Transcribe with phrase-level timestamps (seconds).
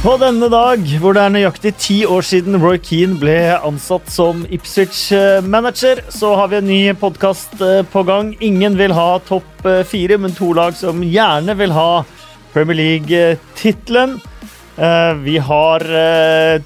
[0.00, 4.46] På denne dag, hvor det er nøyaktig ti år siden Roy Keane ble ansatt som
[4.48, 7.60] Ipswich-manager, så har vi en ny podkast
[7.92, 8.30] på gang.
[8.40, 9.60] Ingen vil ha topp
[9.90, 12.00] fire, men to lag som gjerne vil ha
[12.54, 14.16] Premier League-tittelen.
[15.20, 15.84] Vi har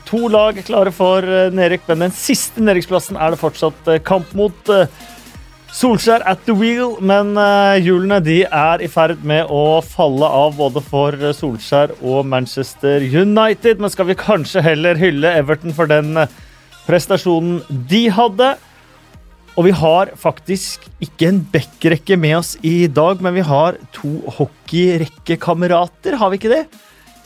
[0.07, 1.27] to lag klare for
[1.59, 4.71] nedrykk, men den siste nedrykksplassen er det fortsatt kamp mot.
[5.75, 10.55] Solskjær at the wheel, men uh, hjulene de er i ferd med å falle av
[10.55, 13.83] både for Solskjær og Manchester United.
[13.83, 16.31] Men skal vi kanskje heller hylle Everton for den uh,
[16.87, 17.59] prestasjonen
[17.91, 18.53] de hadde?
[19.59, 24.15] Og vi har faktisk ikke en backrekke med oss i dag, men vi har to
[24.39, 26.65] hockeyrekkekamerater, har vi ikke det?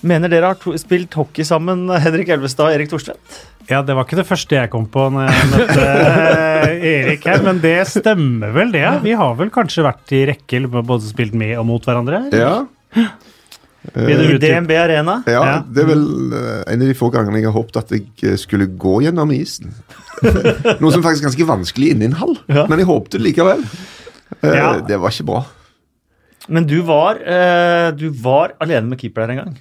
[0.06, 3.38] Mener dere har spilt hockey sammen, Henrik Elvestad og Erik Thorstvedt?
[3.68, 7.42] Ja, det var ikke det første jeg kom på når jeg møtte eh, Erik her,
[7.44, 8.86] men det stemmer vel, det.
[9.04, 12.22] Vi har vel kanskje vært i rekke, både spilt med og mot hverandre?
[12.32, 12.54] Ja.
[13.92, 15.19] I DNB Arena?
[15.28, 17.94] Ja, ja, det er vel eh, en av de få gangene jeg har håpet at
[17.98, 19.74] jeg eh, skulle gå gjennom isen.
[20.80, 22.64] Noe som faktisk er ganske vanskelig inni en hall, ja.
[22.70, 23.69] men jeg håpte det likevel.
[24.41, 24.78] Ja.
[24.86, 25.44] Det var ikke bra.
[26.48, 27.19] Men du var,
[27.92, 29.56] du var alene med keeper der en gang?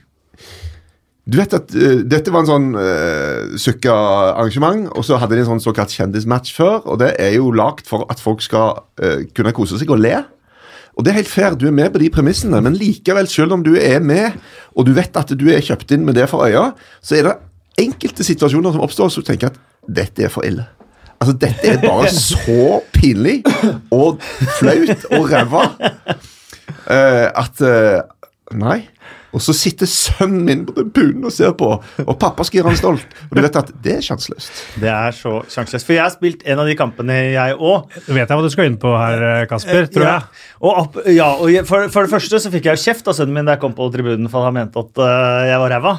[1.28, 5.52] Du vet at uh, Dette var en sånn uh, Sukka-arrangement, og så hadde de en
[5.52, 6.80] sånn såkalt kjendismatch før.
[6.86, 10.16] og Det er jo lagd for at folk skal uh, kunne kose seg og le.
[10.98, 13.62] Og det er helt fair, du er med på de premissene, men likevel, selv om
[13.66, 14.40] du er med,
[14.74, 16.72] og du vet at du er kjøpt inn med det for øya,
[17.06, 17.36] så er det
[17.84, 20.66] enkelte situasjoner som oppstår så du tenker at dette er for ille.
[21.20, 23.44] Altså, dette er bare så pinlig
[23.94, 24.24] og
[24.58, 25.68] flaut og ræva
[26.88, 27.66] at
[28.58, 28.80] Nei.
[29.38, 31.70] Og så sitter sønnen min på tribunen og ser på,
[32.04, 33.18] og pappa skal gjøre han stolt.
[33.30, 34.62] Og du vet at det er sjanseløst.
[34.82, 35.88] Det er så sjanseløst.
[35.88, 37.98] For jeg har spilt en av de kampene, jeg òg.
[38.08, 40.28] Vet jeg hva du skal inn på her, Kasper, tror jeg.
[40.58, 43.38] Ja, og, ja, og for, for, det første så fikk jeg jo kjeft av sønnen
[43.38, 45.98] min da jeg kom på tribunen for han mente at uh, jeg var ræva.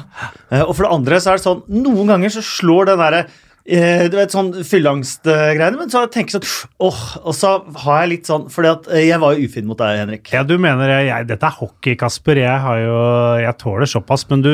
[0.51, 3.23] Uh, og for det andre så er det sånn, noen ganger så slår den derre
[3.23, 5.77] Eh, du vet, sånn fylleangstgreiene.
[5.77, 7.51] Men så tenker jeg sånn åh, Og så
[7.83, 10.31] har jeg litt sånn fordi at eh, jeg var jo ufin mot deg, Henrik.
[10.33, 12.41] Ja, du mener jeg, Dette er hockey, Kasper.
[12.41, 12.97] Jeg, har jo,
[13.43, 14.25] jeg tåler såpass.
[14.31, 14.53] Men du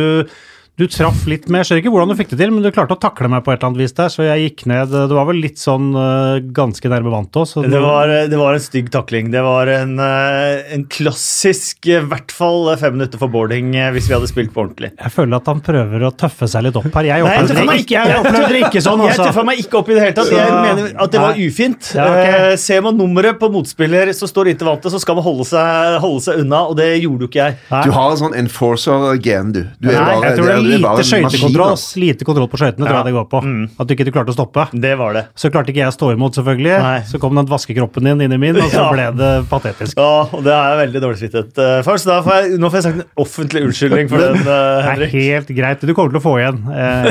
[0.76, 2.98] du traff litt med Jeg skjønner ikke hvordan du fikk det til, men du klarte
[2.98, 4.92] å takle meg på et eller annet vis der, så jeg gikk ned.
[4.92, 7.54] Det var vel litt sånn uh, ganske nærme vant òg.
[7.64, 9.30] Det, var, det var en stygg takling.
[9.32, 14.16] Det var en, uh, en klassisk i hvert fall fem minutter for boarding hvis vi
[14.18, 14.92] hadde spilt på ordentlig.
[15.00, 17.10] Jeg føler at han prøver å tøffe seg litt opp her.
[17.14, 18.94] Jeg opplevde det ikke, jeg opplevde det ikke sånn.
[19.06, 19.22] Altså.
[19.22, 20.30] Jeg tøffa meg ikke opp i det hele tatt.
[20.34, 21.90] Jeg mener at det var ufint.
[21.94, 22.56] Ja, okay.
[22.60, 26.24] ser man nummeret på motspiller så står inntil vantet, så skal man holde seg, holde
[26.26, 27.58] seg unna, og det gjorde jo ikke jeg.
[27.86, 29.62] Du har en sånn enforcer-gen, du.
[29.78, 33.08] du Nei, bare, jeg tror det lite skøytekontroll kontroll, lite kontroll på skøytene, tror jeg
[33.08, 33.42] det går på.
[33.46, 33.64] Mm.
[33.80, 34.66] At du ikke klarte å stoppe.
[34.86, 35.24] Det var det.
[35.40, 36.74] Så klarte ikke jeg å stå imot, selvfølgelig.
[36.86, 36.98] Nei.
[37.10, 38.90] Så kom den vaskekroppen din inn i min, og så ja.
[38.94, 40.00] ble det patetisk.
[40.00, 42.02] Ja, og det er jeg veldig dårlig svittet uh, for.
[42.02, 45.16] Så får jeg, nå får jeg sagt en offentlig unnskyldning for den, uh, Henrik.
[45.16, 45.86] Det er helt greit.
[45.86, 46.62] Du kommer til å få igjen.
[46.68, 47.10] Uh,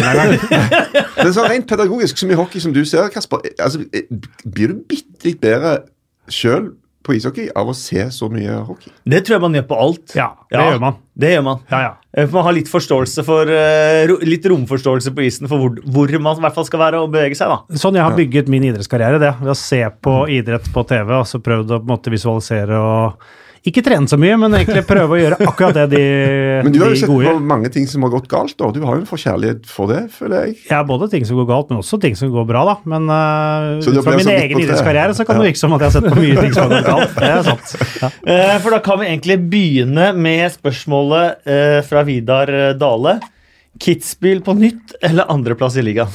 [1.15, 3.45] det er sånn rent pedagogisk som i hockey, som du ser, Kasper.
[3.59, 3.85] Altså,
[4.45, 5.79] blir du bitte litt bedre
[6.33, 6.73] sjøl
[7.05, 8.93] på ishockey av å se så mye hockey?
[9.05, 10.15] Det tror jeg man gjør på alt.
[10.17, 10.99] Ja, det ja, gjør man.
[11.15, 11.63] Det gjør man.
[11.71, 11.93] Ja, ja.
[12.17, 16.41] Eh, man har litt forståelse for uh, litt romforståelse på isen for hvor, hvor, man
[16.41, 17.53] i hvert fall skal være og bevege seg.
[17.53, 17.79] da.
[17.81, 19.35] Sånn jeg har bygget min idrettskarriere, det.
[19.43, 22.81] Ved å se på idrett på TV og så prøvd å på en måte visualisere
[22.81, 23.25] og
[23.65, 26.79] ikke trene så mye, men egentlig prøve å gjøre akkurat det de gode Men du
[26.83, 28.69] har jo sett på mange ting som har gått galt, da.
[28.75, 30.59] Du har jo en forkjærlighet for det, føler jeg.
[30.69, 32.75] Ja, både ting som går galt, men også ting som går bra, da.
[32.93, 36.11] Men uh, fra min egen idrettskarriere så kan det virke som at jeg har sett
[36.13, 37.17] på mye ting som har gått galt.
[37.25, 37.73] Det er sant.
[38.03, 38.13] Ja.
[38.29, 43.17] Uh, for da kan vi egentlig begynne med spørsmålet uh, fra Vidar Dale.
[43.81, 46.13] Kitzbühel på nytt eller andreplass i ligaen?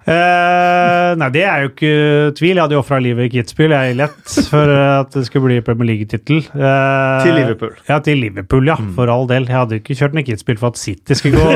[0.00, 1.90] Uh, nei, det er jo ikke
[2.38, 2.54] tvil.
[2.54, 5.58] Jeg hadde jo ofra livet i Kitzbühel, jeg er lett, for at det skulle bli
[5.64, 6.40] Premier League-tittel.
[6.54, 7.74] Uh, til Liverpool.
[7.88, 8.78] Ja, til Liverpool, ja.
[8.80, 8.94] Mm.
[8.96, 9.48] For all del.
[9.50, 11.50] Jeg hadde jo ikke kjørt ned Kitzbühel for at City skulle gå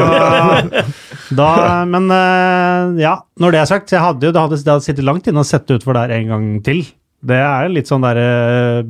[1.41, 1.49] da,
[1.89, 5.09] Men uh, ja, når det er sagt, jeg hadde jo det hadde, det hadde sittet
[5.09, 6.85] langt inne og sett utfor der en gang til.
[7.25, 8.21] Det er litt sånn der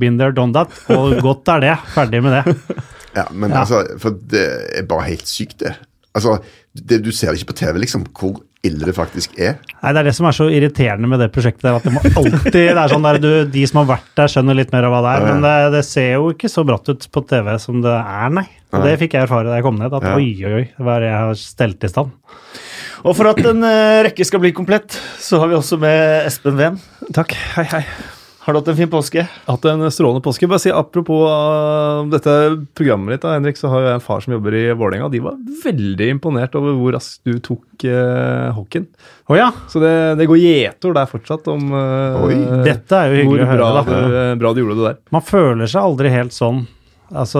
[0.00, 0.75] been there, done that.
[0.91, 1.79] Og godt er det.
[1.95, 2.59] Ferdig med det.
[3.15, 3.61] Ja, men ja.
[3.62, 4.43] altså, for det
[4.75, 5.77] er bare helt sykt, det.
[6.19, 6.41] Altså,
[6.75, 9.59] det, du ser det ikke på TV, liksom, hvor ille det faktisk er.
[9.82, 11.69] Nei, Det er det som er så irriterende med det prosjektet.
[11.71, 14.59] at Det må alltid, det er sånn der du, De som har vært der, skjønner
[14.59, 15.26] litt mer av hva det er.
[15.29, 18.47] Men det, det ser jo ikke så bratt ut på TV som det er, nei.
[18.75, 19.94] Og Det fikk jeg erfare da jeg kom ned.
[19.94, 20.17] At ja.
[20.19, 22.19] oi, oi, oi, hva er det jeg har stelt i stand.
[23.05, 26.59] Og for at en uh, rekke skal bli komplett, så har vi også med Espen
[26.59, 26.81] Ven.
[27.12, 27.37] Takk.
[27.55, 27.87] Hei, hei.
[28.44, 29.23] Har du hatt en fin påske?
[29.46, 30.44] Hatt en strålende påske.
[30.50, 32.32] Bare si Apropos uh, dette
[32.76, 35.08] programmet ditt, da, Henrik, så har jeg en far som jobber i Vålerenga.
[35.08, 38.85] De var veldig imponert over hvor raskt du tok uh, hockeyen.
[39.32, 39.49] Oh, ja.
[39.73, 43.70] Så det, det går gjetord der fortsatt om uh, dette er jo hyggelig å høre.
[43.88, 45.00] Bra, du, bra du gjorde det der.
[45.17, 46.67] Man føler seg aldri helt sånn
[47.14, 47.38] Altså,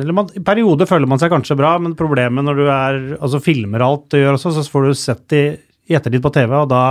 [0.00, 3.38] eller man, I perioder føler man seg kanskje bra, men problemet når du er, altså
[3.44, 5.42] filmer alt du gjør også, så får du sett det
[5.86, 6.82] i ettertid på TV, og da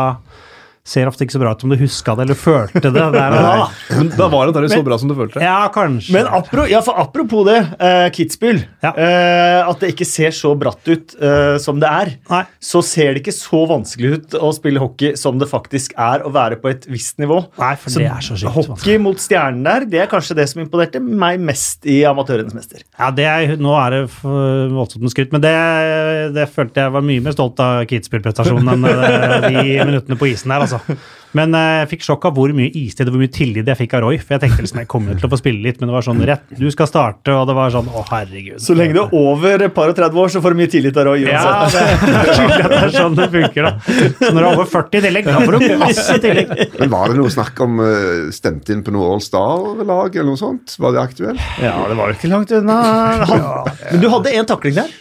[0.86, 3.46] ser ofte ikke så bra ut som du huska det eller følte det der og
[3.46, 3.68] da.
[3.90, 5.42] Men da var det antakelig så bra som du følte.
[5.44, 6.14] Ja, kanskje.
[6.14, 8.62] Men apro, ja, for apropos det, uh, Kitzbühel.
[8.86, 8.92] Ja.
[8.94, 12.14] Uh, at det ikke ser så bratt ut uh, som det er.
[12.30, 12.44] Nei.
[12.62, 16.32] Så ser det ikke så vanskelig ut å spille hockey som det faktisk er å
[16.36, 17.42] være på et visst nivå.
[17.62, 18.78] Nei, for det er så sykt vanskelig.
[18.78, 22.86] Hockey mot stjernen der, det er kanskje det som imponerte meg mest i Amatørenes mester.
[23.00, 25.56] Ja, det er, Nå er det voldsomt med skryt, men det,
[26.36, 30.54] det følte jeg var mye mer stolt av Kitzbühel-prestasjonen enn eh, de minuttene på isen
[30.54, 30.75] der, altså.
[31.36, 33.96] Men eh, jeg fikk sjokk av hvor mye istid og hvor mye tillit jeg fikk
[33.98, 34.20] av Roy.
[34.22, 36.22] For jeg tenkte liksom jeg kommer til å få spille litt, men det var sånn
[36.30, 38.62] rett, du skal starte, og det var sånn å herregud.
[38.64, 41.00] Så lenge du er over et par og 30 år, så får du mye tillit
[41.02, 41.26] av Roy.
[41.28, 43.74] Ja, det er det er sånn det funker, da.
[43.84, 46.54] Så når du er over 40 i tillegg, da får du masse tillegg.
[46.80, 50.40] Men Var det noe snakk om uh, stemt inn på noe All Star-lag eller noe
[50.40, 50.78] sånt?
[50.80, 51.50] Var det aktuelt?
[51.60, 52.80] Ja, det var jo ikke langt unna.
[53.28, 53.44] Han,
[53.92, 54.96] men du hadde én takling der.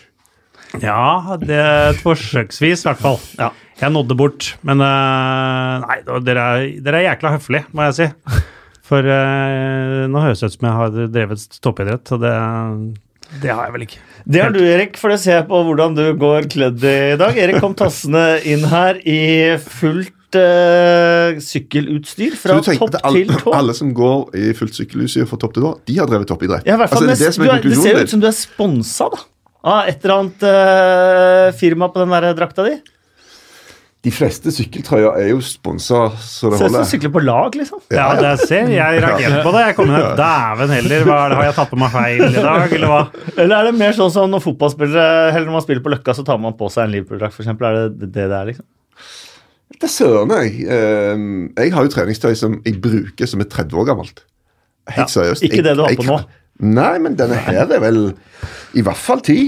[0.82, 3.20] Ja, det er forsøksvis, i hvert fall.
[3.38, 3.52] Ja.
[3.80, 8.08] Jeg nådde bort, men uh, Nei, dere er, dere er jækla høflige, må jeg si.
[8.84, 12.34] For uh, nå høres det ut som jeg har drevet toppidrett, og det,
[13.42, 14.02] det har jeg vel ikke.
[14.24, 17.36] Det har du, Erik, for det ser jeg på hvordan du går kledd i dag.
[17.36, 19.20] Erik kom tassende inn her i
[19.60, 23.54] fullt uh, sykkelutstyr fra tenker topp alle, til tå.
[23.58, 26.66] alle som går i fullt sykkelutstyr fra topp til tå, de har drevet toppidrett?
[26.68, 29.10] Ja, i hvert fall, altså, det, det, det ser jo ut som du er sponsa,
[29.12, 29.24] da.
[29.64, 32.74] Av et eller annet eh, firma på den der drakta di.
[34.04, 36.88] De fleste sykkeltrøyer er jo sponsa så det Ser ut som du holder.
[36.90, 37.78] sykler på lag, liksom.
[37.96, 39.62] Ja, det ser jeg reagerte på det.
[39.70, 42.20] Jeg kom inn her, Dæven heller, hva er det, har jeg tatt på meg feil
[42.26, 42.98] i dag, eller hva?
[43.38, 46.26] Eller er det mer sånn som når fotballspillere Eller når man spiller på Løkka, så
[46.28, 47.48] tar man på seg en Liverpool-drakt, f.eks.?
[47.56, 48.68] Er det det det er, liksom?
[49.74, 50.52] Det er søren, jeg.
[50.68, 51.24] Eh,
[51.64, 54.20] jeg har jo treningstøy som jeg bruker som er 30 år gammelt.
[54.92, 55.48] Helt Ja, seriøst.
[55.48, 56.20] ikke Jeg- det du har jeg på nå.
[56.60, 58.12] Nei, men denne her er vel
[58.74, 59.38] i hvert fall ti.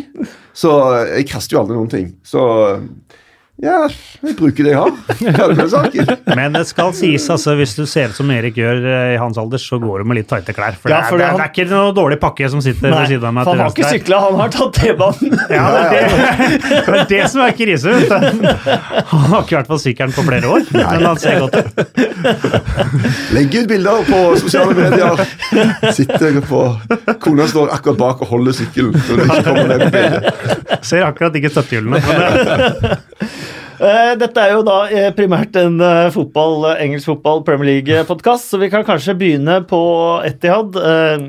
[0.57, 0.73] Så
[1.11, 2.11] jeg kaster jo aldri noen ting.
[2.27, 2.43] Så
[3.63, 3.87] ja,
[4.21, 4.93] jeg bruker det jeg har.
[6.37, 9.39] Men det skal sies, altså, hvis du ser ut som Erik gjør eh, i hans
[9.41, 10.77] alder, så går du med litt tighte klær.
[10.77, 12.61] For, Ja, det, for er, det er, han- det er ikke noe dårlig pakke som
[12.65, 13.49] sitter ved siden av meg.
[13.49, 15.39] han har ikke sykla, han har tatt T-banen.
[15.57, 16.19] Ja, det er det,
[16.87, 17.95] det er det som er krise.
[17.97, 18.15] vet du.
[19.15, 21.67] Han har ikke vært på sykkelen på flere år, men han ser godt ut.
[23.37, 25.25] Legg ut bilder på sosiale medier.
[25.97, 26.61] Sitter på
[27.25, 28.93] Kona står akkurat bak og holder sykkelen.
[29.07, 30.85] Så det ikke kommer ned på bildet.
[30.87, 31.99] Ser akkurat ikke støttehjulene.
[33.77, 38.61] Eh, Dette er jo da eh, primært en eh, fotball, engelsk fotball Premier League-podkast, så
[38.63, 39.81] vi kan kanskje begynne på
[40.25, 40.77] Etihad.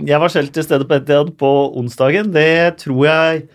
[0.08, 2.30] Jeg var selv til stede på Etihad på onsdagen.
[2.36, 3.48] Det tror jeg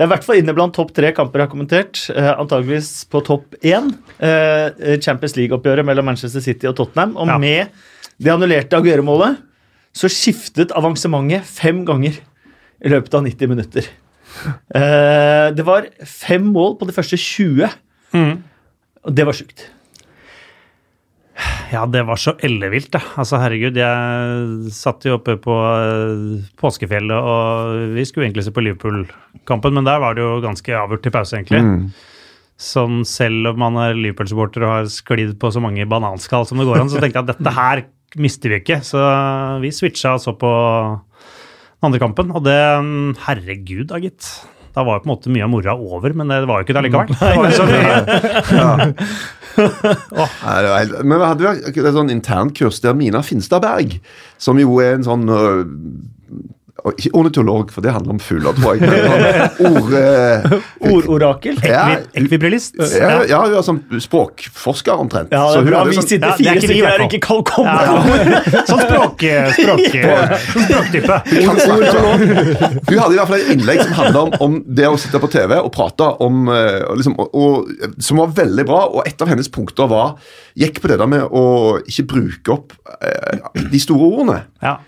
[0.00, 1.98] Det er i hvert fall inne blant topp tre kamper jeg har kommentert.
[2.16, 3.90] eh, Antageligvis på topp én.
[4.18, 7.16] eh, Champions League-oppgjøret mellom Manchester City og Tottenham.
[7.20, 7.36] Og Ja.
[7.38, 7.68] med
[8.18, 9.36] det annullerte Aguero-målet
[9.92, 12.16] så skiftet avansementet fem ganger
[12.82, 13.84] i løpet av 90 minutter.
[14.74, 17.68] Eh, Det var fem mål på de første 20.
[18.14, 19.68] Og det var sjukt.
[21.70, 23.00] Ja, det var så ellevilt, da.
[23.20, 28.64] Altså, herregud, jeg satt jo oppe på eh, påskefjellet, og vi skulle egentlig se på
[28.66, 31.62] Liverpool-kampen, men der var det jo ganske avgjort til pause, egentlig.
[32.60, 36.66] Sånn selv om man er Liverpool-supporter og har sklidd på så mange bananskall som det
[36.68, 37.84] går an, så tenkte jeg at dette her
[38.20, 38.80] mister vi ikke.
[38.84, 39.00] Så
[39.62, 42.58] vi switcha og så på den andre kampen, og det
[43.24, 44.26] Herregud, da, gitt.
[44.76, 46.84] Da var på en måte mye av moroa over, men det var jo ikke det
[46.86, 47.10] likevel.
[51.02, 53.98] Men vi hadde jo et sånn internkurs der Mina Finstadberg,
[54.38, 55.64] som jo er en sånn øh,
[57.12, 58.80] ornitolog, for det handler om fugler, tror jeg.
[58.88, 58.98] Men
[59.60, 61.58] sånn øh, Ordorakel.
[61.66, 62.74] ja, Ekvi- Ekvibrillist.
[62.96, 65.32] ja, ja, hun er sånn språkforsker omtrent.
[65.34, 67.04] Ja, det er hun bra vi sånn- sitter Ja, det er fire ikke stykker her
[67.04, 67.86] og ikke kan komme Ja,
[68.70, 69.24] sånn språk,
[69.58, 69.84] språk,
[70.54, 71.16] sånn språktype.
[72.90, 75.30] Hun hadde i hvert fall et innlegg som handla om, om det å sitte på
[75.32, 79.20] TV og prate om eh, og liksom, og, og, Som var veldig bra, og et
[79.24, 80.16] av hennes punkter var
[80.58, 81.44] gikk på det der med å
[81.86, 83.38] ikke bruke opp eh,
[83.70, 84.38] de store ordene.
[84.64, 84.78] Ja.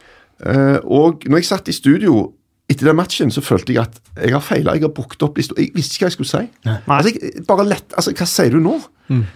[0.47, 2.33] Eh, og når jeg satt i studio
[2.71, 4.75] etter den matchen, så følte jeg at jeg har feila.
[4.79, 6.45] Jeg har brukt opp de Jeg visste ikke hva jeg skulle si.
[6.89, 8.79] Altså, jeg, bare lett, altså, Hva sier du nå?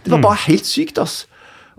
[0.05, 1.27] Det var bare helt sykt, ass.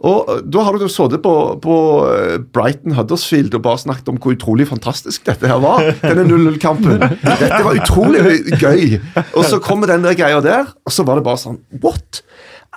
[0.05, 1.75] Og eh, Da har du sittet på, på
[2.11, 5.81] eh, Brighton Huddersfield og bare snakket om hvor utrolig fantastisk dette her var.
[6.03, 6.99] Denne 0-0-kampen.
[7.01, 8.21] Dette var utrolig
[8.61, 8.99] gøy.
[9.33, 12.21] Og så kommer den der greia der, og så var det bare sånn What?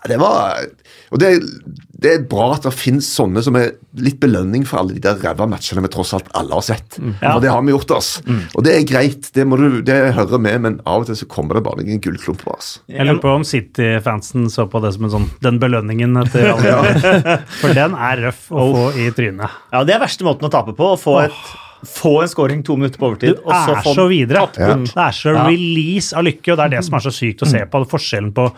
[0.09, 0.63] Det var
[1.13, 1.29] Og det,
[2.01, 5.19] det er bra at det finnes sånne som er litt belønning for alle de der
[5.21, 6.97] ræva matchene vi tross alt alle har sett.
[6.97, 8.11] For det har vi gjort, oss.
[8.55, 11.29] Og det er greit, det, må du, det hører med, men av og til så
[11.29, 12.71] kommer det bare en gullklump på oss.
[12.89, 16.71] Jeg lurer på om City-fansen så på det som en sånn, den belønningen etter alle
[16.71, 17.41] ja.
[17.61, 19.59] For den er røff å få i trynet.
[19.75, 20.95] Ja, Det er verste måten å tape på.
[20.95, 21.43] Å få et
[21.87, 24.45] få en scoring to minutter på overtid, og så er få så videre.
[24.61, 24.75] Ja.
[24.77, 27.49] Det er så release av lykke, og det er det som er så sykt å
[27.49, 27.83] se på.
[27.91, 28.51] Forskjellen på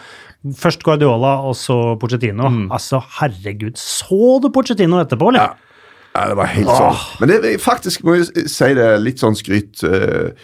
[0.59, 2.49] først Guardiola og så Pochettino.
[2.73, 5.53] Altså, herregud, så du Pochettino etterpå, eller?
[5.53, 5.73] Ja.
[6.13, 6.99] Ja, det var helt sånn.
[7.23, 9.81] Men det, faktisk må jeg si det litt sånn skryt.
[9.89, 10.35] eh,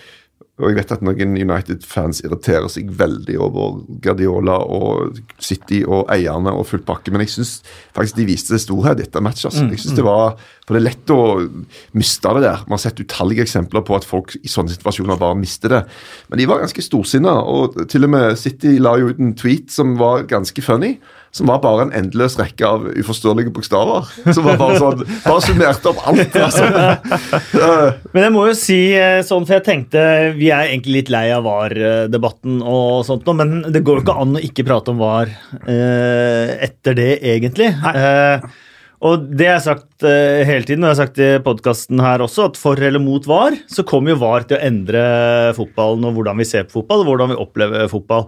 [0.59, 6.51] og jeg vet at noen United-fans irriterer seg veldig over Guardiola og City og eierne
[6.51, 7.53] og full pakke, men jeg syns
[7.95, 9.69] faktisk de viste storhet etter matchet, Altså.
[9.71, 10.35] Jeg synes det var,
[10.67, 11.21] For det er lett å
[11.97, 12.65] miste det der.
[12.67, 15.79] Man har sett utallige eksempler på at folk i sånne situasjoner bare mister det.
[16.29, 19.73] Men de var ganske storsinna, og til og med City la jo ut en tweet
[19.73, 20.99] som var ganske funny.
[21.35, 24.09] Som var bare en endeløs rekke av uforståelige bokstaver.
[24.33, 26.39] Som var bare sånn, bare summerte opp alt.
[26.41, 26.69] altså.
[28.15, 30.01] Men jeg må jo si eh, sånn, for jeg tenkte
[30.39, 34.39] Vi er egentlig litt lei av VAR-debatten og sånt men det går jo ikke an
[34.39, 35.29] å ikke prate om VAR
[35.69, 37.69] eh, etter det, egentlig.
[37.69, 38.47] Eh,
[39.07, 42.25] og det har jeg sagt eh, hele tiden, og jeg har sagt i podkasten her
[42.25, 45.03] også, at for eller mot VAR, så kommer jo VAR til å endre
[45.59, 48.27] fotballen og hvordan vi ser på fotball, og hvordan vi opplever fotball.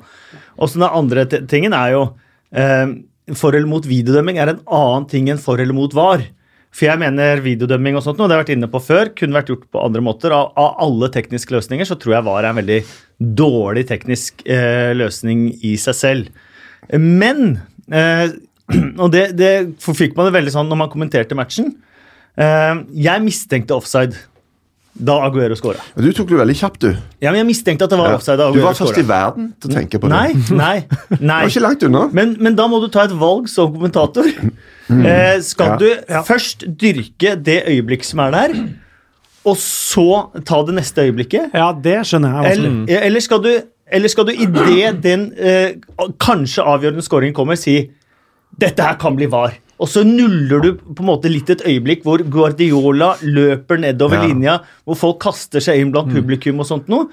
[0.60, 2.04] Og så den andre tingen er jo
[2.50, 6.24] For eller mot videodømming er en annen ting enn for eller mot VAR.
[6.70, 9.50] For jeg mener videodømming og sånt, noe, det har vært inne på før, kunne vært
[9.50, 10.34] gjort på andre måter.
[10.34, 12.78] Av, av alle tekniske løsninger så tror jeg VAR en veldig
[13.40, 16.46] dårlig teknisk eh, løsning i seg selv.
[16.94, 17.58] Men
[17.90, 18.30] eh,
[19.02, 19.52] Og det, det
[19.82, 21.72] fikk man det veldig sånn når man kommenterte matchen.
[22.38, 24.14] Eh, jeg mistenkte offside
[25.04, 25.80] da Aguero skåra.
[25.96, 26.90] Du tok det veldig kjapt, du.
[27.22, 28.18] Ja, men jeg mistenkte at det var Ja.
[28.18, 30.16] offside da Du var først i verden til å tenke på det.
[30.16, 31.18] Nei, nei, nei.
[31.18, 32.02] Det var ikke langt unna.
[32.12, 34.28] Men, men da må du ta et valg som kommentator.
[34.90, 35.82] Eh, skal Mm.
[36.08, 36.20] Ja.
[36.22, 38.54] du først dyrke det øyeblikket som er der,
[39.46, 40.06] og så
[40.44, 41.52] ta det neste øyeblikket?
[41.54, 42.58] Ja, det skjønner jeg.
[42.58, 43.52] Eller, eller skal du,
[43.90, 45.72] eller skal du idet den eh,
[46.20, 47.78] kanskje avgjørende scoringen kommer, si
[48.60, 49.54] dette her kan bli var.
[49.80, 54.26] Og så nuller du på en måte litt et øyeblikk hvor Guardiola løper nedover Ja.
[54.28, 57.08] linja, hvor folk kaster seg inn blant publikum og sånt noe.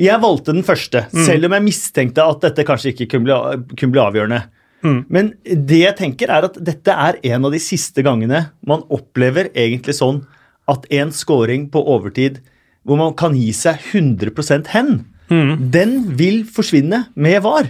[0.00, 3.92] Jeg valgte den første, selv om jeg mistenkte at dette kanskje ikke kunne bli, kunne
[3.94, 4.42] bli avgjørende.
[4.82, 9.50] Men det jeg tenker er at dette er en av de siste gangene man opplever
[9.54, 10.22] egentlig sånn
[10.70, 12.40] at en scoring på overtid
[12.86, 15.04] hvor man kan gi seg 100% hen,
[15.70, 17.68] den vil forsvinne med VAR.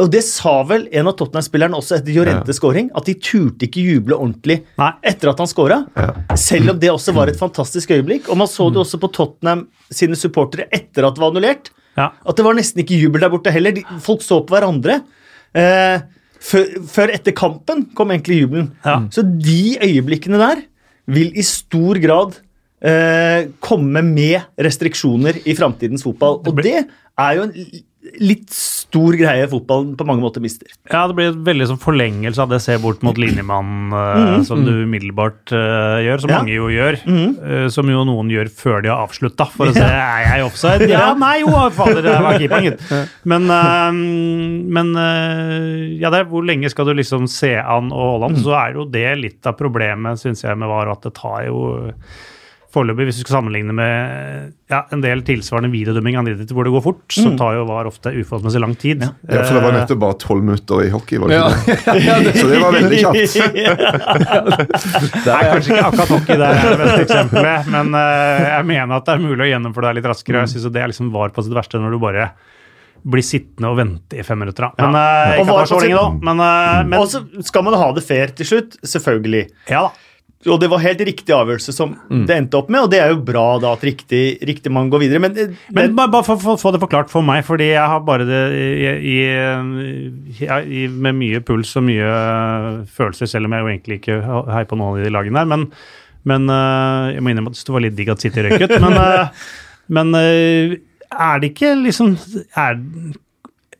[0.00, 3.84] Og det sa vel en av Tottenham-spillerne også etter Jorentes scoring, at de turte ikke
[3.84, 4.90] juble ordentlig Nei.
[5.06, 5.80] etter at han scora.
[6.40, 8.28] Selv om det også var et fantastisk øyeblikk.
[8.32, 11.70] Og man så det også på Tottenham sine supportere etter at det var annullert.
[11.94, 12.10] Ja.
[12.26, 13.76] At det var nesten ikke jubel der borte heller.
[13.76, 14.98] De, folk så på hverandre.
[15.54, 16.02] Eh,
[16.42, 18.72] før, før etter kampen kom egentlig jubelen.
[18.84, 18.98] Ja.
[19.14, 20.64] Så de øyeblikkene der
[21.14, 22.38] vil i stor grad
[22.82, 26.40] eh, komme med restriksjoner i framtidens fotball.
[26.42, 27.54] Og det er jo en
[28.20, 30.68] litt stor greie fotballen på mange måter mister.
[30.90, 34.60] Ja, det blir et veldig sånn forlengelse av det se bort mot linjemannen eh, som
[34.66, 36.40] du umiddelbart uh, gjør, som Ja.
[36.42, 36.98] mange jo gjør.
[37.08, 40.88] eh, som jo noen gjør før de har avslutta, for å se er jeg offside.
[40.94, 42.84] Ja, nei, jo, fader, det var keeperen, gitt.
[43.24, 43.90] Men, uh,
[44.78, 44.92] men
[45.98, 48.38] ja, det er, hvor lenge skal du liksom se an og holde an?
[48.44, 51.64] Så er jo det litt av problemet, syns jeg, med VAR, at det tar jo
[52.74, 56.16] Foreløpig, hvis du skal sammenligne med ja, en del tilsvarende videodømming
[56.50, 59.04] hvor det går fort, så tar jo VAR ofte uforholdsmessig lang tid.
[59.06, 59.12] Ja,
[59.44, 61.20] for det var Eh, nettopp bare tolv minutter i hockey.
[61.22, 61.48] var det Ja.
[62.24, 62.34] det?
[62.40, 63.36] Så det var veldig kjapt.
[65.24, 68.96] Det er kanskje ikke akkurat hockey det er det beste eksempelet, men eh, jeg mener
[68.98, 70.42] at det er mulig å gjennomføre det litt raskere.
[70.44, 72.26] Jeg synes det er liksom var på sitt verste når du bare
[73.04, 74.64] blir sittende og vente i fem minutter.
[74.70, 74.88] Da.
[74.88, 76.06] Men eh, Og ikke så lenge da.
[76.30, 76.42] Men,
[76.88, 79.44] men Og så skal man ha det fair til slutt, selvfølgelig.
[79.70, 79.92] ja da.
[80.50, 82.26] Og det var helt riktig avgjørelse som Mm.
[82.28, 85.00] det endte opp med, og det er jo bra da at riktig, riktig mann går
[85.00, 85.20] videre.
[85.24, 88.26] Men, Men bare, bare for å få det forklart for meg, fordi jeg har bare
[88.28, 90.44] det i, i,
[90.84, 92.08] i, med mye puls og mye
[92.92, 94.18] følelser, selv om jeg jo egentlig ikke
[94.52, 95.50] heier på noen av de lagene der.
[95.54, 95.66] Men,
[96.24, 98.44] men eh, jeg må innrømme at det var litt digg at City.
[98.84, 99.44] Men, eh,
[99.96, 100.76] men eh,
[101.14, 102.14] er det ikke liksom
[102.58, 102.78] er,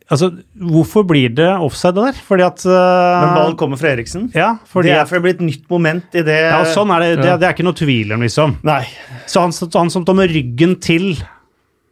[0.05, 2.17] Altså, hvorfor blir det offside der?
[2.27, 4.27] Fordi at uh, men ballen kommer fra Eriksen.
[4.37, 6.93] Ja, fordi det er for det blir et nytt moment i det ja, og sånn
[6.93, 7.31] er det, det.
[7.41, 8.59] Det er ikke noe tvil om, liksom.
[8.67, 8.83] Nei.
[9.25, 11.15] Så han, han som tar med ryggen til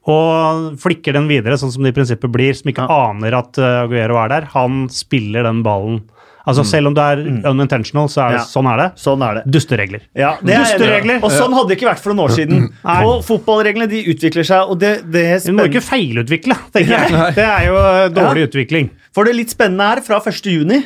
[0.03, 3.85] og flikker den videre, sånn som det i prinsippet blir, som ikke aner at uh,
[3.85, 6.03] Aguero er der, han spiller den ballen.
[6.45, 8.45] Altså Selv om det er unintentional, så er det, Ja.
[8.51, 8.87] sånn er det.
[8.99, 9.43] Sånn er det.
[9.47, 10.01] Dusteregler.
[10.13, 11.23] Ja, det er Dusteregler.
[11.23, 12.65] Og sånn hadde det ikke vært for noen år siden.
[12.83, 12.97] Nei.
[13.05, 17.35] Og fotballreglene de utvikler seg, og det, det er Du må ikke feilutvikle, tenker jeg.
[17.39, 17.77] Det er jo
[18.11, 18.89] dårlig dårlig utvikling.
[19.13, 20.41] For det litt spennende er, fra 1.
[20.51, 20.81] juni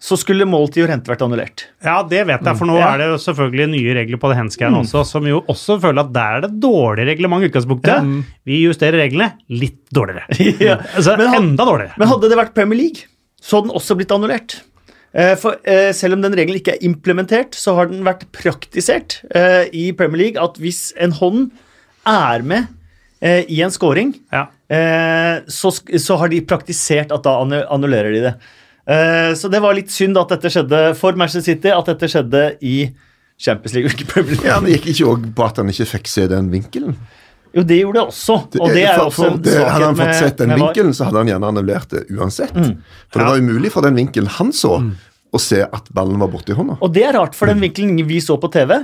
[0.00, 1.66] så skulle måltid og rente vært annullert.
[1.84, 2.94] Ja, det vet jeg, for nå Ja.
[2.94, 6.12] er det jo selvfølgelig nye regler på det handscan også, som jo også føler at
[6.14, 8.24] der er det dårlig reglement i utgangspunktet.
[8.48, 10.24] Vi justerer reglene litt dårligere.
[10.60, 10.76] Ja.
[10.96, 11.98] Altså, Men enda dårligere.
[12.00, 13.04] Men hadde det vært Premier League,
[13.40, 14.62] så hadde den også blitt annullert.
[15.14, 19.18] Eh, For eh, selv om den regelen ikke er implementert, så har den vært praktisert
[19.34, 21.48] eh, i Premier League at hvis en hånd
[22.06, 22.68] er med
[23.20, 24.46] i en scoring, Ja.
[24.72, 27.34] eh, så, så har de praktisert at da
[27.68, 28.30] annullerer de det.
[28.88, 32.40] Eh, så det var litt synd at dette skjedde for Manchester City, at dette skjedde
[32.64, 32.76] i
[33.36, 34.48] Champions League ikke Premier League.
[34.48, 36.96] Ja, men Gikk ikke òg på at han ikke fikk se den vinkelen?
[37.52, 38.36] Jo, det gjorde det også.
[38.60, 41.08] Og det er for, For- også en det, Hadde han fått sett den vinkelen, så
[41.08, 42.54] hadde han gjerne annullert det uansett.
[42.54, 42.76] Mm.
[43.10, 44.76] For det var umulig for den vinkelen han så,
[45.30, 46.78] å se at ballen var borti hånda.
[46.82, 48.76] Og det er rart, for den vinkelen vi så på TV,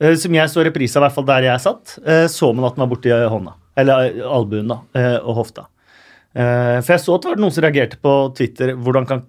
[0.00, 2.68] eh, som jeg så reprise av, i hvert fall der jeg satt, eh, så man
[2.68, 3.56] at den var borti hånda.
[3.80, 4.80] Eller eh, albuen, da.
[5.22, 5.68] Og hofta.
[6.32, 8.70] For jeg så at det var noen som reagerte på Twitter.
[8.80, 9.26] Hvordan kan,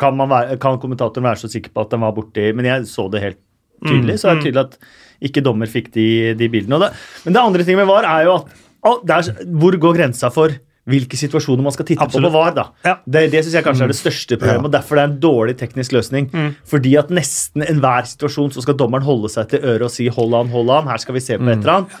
[0.00, 2.84] kan, man være, kan kommentatoren være så sikker på at den var borti Men jeg
[2.90, 3.38] så det helt
[3.80, 4.76] tydelig, så det er tydelig at
[5.24, 6.06] ikke dommer fikk de,
[6.38, 6.78] de bildene.
[6.84, 6.92] Det,
[7.24, 8.54] men det andre ting med VAR er jo at
[8.84, 10.52] å, det er, hvor går grensa for
[10.84, 12.28] hvilke situasjoner man skal titte Absolutt.
[12.28, 12.50] på på VAR?
[12.58, 12.64] da?
[12.84, 12.92] Ja.
[13.08, 15.54] Det, det synes jeg kanskje er det største problemet, og derfor det er en dårlig
[15.56, 16.26] teknisk løsning.
[16.68, 20.34] Fordi at nesten enhver situasjon så skal dommeren holde seg til øret og si 'hold
[20.36, 21.96] an, hold an', her skal vi se på et eller annet.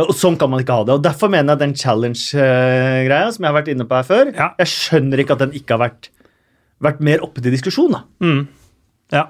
[0.00, 0.94] Og Sånn kan man ikke ha det.
[0.96, 4.48] og Derfor mener jeg den challenge-greia som jeg har vært inne på her før, Ja.
[4.58, 6.08] jeg skjønner ikke at den ikke har vært,
[6.80, 7.92] vært mer oppe til diskusjon.
[7.92, 8.02] da.
[9.12, 9.26] Ja.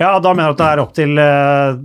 [0.00, 1.76] Ja, da mener du at det er opp til uh,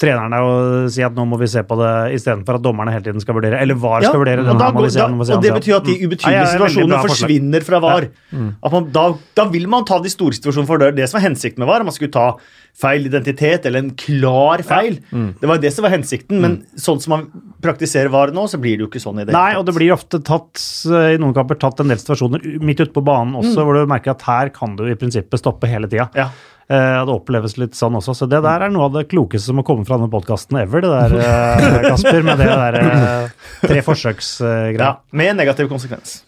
[0.00, 0.50] trenerne å
[0.92, 3.60] si at nå må vi se på det, istedenfor at dommerne hele tiden skal vurdere.
[3.62, 4.42] Eller VAR skal vurdere.
[4.44, 6.08] og, da, må vi se, da, må vi se, og det betyr at de Mm.
[6.08, 8.08] ubetydelige Ja, ja, situasjonene forsvinner fra VAR.
[8.32, 9.04] At man, da,
[9.38, 11.70] da vil man ta de store situasjonene, for det er det som er hensikten med
[11.70, 11.84] VAR.
[11.86, 12.26] Man skulle ta
[12.72, 14.98] feil identitet eller en klar feil.
[15.12, 17.26] Det var det som var hensikten, men sånn som man
[17.62, 19.92] praktiserer VAR nå, så blir det jo ikke sånn i det Nei, og det blir
[19.92, 23.60] ofte tatt eh, i noen kamper tatt en del situasjoner midt ute på banen også,
[23.64, 26.08] hvor du merker at her kan du i prinsippet stoppe hele tida.
[26.16, 26.30] Ja.
[26.70, 28.14] Eh, det oppleves litt sånn også.
[28.16, 30.84] Så det der er noe av det klokeste som har kommet fra denne podkasten ever,
[30.84, 34.78] det der, eh, Kasper, med det der eh, tre forsøks-greia.
[34.78, 36.22] Ja, med negativ konsekvens.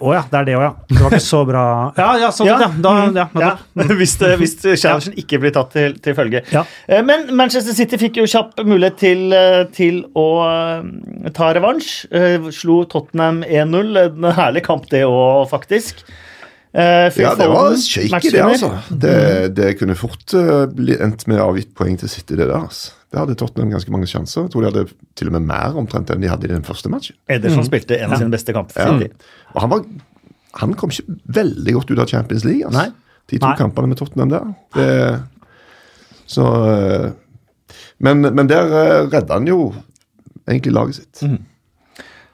[0.00, 0.70] Å ja, det er det òg, ja.
[0.88, 1.62] Det var ikke så bra
[1.98, 2.54] Ja, ja, sånn, ja.
[2.62, 2.68] ja.
[2.80, 3.50] Da, ja, Ja,
[3.98, 6.40] hvis, hvis challengen ikke blir tatt til, til følge.
[7.04, 9.36] Men Manchester City fikk jo kjapp mulighet til,
[9.76, 10.24] til å
[11.36, 11.92] ta revansj.
[12.56, 13.92] Slo Tottenham 1-0.
[14.06, 16.00] En herlig kamp, det òg, faktisk.
[16.70, 18.70] Eh, Phil Ja, det var shaky, det, altså.
[18.90, 19.14] Det,
[19.56, 22.60] det kunne fort uh, bli endt med avgitt poeng til City, det der.
[22.60, 22.92] altså.
[23.10, 24.44] Det hadde Tottenham ganske mange sjanser.
[24.46, 24.84] Jeg tror de hadde
[25.18, 27.16] til og med mer omtrent enn de hadde i den første matchen.
[27.26, 29.08] Ederson spilte en av sine beste kamper for Ja.
[29.50, 29.82] Og han, var,
[30.60, 32.62] han kom ikke veldig godt ut av Champions League.
[32.68, 32.84] Altså.
[32.84, 33.16] Nei.
[33.32, 33.56] De to Nei.
[33.58, 34.52] kampene med Tottenham der.
[34.76, 34.86] Det,
[36.30, 37.10] så uh,
[37.98, 39.72] Men, men der uh, redda han jo
[40.46, 41.24] egentlig laget sitt.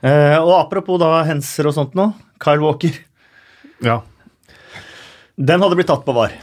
[0.04, 2.10] Eh, og apropos da henser og sånt nå.
[2.42, 3.00] Kyle Walker.
[3.84, 4.02] Ja.
[5.36, 6.34] Den hadde blitt tatt på VAR.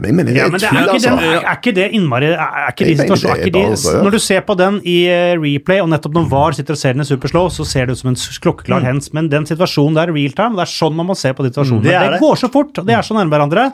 [0.00, 1.32] Men mener, Ja, er men det er, ikke den, altså.
[1.36, 3.98] er, er ikke det innmari Er, er ikke de situasjonene er er rør.
[4.06, 6.96] Når du ser på den i eh, replay, og nettopp når VAR sitter og ser
[6.96, 9.10] den i superslow, så ser det ut som en klokkeklar klokkeklar hens.
[9.12, 11.84] Men den situasjonen der, real time, det er sånn man må se på de situasjonene.
[11.84, 13.68] Mm, det det, er går så fort, og de er så nærme hverandre.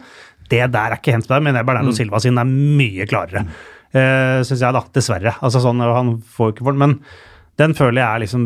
[0.49, 1.71] Det der er ikke hens der, mener jeg Mm.
[1.71, 3.45] Bernardo Silva sin er mye klarere.
[3.95, 4.83] Uh, Syns jeg, da.
[4.93, 5.37] Dessverre.
[5.39, 6.99] Altså sånn, Han får jo ikke for den, men
[7.59, 8.43] den føler jeg er liksom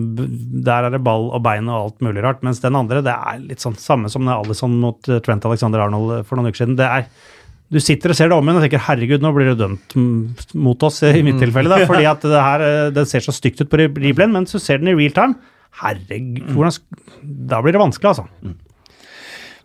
[0.65, 2.41] Der er det ball og bein og alt mulig rart.
[2.47, 5.85] Mens den andre, det er litt sånn samme som det Alison mot eh, Trent Alexander
[5.85, 6.79] Arnold for noen uker siden.
[6.81, 7.07] Det er
[7.73, 10.17] du sitter og ser det om igjen og tenker herregud, nå blir det dømt mm,
[10.61, 11.73] mot oss, i mitt tilfelle.
[11.73, 14.45] da, fordi at det her, eh, det ser så stygt ut på re- replayen, men
[14.51, 15.39] så ser den i real time.
[15.81, 16.77] Herregud, hvordan,
[17.49, 18.27] da blir det vanskelig, altså.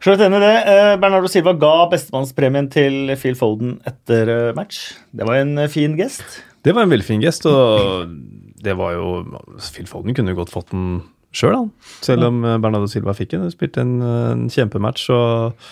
[0.08, 0.54] Er enig i det.
[0.72, 4.94] Eh, Bernardo Silva ga bestemannspremien til Phil Foden etter eh, match.
[5.12, 6.24] Det var en eh, fin gest.
[6.64, 8.08] Det var en veldig fin gest, og
[8.64, 9.08] det var jo
[9.74, 11.04] Phil Foden kunne jo godt fått den
[11.38, 11.72] sjøl, han.
[12.02, 13.48] Selv om eh, Bernardo Silva fikk den.
[13.54, 15.68] Spilte en, en kjempematch og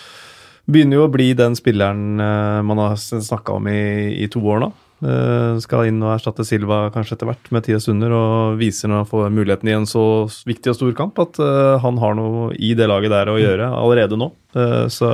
[0.70, 3.78] begynner jo å bli den spilleren eh, man har snakka om i,
[4.22, 4.72] i to år nå.
[5.04, 9.02] Eh, skal inn og erstatte Silva kanskje etter hvert med tida stunder, og viser når
[9.02, 10.04] han får muligheten i en så
[10.48, 13.68] viktig og stor kamp at eh, han har noe i det laget der å gjøre
[13.76, 14.30] allerede nå.
[14.56, 15.10] Eh, så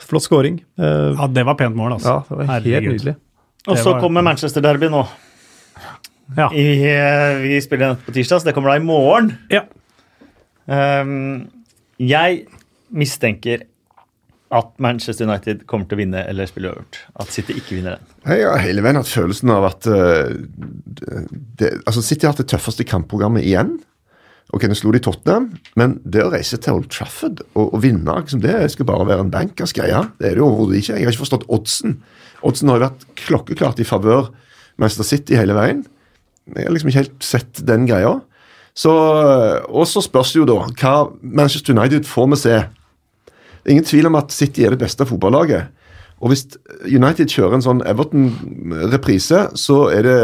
[0.00, 0.62] flott scoring.
[0.80, 2.14] Eh, Ja, det var pent mål, altså.
[2.20, 2.94] ja, det var helt Herregud.
[2.96, 3.16] nydelig.
[3.68, 5.02] Og så kommer Manchester Derby nå.
[6.36, 6.50] Ja.
[6.54, 9.34] I, eh, vi spiller den på tirsdag, så det kommer da i morgen.
[9.50, 9.66] ja.
[10.70, 11.50] Um,
[11.98, 12.44] jeg
[12.94, 13.64] mistenker
[14.50, 17.00] at Manchester United kommer til å vinne eller spille øvert.
[17.18, 18.08] At City ikke vinner den.
[18.26, 20.30] Jeg har hele veien hatt følelsen av at uh,
[21.58, 23.76] det, altså City har hatt det tøffeste kampprogrammet igjen.
[24.50, 28.16] Ok, Nå slo de Tottenham, men det å reise til Old Trafford og, og vinne
[28.18, 30.00] liksom, det skal bare være en bankers greie.
[30.18, 30.96] Det er det jo overhodet ikke.
[30.98, 32.00] Jeg har ikke forstått oddsen.
[32.46, 34.32] Oddsen har jo vært klokkeklart i favør
[34.80, 35.84] Manchester City hele veien.
[36.56, 38.18] Jeg har liksom ikke helt sett den greia.
[38.76, 38.92] Så,
[39.66, 42.56] og så spørs det jo da hva Manchester United får vi se.
[43.70, 45.68] Ingen tvil om at City er det beste fotballaget.
[46.20, 46.44] Og hvis
[46.84, 50.18] United kjører en sånn Everton-reprise, så er det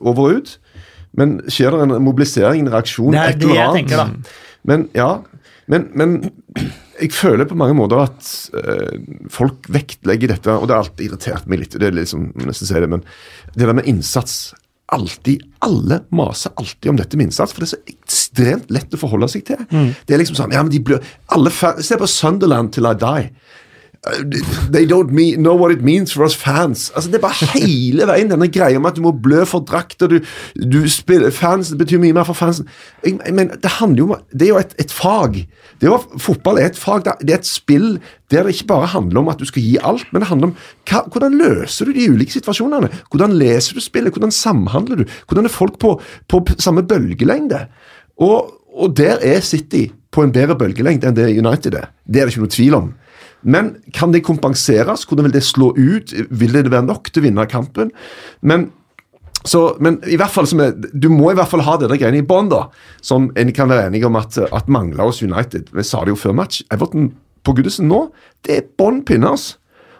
[0.00, 0.54] over og ut.
[1.18, 4.38] Men skjer det en mobilisering, en reaksjon, Det er et eller jeg annet tenker, da.
[4.62, 5.10] Men ja,
[5.70, 6.14] men, men
[7.00, 11.48] jeg føler på mange måter at øh, folk vektlegger dette, og det har alltid irritert
[11.50, 11.76] meg litt.
[11.78, 13.04] det er liksom, nesten si det, men
[13.54, 14.54] det der med innsats
[14.92, 18.98] alltid, Alle maser alltid om dette med innsats, for det er så ekstremt lett å
[18.98, 19.60] forholde seg til.
[20.06, 23.28] Det er liksom sånn, ja, men de blør, alle Se på Sunderland til I die.
[24.02, 26.90] They don't mean, know what it means for us fans.
[26.94, 30.10] Altså Det er bare hele veien denne greia med at du må blø for drakter.
[30.10, 30.18] Du,
[30.58, 32.66] du spiller, fans, det betyr mye mer for fansen.
[33.06, 35.38] Mener, det handler jo om Det er jo et, et fag.
[35.78, 37.04] Det er jo, fotball er et fag.
[37.04, 38.00] Det er et spill
[38.32, 40.56] der det ikke bare handler om at du skal gi alt, men det handler om
[40.88, 42.90] hva, hvordan løser du de ulike situasjonene.
[43.12, 44.10] Hvordan leser du spillet?
[44.16, 45.04] Hvordan samhandler du?
[45.28, 45.94] Hvordan er folk på,
[46.28, 47.68] på samme bølgelengde?
[48.18, 51.92] Og, og der er City på en bedre bølgelengde enn det United er.
[52.02, 52.90] Det er det ikke noe tvil om.
[53.42, 55.06] Men kan det kompenseres?
[55.08, 56.14] Hvordan vil det slå ut?
[56.30, 57.90] Vil det være nok til å vinne kampen?
[58.40, 58.68] Men,
[59.42, 60.46] så, men i hvert fall
[60.92, 62.52] du må i hvert fall ha det der greiene i bånn.
[63.02, 65.72] Som en kan være enig om at, at mangler hos United.
[65.74, 66.62] Vi sa det jo før match.
[66.74, 68.06] Everton på Goodison nå,
[68.46, 69.56] det er bånn pinners.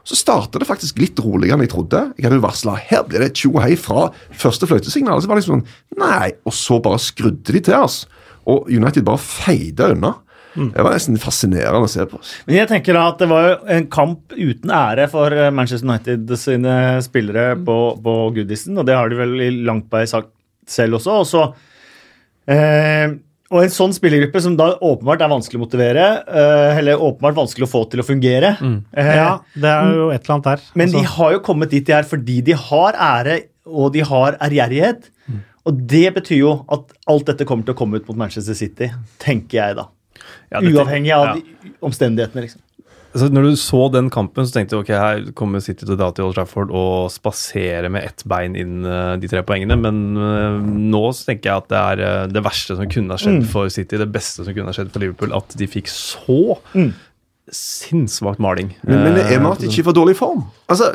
[0.06, 2.00] Så starter det faktisk litt roligere enn jeg trodde.
[2.16, 5.22] Jeg hadde jo varsla her blir det tjo hei fra første fløytesignal.
[5.22, 6.32] Så var det liksom sånn Nei.
[6.46, 8.02] Og så bare skrudde de til oss.
[8.50, 10.16] Og United bare feide unna.
[10.54, 12.20] Det var nesten fascinerende å se på.
[12.46, 15.88] Men jeg tenker da at det var jo en kamp uten ære for eh, Manchester
[15.88, 20.08] United sine spillere på, på Goodison, og det har de vel i langt på vei
[20.10, 20.32] sagt
[20.68, 21.18] selv også.
[21.22, 21.44] Og, så,
[22.52, 23.14] eh,
[23.52, 27.68] og en sånn spillergruppe som da åpenbart er vanskelig å motivere, eh, eller åpenbart vanskelig
[27.68, 28.54] å få til å fungere.
[28.60, 28.76] mm.
[28.96, 30.68] Ja, det er jo et eller annet der.
[30.74, 34.04] Men de Altså, har jo kommet dit de er fordi de har ære og de
[34.06, 35.10] har ærgjerrighet.
[35.68, 38.88] Og det betyr jo at alt dette kommer til å komme ut mot Manchester City,
[39.22, 39.84] tenker jeg da.
[40.50, 41.72] Ja, dette- Uavhengig av ja.
[41.84, 42.60] omstendighetene, liksom.
[43.12, 45.98] Så når du så den kampen, så tenkte du ok, her kommer City til å
[46.00, 49.76] dra til Old Trafford og spasere med ett bein inn eh, de tre poengene.
[49.76, 53.20] Men eh, nå så tenker jeg at det er eh, det verste som kunne ha
[53.20, 56.38] skjedd for City, det beste som kunne ha skjedd for Liverpool, at de fikk så
[57.52, 58.72] sinnssvakt maling.
[58.86, 60.46] Men, men er Martin ikke i for dårlig form?
[60.72, 60.92] Altså,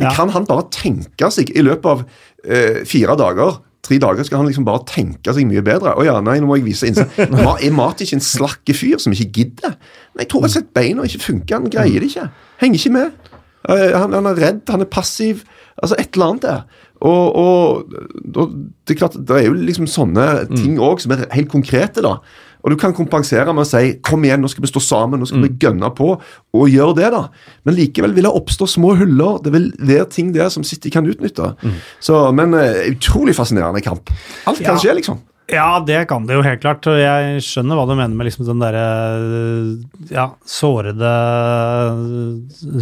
[0.00, 0.10] Ja.
[0.16, 4.48] Kan han bare tenke seg i løpet av uh, fire dager Tre dager skal han
[4.50, 5.94] liksom bare tenke seg mye bedre.
[5.96, 7.14] Å ja, nei, nå må jeg vise innsats.
[7.18, 9.78] Er Er ikke en slakke fyr som ikke gidder?
[10.14, 11.56] Nei, jeg tror jeg har sett beina ikke funker.
[11.62, 12.26] Han greier det ikke.
[12.60, 13.32] Henger ikke med.
[13.68, 15.46] Eh, Han, han er redd, han er passiv.
[15.80, 16.86] Altså et eller annet der.
[17.00, 17.94] Og, og,
[18.36, 18.50] og
[18.84, 22.18] det er klart, det er jo liksom sånne ting òg som er helt konkrete, da.
[22.64, 25.26] Og du kan kompensere med å si 'kom igjen, nå skal vi stå sammen', nå
[25.26, 26.20] skal vi gønne på,
[26.54, 27.28] og gjøre det, da.
[27.64, 29.42] Men likevel vil det oppstå små huller.
[29.42, 31.54] Det vil være ting der som City kan utnytte.
[32.00, 34.10] Så, men eh, utrolig fascinerende kamp.
[34.46, 34.80] Alt kan Ja.
[34.80, 35.18] skje, liksom.
[35.52, 36.86] Ja, det kan det jo helt klart.
[36.86, 41.10] Og jeg skjønner hva du mener med liksom den derre ja, sårede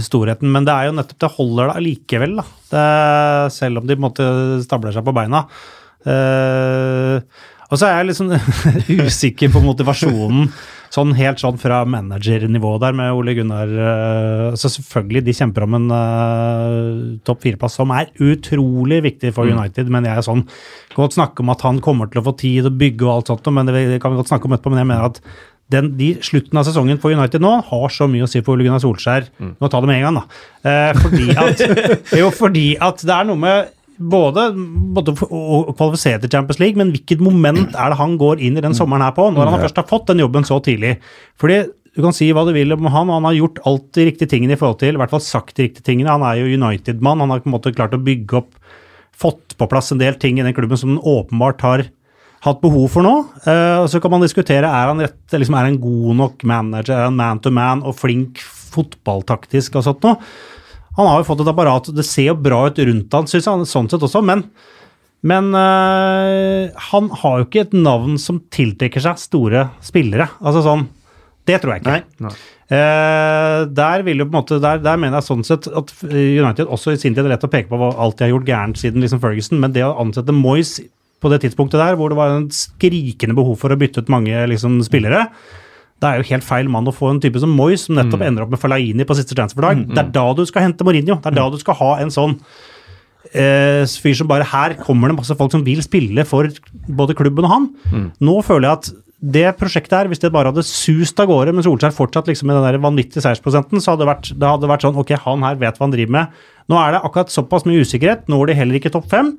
[0.04, 0.50] storheten.
[0.52, 2.44] Men det er jo nettopp det holder da likevel, da.
[2.70, 4.28] Det, selv om de på en måte
[4.66, 5.46] stabler seg på beina.
[6.04, 7.20] Eh,
[7.68, 8.34] og så er jeg litt sånn
[9.08, 10.48] usikker på motivasjonen.
[10.88, 13.68] Sånn helt sånn fra managernivå der med Ole Gunnar.
[13.68, 19.52] eh, så selvfølgelig, de kjemper om en uh, topp fire-plass som er utrolig viktig for
[19.52, 20.46] United, men jeg er sånn
[20.94, 23.30] kan godt snakke om at han kommer til å få tid og bygge og alt
[23.34, 25.22] sånt, men det kan vi godt snakke om etterpå, men jeg mener at
[25.68, 28.64] den, de Slutten av sesongen for United nå har så mye å si for Ole
[28.64, 29.28] Gunnar Solskjær.
[29.60, 30.44] Nå tar det med en gang, da.
[30.64, 31.64] Eh, fordi at,
[32.22, 34.52] jo, fordi at det er noe med både,
[34.94, 38.62] både å kvalifisere til Champions League, men hvilket moment er det han går inn i
[38.64, 40.96] den sommeren her på, når han først har fått den jobben så tidlig?
[41.40, 41.64] Fordi
[41.98, 44.54] du kan si hva du vil om han, han har gjort alt de riktige tingene
[44.54, 46.14] i forhold til, i hvert fall sagt de riktige tingene.
[46.14, 48.52] Han er jo United-mann, han har på en måte klart å bygge opp,
[49.18, 51.88] fått på plass en del ting i den klubben som han åpenbart har
[52.46, 53.16] hatt behov for nå.
[53.42, 57.08] Eh, så kan man diskutere er han rett, liksom, er han god nok manager, er
[57.08, 60.22] han man to man og flink fotballtaktisk og sånt noe.
[60.98, 63.64] Han har jo fått et apparat, det ser jo bra ut rundt han, synes han
[63.70, 64.42] sånn sett også, men,
[65.26, 70.26] men øh, han har jo ikke et navn som tiltrekker seg store spillere.
[70.42, 70.88] Altså sånn,
[71.48, 72.00] det tror jeg ikke.
[72.26, 72.34] Nei.
[72.68, 76.92] Der, vil jo på en måte, der, der mener jeg sånn sett at United også
[76.92, 79.00] i sin tid er lett å peke på hva alt de har gjort gærent siden
[79.00, 80.76] liksom Ferguson, men det å ansette Moyes
[81.22, 84.44] på det tidspunktet der, hvor det var en skrikende behov for å bytte ut mange
[84.52, 85.24] liksom, spillere,
[85.98, 88.44] det er jo helt feil mann å få en type som Moyes, som nettopp ender
[88.44, 89.80] opp med Falaini på siste transferdag.
[89.90, 91.18] Det er da du skal hente Mourinho.
[91.18, 92.36] Det er da du skal ha en sånn
[93.32, 96.46] eh, fyr som bare Her kommer det masse folk som vil spille for
[96.86, 97.68] både klubben og han.
[98.22, 101.64] Nå føler jeg at det prosjektet her, hvis det bare hadde sust av gårde, men
[101.66, 104.84] Solskjær fortsatt liksom med den der vanvittige seiersprosenten, så hadde det vært, det hadde vært
[104.86, 106.36] sånn Ok, han her vet hva han driver med.
[106.70, 108.28] Nå er det akkurat såpass mye usikkerhet.
[108.30, 109.34] Når de heller ikke topp fem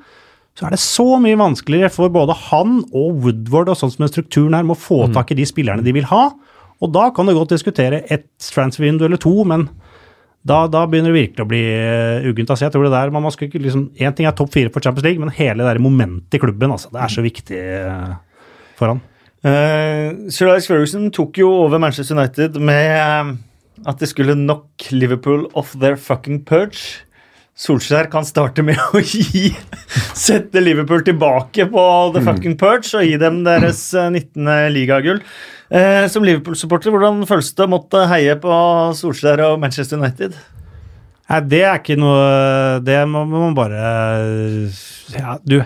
[0.59, 4.11] så er det så mye vanskeligere for både han og Woodward og sånn som den
[4.11, 6.25] strukturen her, må få tak i de spillerne de vil ha.
[6.79, 9.67] Og da kan du godt diskutere et transfer-vindu eller to, men
[10.47, 12.53] da, da begynner det virkelig å bli uh, uggent.
[12.53, 15.05] Altså, jeg tror det der, man ikke liksom, En ting er topp fire for Champions
[15.05, 18.15] League, men hele det momentet i klubben, altså, det er så viktig uh,
[18.79, 19.03] for han.
[19.39, 23.35] Uh, Sir Alex Ferguson tok jo over Manchester United med uh,
[23.87, 27.03] at det skulle knock Liverpool off their fucking purge.
[27.59, 29.49] Solskjær kan starte med å gi
[30.15, 34.47] sette Liverpool tilbake på the fucking perch og gi dem deres eh, 19.
[34.75, 35.19] ligagull.
[35.69, 38.53] Eh, som Liverpool-supporter, hvordan føles det å måtte heie på
[38.97, 40.39] Solskjær og Manchester United?
[41.29, 43.81] Nei, det er ikke noe Det må man bare
[45.13, 45.59] Ja, du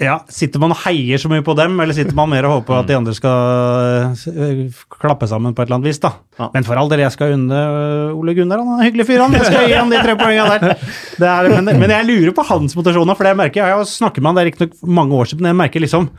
[0.00, 2.80] ja, Sitter man og heier så mye på dem, eller sitter man mer og håper
[2.80, 6.12] at de andre skal eh, klappe sammen på et eller annet vis, da?
[6.38, 6.50] Ja.
[6.54, 9.24] Men for all del, jeg skal unne øh, Ole Gunnar, han er en hyggelig fyr,
[9.24, 9.36] han.
[9.38, 10.86] Jeg skal gi han de tre poengene der.
[11.18, 13.90] Det er, men, men jeg lurer på hans motivasjoner, for det merker jeg.
[13.94, 16.10] snakker med han, det er riktignok mange år siden, men jeg merker liksom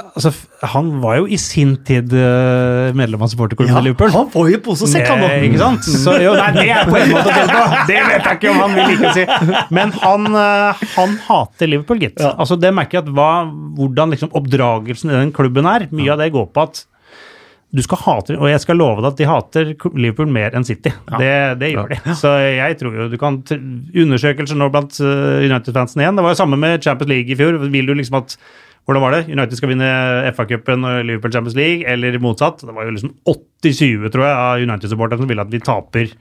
[0.00, 0.32] Altså,
[0.72, 4.12] han var jo i sin tid øh, medlem av supporterklubben i Liverpool.
[4.14, 5.46] han får jo pose og sekk, han òg!
[5.48, 5.88] Ikke sant?
[5.88, 7.80] Så, jo, nei, det er på en måte å tenke på.
[7.90, 9.26] Det vet jeg ikke om han vil ikke si.
[9.78, 12.20] Men han, eh, han hater Liverpool, gitt.
[12.20, 12.34] Ja.
[12.36, 13.32] Altså, det merker jeg at hva,
[13.78, 15.88] hvordan liksom oppdragelsen i den klubben er.
[15.94, 16.84] Mye av det går på at
[17.70, 20.90] du skal hate Og jeg skal love deg at de hater Liverpool mer enn City.
[21.20, 22.00] Det, det gjør de.
[22.18, 26.18] Så jeg tror jo du kan Undersøkelser nå blant eh, United-fansen igjen.
[26.18, 27.60] Det var jo samme med Champions League i fjor.
[27.70, 28.34] Vil du liksom at
[28.90, 29.22] hvordan var det?
[29.30, 29.88] United skal vinne
[30.34, 32.64] FA-cupen og Liverpool Champions League, eller motsatt?
[32.66, 36.12] Det var jo liksom 80-20, tror jeg, av United-supporterne som ville at vi taper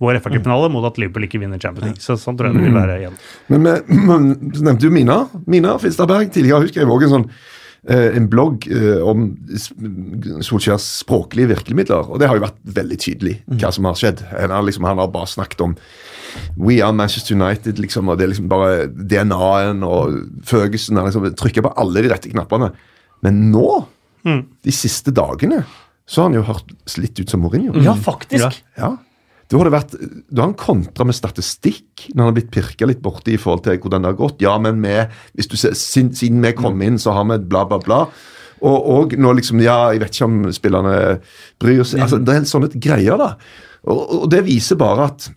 [0.00, 2.02] vår FA-cupfinale mot at Liverpool ikke vinner Champions League.
[2.04, 3.16] Så sånn tror jeg det vil være igjen.
[3.52, 5.16] Men men, men, nevnte jo Mina.
[5.50, 6.64] Mina Finstadberg tidligere.
[6.64, 7.26] husker jeg også en sånn
[7.88, 9.30] en blogg eh, om
[10.44, 12.10] Solskjærs språklige virkemidler.
[12.10, 14.20] Og det har jo vært veldig tydelig hva som har skjedd.
[14.34, 15.76] Han har, liksom, han har bare snakket om
[16.60, 21.26] We are Manchester United, liksom, og det er liksom bare DNA-en og Føgesen har liksom
[21.40, 22.70] trykka på alle de rette knappene.
[23.24, 23.68] Men nå,
[24.24, 25.64] de siste dagene,
[26.10, 27.74] så har han jo hørt litt ut som Mourinho.
[27.84, 28.60] Ja, faktisk.
[28.78, 28.94] Ja.
[29.50, 29.94] Da har, det vært,
[30.30, 33.64] da har han kontra med statistikk når han har blitt pirka litt borti i forhold
[33.64, 34.44] til hvordan det har gått.
[34.44, 34.92] Ja, men vi,
[35.34, 38.04] hvis du ser, siden, siden vi kom inn, så har vi bla, bla, bla.
[38.60, 40.94] Og, og nå liksom Ja, jeg vet ikke om spillerne
[41.62, 43.30] bryr seg altså, Det er sånne greier, da.
[43.88, 45.30] Og, og det viser bare at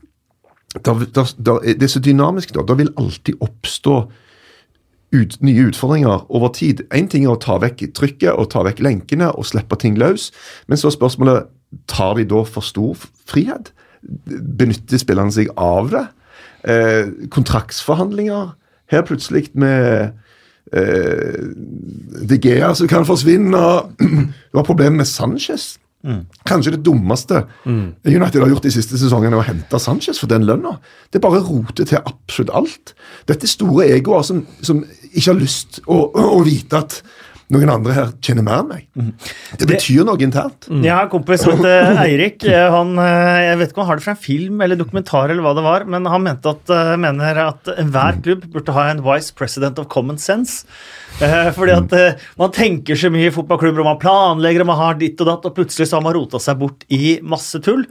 [0.73, 2.53] da, da, da, det er så dynamisk.
[2.53, 3.97] da, Da vil alltid oppstå
[5.13, 6.85] ut, nye utfordringer over tid.
[6.93, 10.31] Én ting er å ta vekk trykket og ta vekk lenkene og slippe ting løs.
[10.67, 11.51] Men så er spørsmålet
[11.89, 13.71] tar de da for stor frihet.
[14.59, 16.03] Benytter spillerne seg av det?
[16.63, 18.53] Eh, kontraktsforhandlinger.
[18.91, 20.11] Her plutselig med
[20.73, 21.39] eh,
[22.29, 23.63] De Gea som kan forsvinne.
[24.53, 25.77] Du har problemer med Sanchez.
[26.45, 27.45] Kanskje det dummeste
[28.05, 30.75] United har gjort de siste sesongene, å hente Sanchez for den lønna.
[31.13, 32.91] Det bare roter til absolutt alt.
[33.29, 34.81] Dette er store egoer som, som
[35.13, 36.99] ikke har lyst å, å vite at
[37.51, 38.85] noen andre her kjenner mer enn meg.
[39.59, 40.69] Det betyr noe internt.
[40.71, 42.45] Jeg har en kompis som heter Eirik.
[42.47, 45.43] Han, eh, jeg vet ikke om han har det fra en film eller dokumentar, eller
[45.45, 49.03] hva det var, men han mente at, eh, mener at enhver klubb burde ha en
[49.05, 50.63] vice president of common sense.
[51.21, 54.97] Eh, Fordi at Man tenker så mye i fotballklubber, og man planlegger og man har
[54.97, 57.85] ditt og datt, og plutselig så har man rota seg bort i masse tull.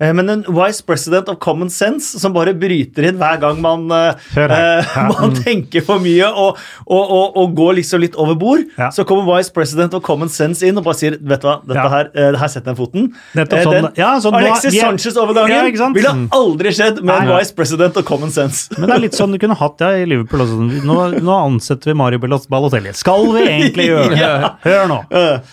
[0.00, 3.84] Eh, Men en wise president of common sense som bare bryter inn hver gang man,
[3.92, 8.64] eh, eh, man tenker for mye og, og, og, og går liksom litt over bord,
[8.78, 8.88] Ja.
[8.90, 11.76] så kommer wise president of common sense inn og bare sier vet du hva, dette
[11.82, 11.88] Ja.
[11.88, 13.10] her, eh, her setter jeg foten.
[13.36, 16.28] Nettopp sånn- den ja, sånn Alexis er- Sanchez-overgangen Ja, ville Mm.
[16.32, 18.68] aldri skjedd med en wise president of common sense.
[18.78, 20.82] Men det er litt sånn du kunne hatt ja, i Liverpool også.
[20.84, 22.92] Nå, nå ansetter vi Mario Balotelli.
[22.94, 24.18] Skal vi egentlig gjøre det?
[24.18, 24.54] Ja.
[24.64, 24.98] Hør nå.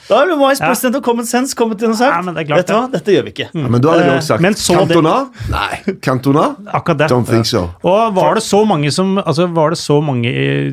[0.10, 0.68] Da ville vice Ja.
[0.68, 2.74] president of common sense kommet inn og sagt Ja, men det er klart vet du
[2.74, 3.50] hva, dette gjør vi ikke.
[3.54, 5.16] Ja, men du hadde det også sagt Men så det- Cantona?
[5.52, 5.96] Nei.
[6.06, 6.46] Cantona?
[6.80, 7.10] Akkurat det.
[7.12, 7.66] Don't think so.
[7.84, 10.72] Og var det så mange som Altså, var det så mange eh,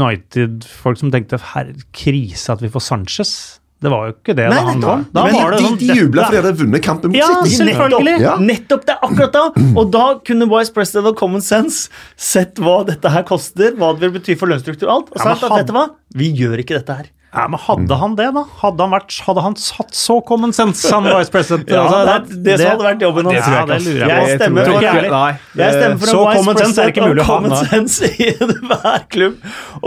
[0.00, 3.32] United-folk som tenkte herre, krise at vi får Sanchez?
[3.80, 4.90] Det var jo ikke det Nei, da han nettopp.
[4.90, 5.04] kom.
[5.16, 7.62] Da Men var de, sånn, de jubla fordi de hadde vunnet kampen mot Ja, City.
[7.62, 8.16] selvfølgelig.
[8.20, 8.34] Ja.
[8.36, 9.44] Nettopp det, akkurat da!
[9.80, 11.88] Og da kunne vice president of common sense
[12.20, 15.24] sett hva dette her koster, hva det vil bety for lønnsstruktur og alt, og Ja,
[15.30, 15.86] han, sagt at dette vet du hva,
[16.20, 17.08] vi gjør ikke dette her.
[17.30, 18.42] Ja, men Hadde han det, da?
[18.58, 21.68] Hadde han, vært, hadde han satt så common sense som vice president?
[21.70, 23.44] Ja, Altså, det det, det som hadde vært jobben hans.
[23.46, 24.10] Det lurer jeg.
[24.10, 25.12] Jeg Jeg stemmer ikke for, jeg jeg.
[25.14, 25.68] Nei.
[25.76, 27.60] stemmer for Så en vice er president mulig å of ha, common nei.
[27.70, 29.36] sense i enhver klubb,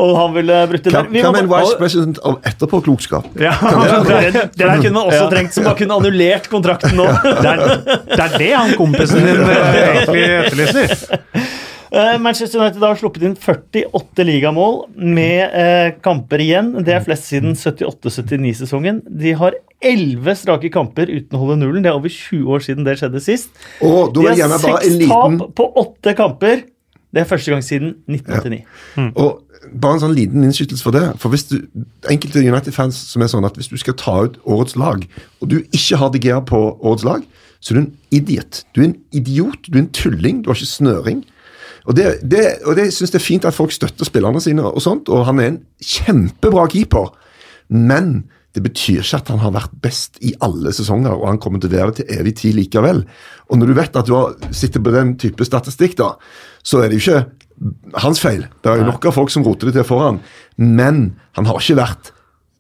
[0.06, 1.20] og han ville brukt det Hva der.
[1.20, 3.28] Hva med en vice president av etterpåklokskap?
[3.44, 3.54] Ja.
[3.60, 7.10] Det der kunne man også trengt, som bare kunne annullert kontrakten nå.
[7.28, 7.66] Det er,
[8.08, 11.20] det er det han kompisen din egentlig etterlyser.
[11.94, 16.72] Eh, Manchester United har sluppet inn 48 ligamål med eh, kamper igjen.
[16.86, 19.04] Det er flest siden 78-79-sesongen.
[19.06, 19.54] De har
[19.84, 21.84] 11 strake kamper uten å holde nullen.
[21.86, 23.54] Det er over 20 år siden det skjedde sist.
[23.86, 26.64] Oh, De har seks liten tap på åtte kamper.
[27.14, 28.64] Det er første gang siden 1989.
[29.14, 31.04] Og bare en sånn liten innskytelse for det.
[31.22, 31.60] For hvis du,
[32.10, 35.06] Enkelte United-fans som er sånn at hvis du skal ta ut årets lag,
[35.38, 37.30] og du ikke har DGA på årets lag,
[37.62, 38.64] så er du en idiot.
[38.74, 41.22] Du er en idiot, du er en tulling, du har ikke snøring.
[41.88, 44.80] Og det, det, og det synes jeg er fint at folk støtter spillerne sine, og
[44.84, 47.10] sånt, og han er en kjempebra keeper.
[47.74, 51.60] Men det betyr ikke at han har vært best i alle sesonger, og han kommer
[51.60, 53.04] til å være det til evig tid likevel.
[53.50, 56.14] Og når du vet at du har, sitter på den type statistikk, da,
[56.64, 58.46] så er det jo ikke hans feil.
[58.64, 60.22] Det er jo nok av folk som roter det til foran,
[60.62, 62.14] men han har ikke vært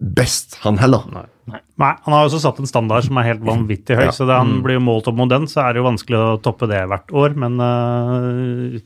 [0.03, 1.05] best, han heller.
[1.13, 4.11] Nei, Han har også satt en standard som er helt vanvittig høy, Ja.
[4.15, 6.67] så det han blir målt opp mot den, så er det jo vanskelig å toppe
[6.71, 7.35] det hvert år.
[7.35, 8.79] Men øh,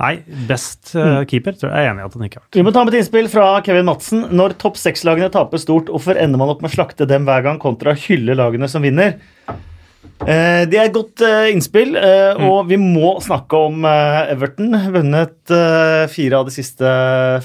[0.00, 0.12] nei,
[0.48, 2.58] best uh, keeper tror jeg er enig i at han ikke har vært.
[2.58, 4.24] Vi må ta med et innspill fra Kevin Madsen.
[4.36, 7.60] Når topp seks-lagene taper stort, hvorfor ender man opp med å slakte dem hver gang
[7.62, 9.18] kontra hylle lagene som vinner?
[10.20, 14.74] Uh, det er et godt uh, innspill, eh, og vi må snakke om Everton.
[14.96, 15.54] Vunnet
[16.12, 16.96] fire av de siste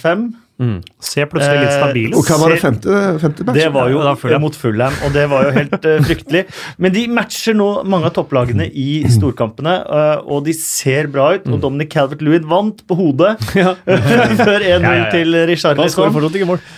[0.02, 0.30] fem.
[0.56, 2.16] Se plutselig litt Eh, stabile.
[2.16, 3.58] Og hva var det femte, femte matchen?
[3.60, 4.42] Det var jo Ja, da Fulham.
[4.46, 6.46] mot Fulham, og det var jo helt uh, fryktelig.
[6.80, 11.50] Men de matcher nå mange av topplagene i storkampene, uh, og de ser bra ut.
[11.52, 13.36] Og Dominic Calvert-Lewin vant på hodet
[14.48, 15.12] før 1-0 Ja, ja, ja.
[15.12, 16.16] til Richarlison.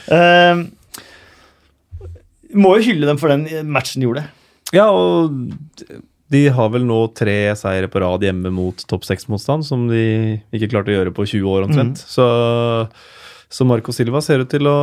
[0.09, 0.65] Uh,
[2.57, 4.25] må jo hylle dem for den matchen de gjorde.
[4.73, 5.29] Ja, og
[6.33, 10.71] de har vel nå tre seire på rad hjemme mot topp seks-motstand, som de ikke
[10.73, 12.01] klarte å gjøre på 20 år omtrent.
[12.03, 12.25] Så,
[13.49, 14.75] så Marco Silva ser ut til å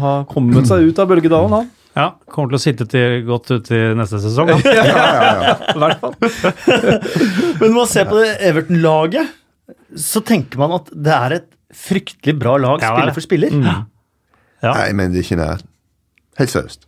[0.00, 1.70] ha kommet seg ut av bølgedalen, han.
[1.92, 4.48] Ja, Kommer til å sitte til, godt ut i neste sesong.
[4.48, 4.56] da.
[4.78, 5.56] Ja, ja, ja.
[5.74, 6.14] I hvert fall.
[7.60, 9.34] Men når man ser på det Everton-laget,
[10.00, 13.58] så tenker man at det er et fryktelig bra lag, Ja, er spiller for spiller.
[14.62, 14.72] Ja.
[14.72, 15.46] Nei, men det er ikke det.
[16.38, 16.84] Helt seriøst.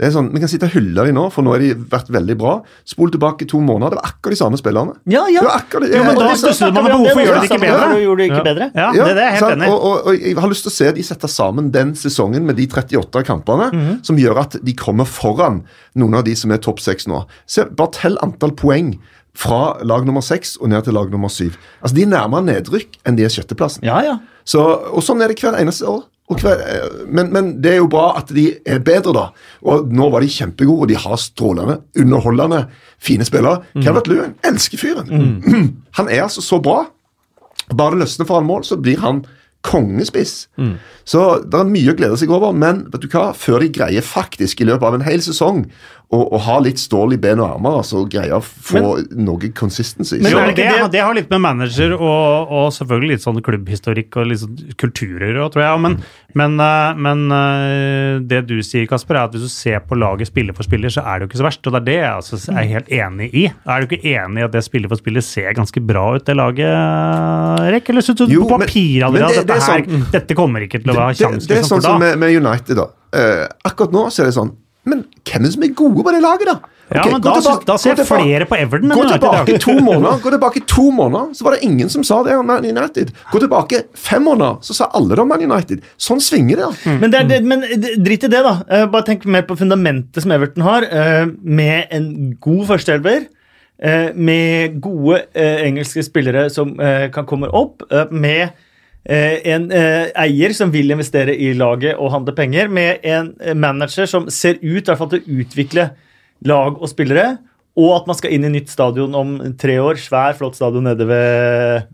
[0.00, 2.08] Det er sånn, Vi kan sitte og hylle dem nå, for nå har de vært
[2.10, 2.52] veldig bra.
[2.88, 4.94] Spol tilbake to måneder, det var akkurat de samme spillerne.
[5.06, 5.40] Ja, ja.
[5.40, 7.60] Det var akkurat, Jo, men da er stusser man på hvorfor gjør de det ikke
[7.60, 7.86] bedre?
[7.92, 8.42] Ja, gjorde de ikke Ja.
[8.48, 8.70] bedre?
[8.74, 9.52] Ja, det, det er helt sant?
[9.60, 9.68] enig.
[9.68, 12.56] Og, og, og jeg har lyst til å se de sette sammen den sesongen med
[12.56, 14.04] de 38 kampene, Mhm.
[14.04, 15.62] som gjør at de kommer foran
[15.94, 17.24] noen av de som er topp seks nå.
[17.46, 18.98] Se, bare tell antall poeng
[19.34, 21.54] fra lag nummer seks og ned til lag nummer syv.
[21.82, 23.82] Altså, De er nærmere nedrykk enn de er sjetteplassen.
[23.84, 24.18] Ja, ja.
[24.44, 24.58] Så,
[24.92, 26.04] og sånn er det hvert eneste år.
[27.12, 29.24] Men, men det er jo bra at de er bedre, da.
[29.68, 32.62] Og nå var de kjempegode, og de har strålende, underholdende,
[33.02, 33.64] fine spillere.
[33.84, 35.10] Calvert Lewin elsker fyren.
[35.98, 36.86] Han er altså så bra.
[37.72, 39.22] Bare det løsner for han mål, så blir han
[39.62, 40.48] kongespiss.
[41.04, 43.32] Så det er mye å glede seg over, men vet du hva?
[43.34, 45.66] før de greier faktisk i løpet av en hel sesong
[46.12, 50.28] å, ha litt stål i ben og armer, altså greier å få noe consistency Men
[50.34, 54.26] så, det det, det- har litt med manager og, og selvfølgelig litt sånn klubbhistorikk og
[54.28, 55.80] litt sånn kulturer òg, tror jeg.
[55.86, 55.96] Men,
[56.36, 60.28] men, eh, men eh, det du sier, Kasper, er at hvis du ser på laget
[60.28, 61.64] spiller for spiller, så er det jo ikke så verst.
[61.64, 63.46] Og det er det jeg altså er helt enig i.
[63.64, 66.36] Er du ikke enig i at det spiller for spiller ser ganske bra ut, det
[66.36, 67.88] laget, Rekk?
[67.92, 70.34] Eller syns du på men- papiret men allerede det- at det dette, her, sånn- dette
[70.36, 71.48] kommer ikke til å være det, sjanse?
[71.48, 72.88] det er liksom, sånn som med, med United, da.
[73.12, 74.54] Uh, akkurat nå så er det sånn
[74.88, 76.72] Men hvem er det som er gode på det laget, da?
[76.94, 80.32] Ja, men da, tilbake- da ser jeg flere på Everton Gå tilbake to måneder, gå
[80.34, 83.12] tilbake to måneder, så var det ingen som sa det om Man United.
[83.32, 85.84] Gå tilbake fem måneder, så sa alle det om Man United.
[85.96, 86.66] Sånn svinger det.
[86.68, 86.96] da.
[87.00, 87.64] Men, det er, men
[88.04, 88.56] drit i det, da.
[88.68, 93.30] Eh, bare tenk mer på fundamentet som Everton har, eh, med en god førsteelver.
[94.14, 97.82] med gode engelske spillere som kan komme opp.
[98.10, 98.52] med
[99.04, 102.70] en eh, eier som vil investere i laget og handle penger.
[102.70, 105.88] Med en eh, manager som ser ut i hvert fall til å utvikle
[106.46, 107.40] lag og spillere.
[107.78, 109.98] Og at man skal inn i nytt stadion om tre år.
[109.98, 111.90] Svær, flott stadion nede ved,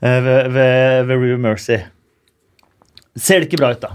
[0.00, 1.80] eh, ved, ved, ved Rue Mercy.
[3.16, 3.94] Ser det ikke bra ut, da?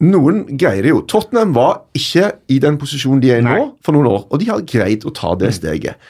[0.00, 1.02] Noen greier det jo.
[1.04, 4.48] Tottenham var ikke i den posisjonen de er i nå, for noen år, og de
[4.48, 6.00] har greid å ta det steget.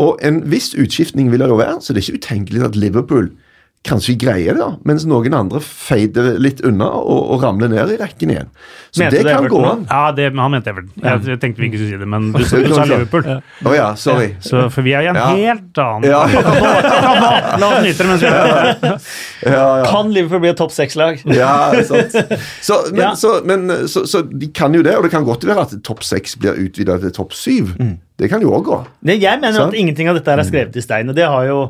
[0.00, 3.32] Og en viss utskiftning vil det jo være, så det er ikke utenkelig at Liverpool
[3.80, 8.28] kanskje greier det, mens noen andre feider litt unna og, og ramler ned i rekken
[8.34, 8.50] igjen.
[8.92, 9.84] Så Mente det kan Everton gå an.
[9.88, 10.90] Ja, det, han mente Everton.
[11.00, 12.68] Jeg, jeg tenkte vi ikke skulle si det, men du, sa- Ja.
[12.68, 13.24] du sa Liverpool.
[13.70, 14.28] Å ja, sorry.
[14.44, 15.30] Så, for vi er i en Ja.
[15.32, 16.20] helt annen Ja.
[17.60, 19.00] La oss nyte det mens vi er der.
[19.48, 19.88] Ja, ja.
[19.88, 21.22] Kan Liverpool bli et topp seks-lag?
[21.32, 21.54] Ja,
[21.88, 22.16] sant.
[22.60, 25.64] Så, men, så, men, så, så de kan jo det, og det kan godt være
[25.66, 27.72] at topp seks blir utvida til topp syv.
[28.20, 28.82] Det kan jo òg gå.
[29.08, 29.72] Det, jeg mener Sant.
[29.72, 31.08] at ingenting av dette er skrevet i stein.
[31.08, 31.62] og det har jo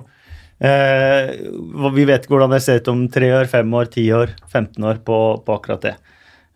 [0.60, 1.30] eh,
[1.96, 5.00] Vi vet hvordan det ser ut om tre år, fem år, ti år, 15 år
[5.06, 5.94] på, på akkurat det.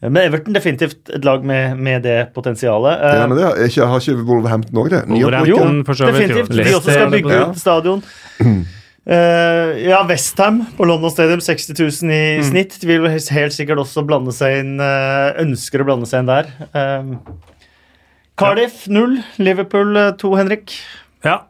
[0.05, 3.01] Men Everton definitivt et lag med, med det potensialet.
[3.01, 5.03] Eh, Ja, men det har ikke, har ikke Wolverhampton òg det?
[5.09, 5.79] Wolverhampton.
[5.81, 6.51] jo, definitivt.
[6.53, 8.03] De også skal bygge ut stadion.
[9.05, 12.45] Uh, ja, Westham på London Stadium, 60 000 i Mm.
[12.51, 12.77] snitt.
[12.81, 16.49] De vil helt sikkert også blande seg inn uh, Ønsker å blande seg inn der.
[16.73, 17.35] Uh,
[18.41, 20.73] Cardiff 0, Liverpool eh, to, Henrik.
[21.23, 21.43] Ja.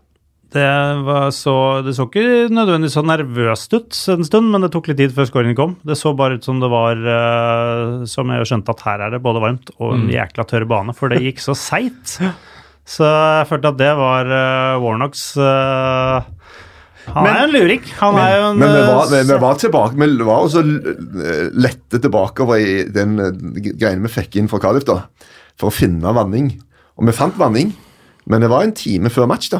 [0.54, 0.66] Det,
[1.02, 1.52] var så,
[1.82, 5.26] det så ikke nødvendigvis så nervøst ut en stund, men det tok litt tid før
[5.26, 5.72] scoringen kom.
[5.82, 9.22] Det så bare ut som det var uh, Som jeg skjønte at her er det
[9.24, 12.20] både varmt og en jækla tørr bane, for det gikk så seigt.
[12.86, 16.22] Så jeg følte at det var uh, Warnocks uh,
[17.08, 17.90] Han er jo en luring.
[17.98, 20.62] Han er jo en Men vi var, vi, vi var tilbake Vi var også
[21.66, 23.16] lette tilbake over i den
[23.72, 25.00] greiene vi fikk inn fra Cardiff, da.
[25.58, 26.52] For å finne vanning.
[26.94, 27.74] Og vi fant vanning,
[28.26, 29.58] men det var en time før match, da.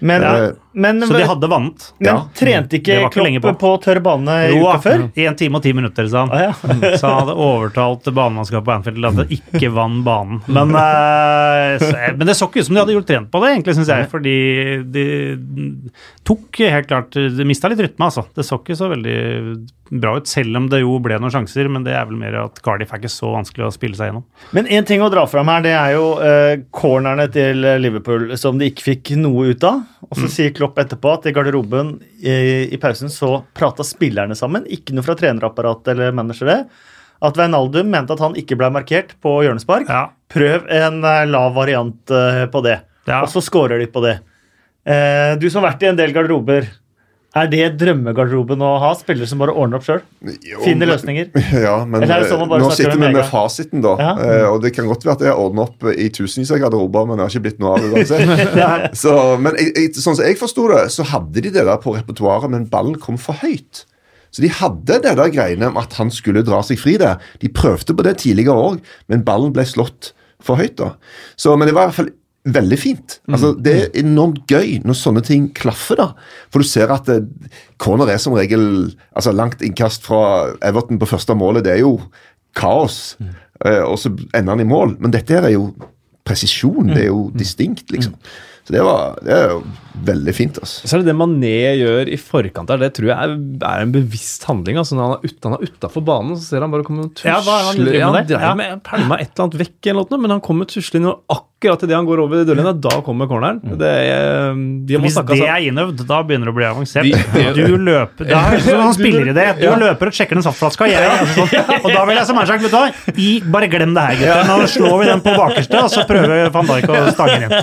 [0.00, 0.50] Men, ja.
[0.72, 1.88] men, Så de hadde vant.
[1.98, 2.14] men ja.
[2.38, 3.52] trente ikke Klopp på.
[3.60, 3.72] på.
[3.84, 5.02] tørr bane i Jo, uka før?
[5.18, 6.32] I en time og ti minutter, sa han.
[6.32, 6.94] Ah, ja.
[7.00, 10.40] Så han hadde overtalt banemannskapet på Anfield til at det ikke vant banen.
[10.46, 13.52] Men, eh, så, men det så ikke ut som de hadde gjort trent på det,
[13.56, 14.08] egentlig, syns jeg.
[14.14, 14.36] Fordi
[14.96, 15.06] de
[16.28, 18.26] tok helt klart Det mista litt rytme, altså.
[18.36, 19.16] Det så ikke så veldig
[19.88, 21.70] bra ut, selv om det jo ble noen sjanser.
[21.72, 24.26] Men det er vel mer at Cardiff er ikke så vanskelig å spille seg gjennom.
[24.56, 28.60] Men én ting å dra fram her, det er jo eh, cornerne til Liverpool som
[28.60, 29.80] de ikke fikk noe ut av.
[30.08, 32.36] Og så sier Klopp etterpå at i garderoben i,
[32.68, 34.68] i pausen så prata spillerne sammen.
[34.68, 36.62] Ikke noe fra trenerapparat eller managere.
[37.24, 39.88] At Veinaldum mente at han ikke ble markert på hjørnespark.
[39.90, 40.08] Ja.
[40.30, 42.80] Prøv en eh, lav variant eh, på det.
[43.08, 43.22] Ja.
[43.22, 44.18] Og så scorer de på det.
[44.88, 46.68] Eh, du som har vært i en del garderober.
[47.36, 48.94] Er det drømmegarderoben å ha?
[48.96, 50.00] Spillere som bare ordner opp sjøl?
[50.64, 51.28] Finner løsninger?
[51.66, 53.92] Ja, men det sånn nå sitter vi med fasiten, da.
[54.00, 54.14] Ja.
[54.24, 57.20] Eh, og det kan godt være at jeg ordner opp i tusenvis av garderober, men
[57.20, 58.96] det har ikke blitt noe av det uansett.
[59.02, 59.14] så,
[59.44, 62.48] men jeg, jeg, sånn som jeg forsto det, så hadde de det der på repertoaret,
[62.54, 63.84] men ballen kom for høyt.
[64.32, 67.20] Så de hadde det der greiene om at han skulle dra seg fri der.
[67.44, 68.80] De prøvde på det tidligere òg,
[69.12, 70.14] men ballen ble slått
[70.44, 70.78] for høyt.
[70.80, 70.94] da.
[71.36, 72.12] Så, men det var i hvert fall
[72.54, 73.18] veldig fint.
[73.28, 75.96] Altså, Det er enormt gøy når sånne ting klaffer.
[76.00, 76.08] da.
[76.52, 77.26] For du ser at eh,
[77.78, 81.64] corner er som regel altså langt innkast fra Everton på første målet.
[81.64, 81.98] Det er jo
[82.58, 83.16] kaos,
[83.64, 84.96] eh, og så ender han i mål.
[85.00, 85.72] Men dette her er jo
[86.28, 86.92] presisjon.
[86.94, 88.14] Det er jo distinkt, liksom.
[88.64, 89.62] Så det, var, det er jo
[90.04, 90.58] veldig fint.
[90.62, 90.86] altså.
[90.88, 93.34] Så er det det Mané gjør i forkant der, det tror jeg er,
[93.72, 94.78] er en bevisst handling.
[94.78, 97.12] altså Når han er, ut, han er utafor banen, så ser han bare komme og
[97.14, 97.30] tusle.
[97.32, 98.54] Ja, det han driver med Ja, han dreier Ja.
[98.54, 101.22] med pælma et eller annet vekk, eller noe, men han kommer tuslende og
[101.58, 103.58] akkurat idet han går over dørlinja, da kommer corneren.
[103.80, 104.52] Det er,
[104.86, 107.56] de må Hvis snakke det er innøvd, da begynner det å bli avansert.
[107.58, 109.46] Du løper da, det sånn Han spiller i det.
[109.58, 109.74] Du Ja.
[109.80, 110.86] løper og sjekker den saftflaska.
[111.34, 111.50] Sånn.
[111.84, 114.14] Og da vil jeg som er sagt, vet du hva, I, bare glem det her,
[114.22, 114.46] gutter.
[114.52, 117.58] Nå slår vi den på bakerste, og så prøver van Dijk å stange den inn.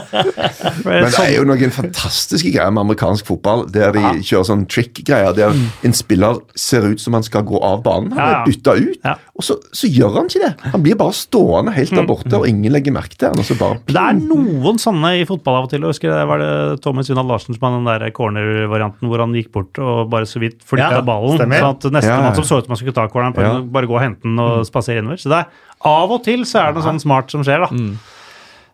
[0.84, 5.34] Men det er jo noen fantastiske greier med amerikansk fotball, der de kjører sånn trick-greier,
[5.36, 5.54] der
[5.84, 8.12] en spiller ser ut som han skal gå av banen.
[8.12, 8.42] Han Ja, ja.
[8.42, 9.16] er bytta ut, Ja.
[9.36, 10.72] og så, så gjør han ikke det.
[10.74, 13.58] Han blir bare stående helt der borte, og ingen legger merke til han, og så
[13.60, 15.82] bare Det er noen sånne i fotball av og til.
[15.82, 19.34] Jeg husker det var det Thomas Unal Larsen som hadde den der corner-varianten hvor han
[19.34, 21.38] gikk bort og bare så vidt flytta Ja, ballen.
[21.38, 21.60] stemmer.
[21.60, 22.22] Sånn at neste Ja, ja.
[22.24, 23.62] mann som så ut som han skulle ta corneren, Ja.
[23.62, 25.18] bare gå og hente den og spasere innover.
[25.18, 25.48] Så det er
[25.86, 27.70] av og til så er det noe sånn smart som skjer, da.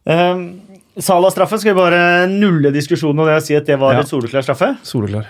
[0.04, 0.62] Um,
[1.00, 4.02] Salah-straffe, skal vi bare nulle diskusjonen og si at det var Ja.
[4.04, 4.68] et soleklar straffe?
[4.84, 5.30] Soleklar.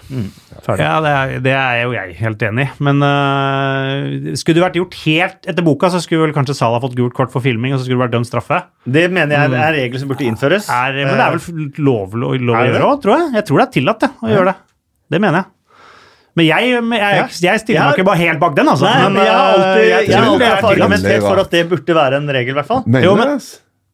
[0.66, 0.82] Ferdig.
[0.82, 2.72] Ja, det er, det er jo jeg helt enig i.
[2.82, 6.98] Men uh, skulle det vært gjort helt etter boka, så skulle vel kanskje Salah fått
[6.98, 8.58] gult kort for filming, og så skulle det vært dømt straffe.
[8.90, 10.66] Det mener jeg er regler som burde innføres.
[10.74, 13.32] Er, men det er vel lov, lov, lov Er å gjøre òg, tror jeg.
[13.38, 14.56] Jeg tror det er tillatt det, å gjøre det.
[15.14, 15.52] Det mener jeg.
[16.40, 17.88] Men jeg, jeg, jeg stiller Ja.
[17.92, 18.88] meg ikke bare helt bak den, altså.
[18.90, 20.70] Nei, men jeg har øh, alltid, jeg jeg har er tillatt.
[20.74, 22.82] argumentert for at det burde være en regel, i hvert fall.
[22.88, 23.38] Mener Jo, men-?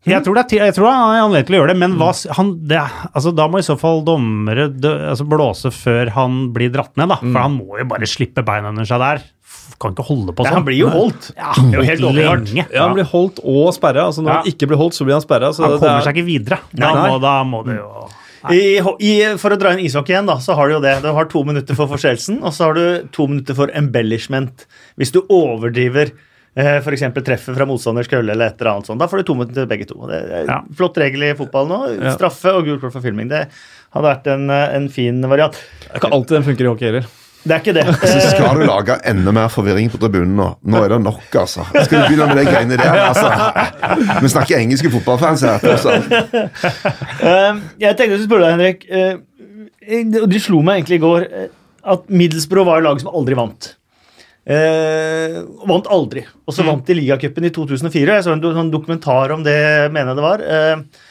[0.07, 2.09] Jeg tror, det er, jeg tror han har anledning til å gjøre det, men hva,
[2.37, 2.81] han, det,
[3.13, 7.09] altså, da må i så fall dommere dø, altså, blåse før han blir dratt ned,
[7.11, 7.17] da.
[7.21, 9.25] For han må jo bare slippe beina under seg der.
[9.79, 10.55] Kan ikke holde på Ja, sånn.
[10.61, 11.31] han blir jo holdt.
[11.37, 12.65] Ja, Det er jo helt lenge.
[12.73, 14.07] Ja, han blir holdt og sperra.
[14.09, 14.37] Altså, når Ja.
[14.41, 15.51] han ikke blir holdt, så blir han sperra.
[15.53, 16.59] Så Han det kommer er- seg ikke videre.
[16.73, 17.09] Da, Nei.
[17.11, 18.07] må, da må det jo
[18.49, 21.01] I, i, for å dra inn ishockey igjen, da, så har du jo det.
[21.03, 24.65] Du har to minutter for forseelsen, og så har du to minutter for embellishment.
[24.97, 26.11] Hvis du overdriver
[26.57, 27.03] f.eks.
[27.23, 29.67] treffer fra motstanders kølle eller et eller annet sånt, da får du to minutter til
[29.69, 29.99] begge to.
[30.09, 30.61] Det er Ja.
[30.79, 31.79] Flott regel i fotball nå.
[32.15, 33.29] Straffe og gult kort for filming.
[33.29, 33.43] Det
[33.93, 35.53] hadde vært en, eh, en fin variant.
[35.53, 37.05] Det er ikke alltid den funker i hockey heller.
[37.47, 37.83] Det er ikke det.
[38.01, 40.47] Så Eh, skal du lage enda mer forvirring på tribunen nå.
[40.65, 41.63] Nå er det nok, altså.
[41.85, 42.97] Skal du begynne med de greiene der?
[43.07, 43.29] altså?
[44.25, 45.59] Vi snakker engelske fotballfans her.
[47.21, 48.87] Eh, jeg tenkte å spørre deg, Henrik.
[50.11, 51.47] Du Det slo meg egentlig i går eh,
[51.87, 53.69] at Middlesbrough var et laget som aldri vant.
[54.47, 56.23] Eh, vant aldri.
[56.47, 58.15] Og så vant de ligacupen i 2004.
[58.15, 59.57] Jeg så en sånn dokumentar om det,
[59.91, 60.43] mener jeg det var.
[60.47, 61.03] eh,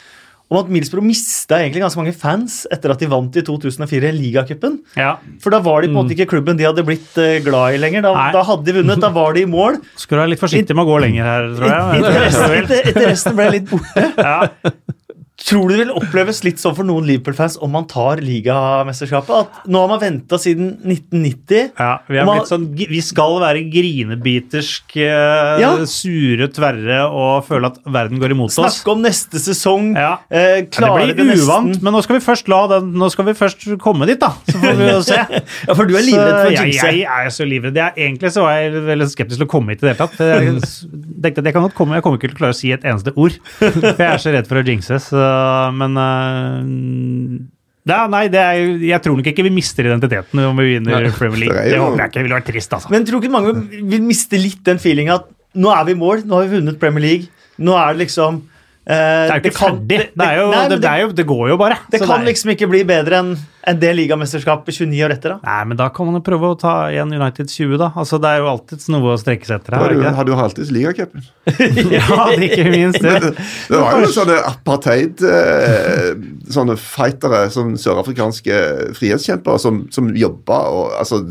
[0.47, 4.77] om at Middlesbrough mista egentlig ganske mange fans etter at de vant i 2004 ligacupen.
[4.95, 5.17] Ja.
[5.43, 7.81] For da var de på en måte ikke klubben de hadde blitt eh, glad i
[7.83, 8.05] lenger.
[8.07, 9.81] Da, da hadde de vunnet, da var de i mål.
[9.99, 11.99] Skal du være litt forsiktig med å gå lenger her, tror jeg.
[11.99, 14.05] Interessen, interessen ble litt borte.
[14.15, 14.39] Ja.
[15.47, 19.31] Tror du det vil oppleves litt sånn for noen Liverpool-fans om man tar ligamesterskapet?
[19.31, 21.69] At nå har man venta siden 1990.
[21.79, 25.69] Ja, vi, er Man- sånn, vi skal være grinebitersk, eh, Ja.
[25.85, 28.81] sure, tverre og føle at verden går imot oss.
[28.81, 29.95] Snakke om neste sesong.
[29.95, 30.17] Ja.
[30.29, 33.33] Eh, klare det blir uvant, men nå skal vi først la den, nå skal vi
[33.33, 34.33] først komme dit, da.
[34.51, 35.15] Så får vi jo se.
[35.67, 37.75] Ja, for du er livredd for Så jeg, jeg er så livredd.
[37.75, 40.17] Jeg, egentlig så var jeg veldig skeptisk til å komme hit i det hele tatt.
[40.19, 40.61] Jeg,
[41.23, 42.83] Jeg at jeg kan godt komme, jeg kommer ikke til å klare å si et
[42.83, 43.35] eneste ord.
[43.57, 44.99] For jeg er så redd for å jinxe.
[45.07, 45.17] Så,
[45.75, 47.45] men øh,
[47.87, 51.45] Ja, nei, det er, jeg tror nok ikke vi mister identiteten om vi vinner Premier
[51.45, 51.55] League.
[51.55, 52.17] det er håper jeg ikke.
[52.17, 52.91] Det ville vært trist, altså.
[52.91, 53.53] Men tror ikke mange
[53.93, 56.79] vil miste litt den feelinga at nå er vi i mål, nå har vi vunnet
[56.81, 57.29] Premier League.
[57.63, 58.56] Nå er det liksom eh,
[58.87, 59.97] Det er jo ikke ferdig.
[60.15, 61.75] Det, er jo, nei, det, det, er jo, det går jo bare.
[61.91, 63.33] det Så kan er- liksom ikke bli bedre enn
[63.67, 65.33] en det ligamesterskapet 29 år etter.
[65.33, 65.39] da.
[65.43, 67.89] Nei, men da kan man jo prøve å ta igjen United 20, da.
[67.99, 69.91] Altså, Det er jo alltid noe å strekke seg etter Har her.
[69.91, 71.25] du, er det har du alltids ligacupen?
[71.97, 73.33] Ja, det ikke minst det.
[73.67, 76.13] Det var jo sånne apartheid eh,
[76.55, 78.61] Sånne fightere, sånne sørafrikanske
[78.95, 81.25] frihetskjempere som, som jobba og altså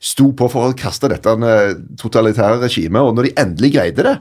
[0.00, 4.14] sto på for å kaste dette eh, totalitære regimet, og når de endelig greide det,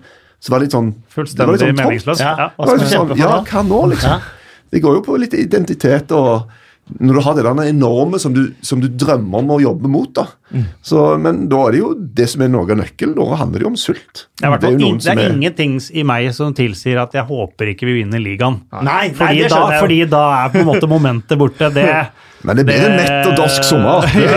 [0.46, 2.22] så var det litt sånn det var Fullstendig litt sånn meningsløst.
[2.22, 2.34] Ja.
[2.38, 2.48] Ja.
[2.54, 4.30] Hva skal vi liksom sånn, ja, hva nå, liksom?
[4.76, 6.54] Det går jo på litt identitet og
[6.86, 10.12] når du har det der enorme som du, som du drømmer om å jobbe mot,
[10.14, 10.28] da.
[10.54, 10.66] Mm.
[10.86, 13.16] Så, men da er det jo det som er noe av nøkkelen.
[13.18, 14.28] Da handler det jo om sult.
[14.38, 17.74] Det er, det er, ing- det er ingenting i meg som tilsier at jeg håper
[17.74, 18.62] ikke vi vinner ligaen.
[18.70, 21.72] Nei, nei, Fordi, nei, da, fordi da er på en måte momentet borte.
[21.74, 21.88] Det,
[22.46, 24.06] Men det blir en nett og dorsk sommer.
[24.14, 24.30] det,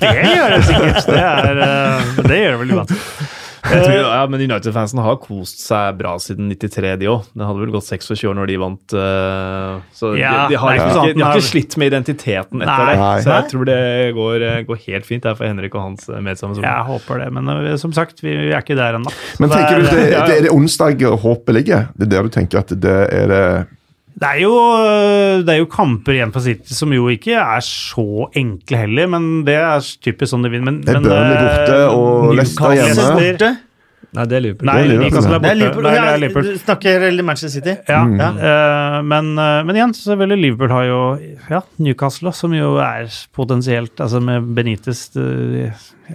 [0.04, 1.10] det gjør det sikkert.
[1.10, 3.19] Det, er, eh, det gjør det vel uansett.
[3.70, 7.26] Tror, ja, men United-fansen har kost seg bra siden 93, de òg.
[7.36, 8.94] Det hadde vel gått 26 år når de vant.
[8.96, 12.84] eh, så Ja, de, de, har er ikke, de har ikke slitt med identiteten etter
[12.88, 12.94] Nei.
[12.96, 13.24] det.
[13.26, 13.80] Så jeg tror det
[14.16, 16.72] går, eh, går helt fint der for Henrik og hans eh, medsammensvorne.
[16.72, 19.12] Jeg håper det, men eh, som sagt, vi, vi er ikke der ennå.
[19.42, 21.88] Men tenker du det er, er- det, det er det onsdag håpet ligger?
[21.96, 23.44] Det er der du tenker at det er det
[24.20, 24.52] Det er, jo,
[25.46, 29.28] det er jo kamper igjen for City som jo ikke er så enkle heller, men
[29.46, 30.66] det er typisk sånn det vinner.
[30.72, 33.10] Men, Det er men, Burnley eh, borte og Leicester hjemme.
[33.16, 33.50] Borte?
[34.10, 34.66] Nei, det er Liverpool.
[34.66, 35.54] Nei, Det er Liverpool, Newcastle er Det er.
[35.60, 35.84] Liverpool.
[35.86, 36.46] Nei, det er Liverpool.
[36.50, 37.74] Du snakker eller Manchester City?
[37.88, 38.16] Ja, Mm.
[38.18, 39.02] ja.
[39.12, 41.00] men, eh, men igjen, selvfølgelig, Liverpool har jo
[41.48, 45.70] ja, Newcastle, som jo er potensielt Altså med Benitez eh,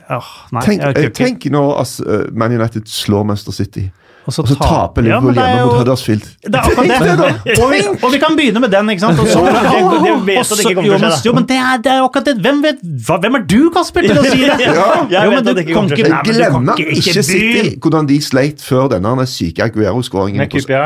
[0.09, 0.19] ja,
[0.51, 3.85] Nei, Tenk, jeg eh, tenk nå at eh, Man United slår Manchester City,
[4.25, 6.23] Og så og så ta- taper Liverpool ja, hjemme jo- mot Huddersfield.
[6.41, 7.57] Det er akkurat det.
[7.61, 9.19] Og vi, og vi kan begynne med den, ikke sant?
[9.21, 11.77] Og så, de vet at det ikke kommer til å skje, jo, men det er,
[11.85, 12.33] det er akkurat det.
[12.45, 14.69] Hvem, vet, hva, hvem er du, Kasper, til å si det?
[14.75, 14.87] Ja.
[15.09, 19.63] Jeg Jo, men du kan ikke- Glemmer ikke- City hvordan de sleit før denne syke
[19.69, 20.41] Aguero-skåringen.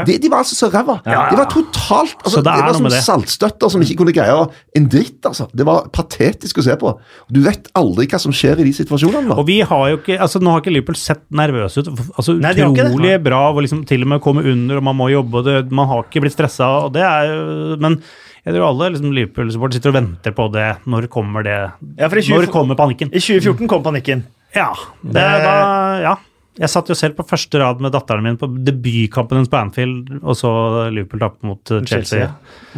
[0.05, 0.99] De, de var altså så ræva.
[1.05, 4.35] De var totalt altså, det var som saltstøtter som ikke kunne greie
[4.75, 5.23] en dritt.
[5.25, 5.47] altså.
[5.55, 6.93] Det var patetisk å se på.
[7.31, 9.37] Du vet aldri hva som skjer i de situasjonene.
[9.39, 11.89] Og vi har jo ikke, altså Nå har ikke Liverpool sett nervøse ut.
[12.17, 12.67] altså Nei, de
[13.30, 13.36] det.
[13.36, 15.89] Bra og liksom til og med komme under, og man må jobbe, og det, man
[15.89, 16.69] har ikke blitt stressa.
[16.86, 18.01] og det er Men
[18.45, 20.69] jeg tror alle liksom, Liverpool-supportere sitter og venter på det.
[20.89, 21.57] Når kommer det?
[21.99, 23.11] Ja, for i 20 Når kommer panikken?
[23.11, 24.25] I 2014 kom panikken.
[24.55, 24.71] Ja.
[25.03, 25.53] Det, da,
[26.01, 26.15] ja.
[26.60, 30.10] Jeg satt jo selv på første rad med datteren min på debutkampen hennes på Anfield,
[30.20, 30.49] og så
[30.91, 32.26] Liverpool tape mot Chelsea.
[32.28, 32.28] Chelsea.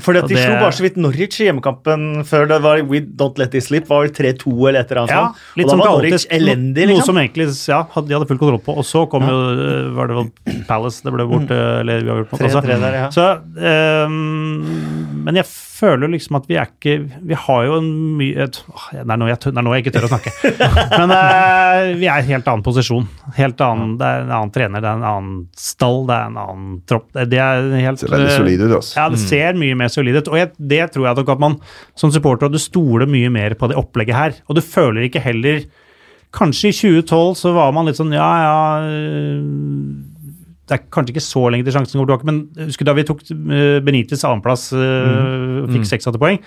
[0.06, 3.02] Fordi at De det- slo bare så vidt Norwich i hjemmekampen før det var We
[3.02, 3.88] Don't Let It Slip.
[3.90, 6.88] var vel 3-2 eller et eller annet Ja, litt Og da sånn var Norwich elendig,
[6.88, 6.98] liksom.
[6.98, 8.78] Noe som egentlig ja, de hadde full kontroll på.
[8.78, 12.22] Og så kom jo uh, var det vel Palace det ble borte, eller vi har
[12.24, 12.62] gjort noe.
[12.62, 13.10] 3-3 der, ja.
[13.10, 13.28] Så,
[14.06, 15.46] um, men jeg
[15.82, 16.94] føler liksom at vi er ikke
[17.28, 20.08] Vi har jo en mye et, åh, Det er nå jeg, er jeg ikke tør
[20.08, 20.34] å snakke.
[21.02, 23.08] men uh, vi er i en helt annen posisjon.
[23.38, 26.40] Helt annen, Det er en annen trener, det er en annen stall, det er en
[26.46, 27.10] annen tropp.
[27.16, 28.76] Det, det er helt Ser veldig solid ut.
[28.80, 28.98] altså.
[29.00, 30.32] ja, det ser mye mer solid ut.
[30.32, 31.60] Og jeg, det tror jeg nok at man
[32.00, 34.42] som supporter du stoler mye mer på det opplegget her.
[34.48, 35.66] Og du føler ikke heller
[36.32, 38.60] Kanskje i 2012 så var man litt sånn ja, ja
[40.72, 43.26] Det er kanskje ikke så lenge til sjansen går tilbake, men husker da vi tok
[43.28, 46.39] Benitis Benitez annenplass øh, og fikk 86 poeng.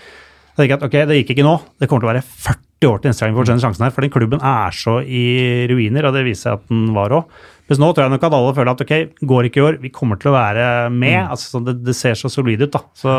[0.54, 1.58] Da tenkte jeg at ok, det gikk ikke nå.
[1.76, 3.92] Det kommer til å være 40 år til neste gang vi får denne sjansen her.
[3.92, 5.24] For den klubben er så i
[5.68, 7.42] ruiner, og det viser seg at den var òg.
[7.64, 8.94] Mens nå tror jeg nok at alle føler at ok,
[9.24, 11.16] går ikke i år, vi kommer til å være med.
[11.22, 12.82] altså sånn, det, det ser så solid ut, da.
[12.92, 13.14] Så,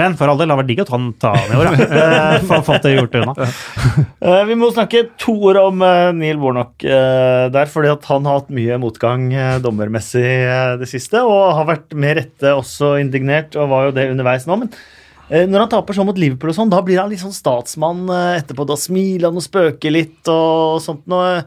[0.00, 1.88] men for all del, det har vært digg å ta den ta i år, ja.
[2.06, 3.34] Eh, Få fått det gjort unna.
[4.26, 8.24] Eh, vi må snakke to ord om eh, Neil Warnock eh, der, fordi at han
[8.26, 9.28] har hatt mye motgang
[9.62, 10.24] dommermessig
[10.80, 14.56] det siste, og har vært med rette også indignert, og var jo det underveis nå.
[14.64, 14.72] men
[15.52, 18.66] når han taper sånn mot Liverpool, og sånn, da blir han litt sånn statsmann etterpå.
[18.68, 21.02] Da smiler han og spøker litt og sånt.
[21.10, 21.40] noe.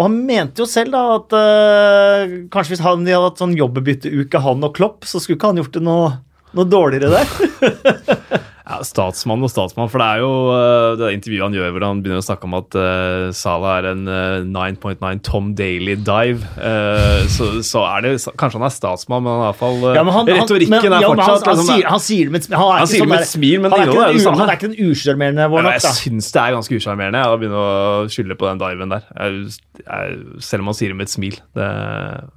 [0.00, 3.52] Og han mente jo selv da at eh, kanskje hvis han de hadde hatt sånn
[3.58, 6.06] jobbbytteuke, han og Klopp, så skulle ikke han gjort det noe,
[6.56, 8.40] noe dårligere der.
[8.70, 12.02] Ja, statsmann og statsmann, for det er jo eh, det intervjuet han gjør hvor han
[12.04, 16.46] begynner å snakke om at uh, Salah er en uh, 9.9 Tom Daly dive.
[16.54, 20.04] Uh, så, så er det Kanskje han er statsmann, men han er iallfall uh, Ja,
[20.06, 22.60] han, Retorikken men, er ja, fortsatt han, han, liksom, han sier det med et smil.
[22.94, 24.42] Sånn med et men er, innholdet er ikke det samme.
[24.44, 25.94] han er ikke den usjarmerende Ja, men Warnock, jeg da.
[25.98, 29.08] syns det er ganske usjarmerende å begynne å skylde på den diven der.
[29.16, 31.40] Jeg, jeg, selv om han sier det med et smil.
[31.58, 31.72] Det,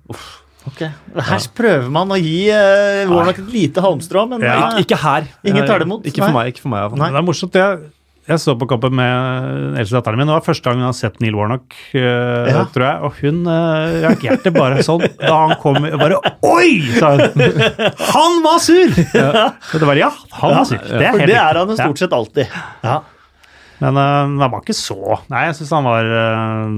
[0.10, 0.32] uff.
[0.70, 0.80] Ok.
[1.28, 4.53] Her prøver man å gi uh, Warnock et lite halmstrå, men Ja.
[4.53, 5.28] eh, Ikke, ikke her.
[5.43, 6.53] Ingen tar det imot, Ikke for meg.
[6.53, 6.95] Ikke for meg.
[6.95, 7.53] Det er morsomt.
[7.59, 7.91] Jeg,
[8.24, 10.30] Jeg så på kampen med eldste datteren min.
[10.32, 12.61] Det var første gang hun har sett Neil Warnock, uh, Ja.
[12.72, 13.01] tror jeg.
[13.03, 15.76] Og hun uh, reagerte bare sånn da han kom.
[15.99, 16.80] Bare Oi!
[16.95, 17.49] sa hun.
[18.14, 18.95] Han var sur!
[18.95, 20.07] Det var ja,
[20.39, 20.80] han var sur.
[20.80, 22.55] Det er For helt det er han jo stort sett alltid.
[22.88, 23.01] Ja.
[23.84, 26.76] Men uh, han var ikke så Nei, jeg syns han var eh,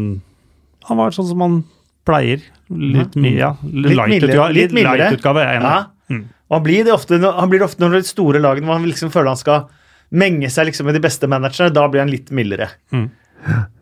[0.87, 1.57] Han var sånn som han
[2.05, 2.43] pleier.
[2.69, 3.51] Litt mye, ja.
[3.65, 4.31] Litt Light mildere.
[4.31, 4.53] utgave.
[4.57, 5.71] Litt light utgave, enig.
[5.73, 6.13] Ja.
[6.13, 6.23] Mm.
[6.53, 8.85] Han blir det ofte, han blir det ofte når det er store lagene hvor han
[8.85, 9.63] liksom føler han skal
[10.15, 11.73] menge seg liksom med de beste managerne.
[11.73, 12.69] Da blir han litt mildere.
[12.93, 13.07] Mm.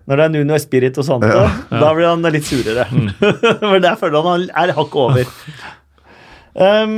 [0.07, 2.87] Når det er Nuno Spirit og sånt, da blir han litt surere.
[3.63, 5.35] For der føler han han er hakket over.
[6.53, 6.95] Um,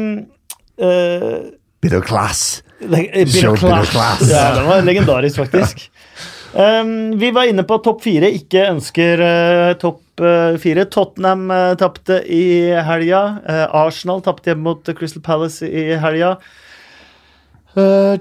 [0.81, 1.51] uh,
[1.81, 2.61] Bit of class.
[2.81, 4.25] Show bit of Class.
[4.29, 5.85] Ja, den var legendarisk, faktisk.
[6.55, 10.85] Um, vi var inne på at topp fire, ikke ønsker uh, topp eh, fire.
[10.91, 13.23] Tottenham uh, tapte i helga.
[13.47, 16.37] Eh, Arsenal tapte hjemme mot Crystal Palace i helga.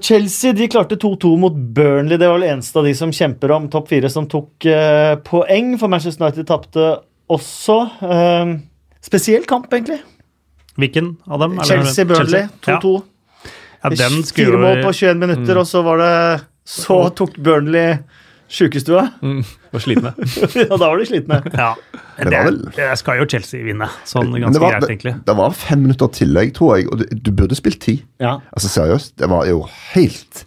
[0.03, 2.17] Chelsea de klarte 2-2 mot Burnley.
[2.19, 4.67] Det var det eneste av de som kjemper om topp fire, som tok
[5.23, 5.69] poeng.
[5.79, 6.89] For Manchester United tapte
[7.31, 7.77] også.
[8.99, 10.01] Spesiell kamp, egentlig.
[10.75, 11.55] Hvilken av dem?
[11.63, 12.91] Chelsea-Burnley 2-2.
[13.85, 16.13] Ja, ja Fire mål på 21 minutter, og så var det
[16.67, 17.95] Så tok Burnley
[18.51, 19.07] sjukestua.
[19.25, 19.39] Mm,
[19.73, 20.11] var slitne.
[20.71, 21.39] og da var de slitne.
[21.53, 21.71] Ja.
[22.19, 25.13] Det Det, vel- det skal jo Chelsea vinne, sånn ganske var, greit, egentlig.
[25.17, 27.95] det, det var fem minutter tillegg, tror jeg, og du, du burde spilt ti.
[28.23, 28.37] Ja.
[28.55, 30.45] Altså seriøst, det var jo helt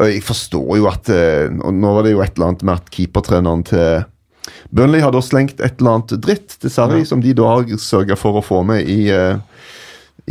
[0.00, 2.80] Og jeg forstår jo at eh, og Nå var det jo et eller annet med
[2.80, 4.04] at keepertreneren til
[4.74, 8.16] Burnley har da slengt et eller annet dritt til Sarri, som de da har sørga
[8.18, 9.36] for å få med i, eh,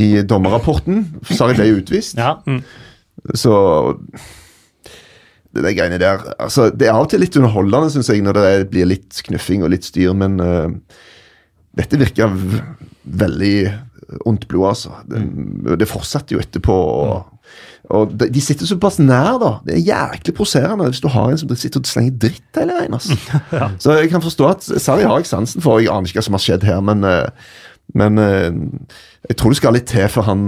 [0.01, 1.05] i dommerrapporten.
[1.29, 2.17] Sarri ble jo utvist.
[2.19, 2.35] ja.
[3.37, 3.53] Så
[5.51, 8.39] det der greiene der altså, Det er av og til litt underholdende, syns jeg, når
[8.39, 10.69] det blir litt knuffing og litt styr, men uh,
[11.77, 12.31] dette virker
[13.03, 13.55] veldig
[14.27, 14.95] ondt blod, altså.
[15.07, 15.21] Det,
[15.79, 16.75] det fortsetter jo etterpå.
[16.75, 17.53] Og,
[17.95, 19.51] og de, de sitter såpass nær, da.
[19.67, 22.97] Det er jæklig provoserende hvis du har en som sitter og slenger dritt hele veien.
[22.97, 23.17] altså.
[23.83, 25.79] Så jeg kan forstå at Sarri har jeg sansen for.
[25.79, 27.55] Jeg aner ikke hva som har skjedd her, men, eh,
[27.95, 28.51] men eh,
[29.31, 30.47] jeg tror det skal litt til før han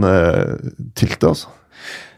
[1.00, 1.32] tilter.
[1.32, 1.52] altså.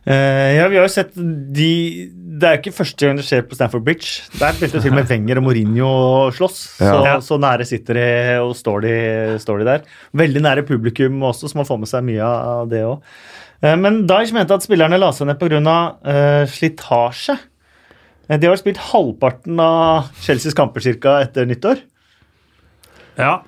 [0.06, 1.70] Eh, ja, vi har jo sett de
[2.14, 4.26] Det er jo ikke første gang det skjer på Stanford Bridge.
[4.38, 6.60] Der begynte til og med Wenger og Mourinho å slåss.
[6.78, 7.16] Så, Ja.
[7.24, 8.08] så nære sitter de
[8.43, 8.93] og står de,
[9.39, 9.82] står de der.
[10.14, 13.01] Veldig nære publikum også, så man får med seg mye av det òg.
[13.80, 15.95] Men Dyesh mente at spillerne la seg ned pga.
[16.06, 17.39] Uh, slitasje.
[18.30, 21.80] Eh, De har spilt halvparten av Chelseas kamper cirka etter nyttår.
[23.18, 23.39] Ja.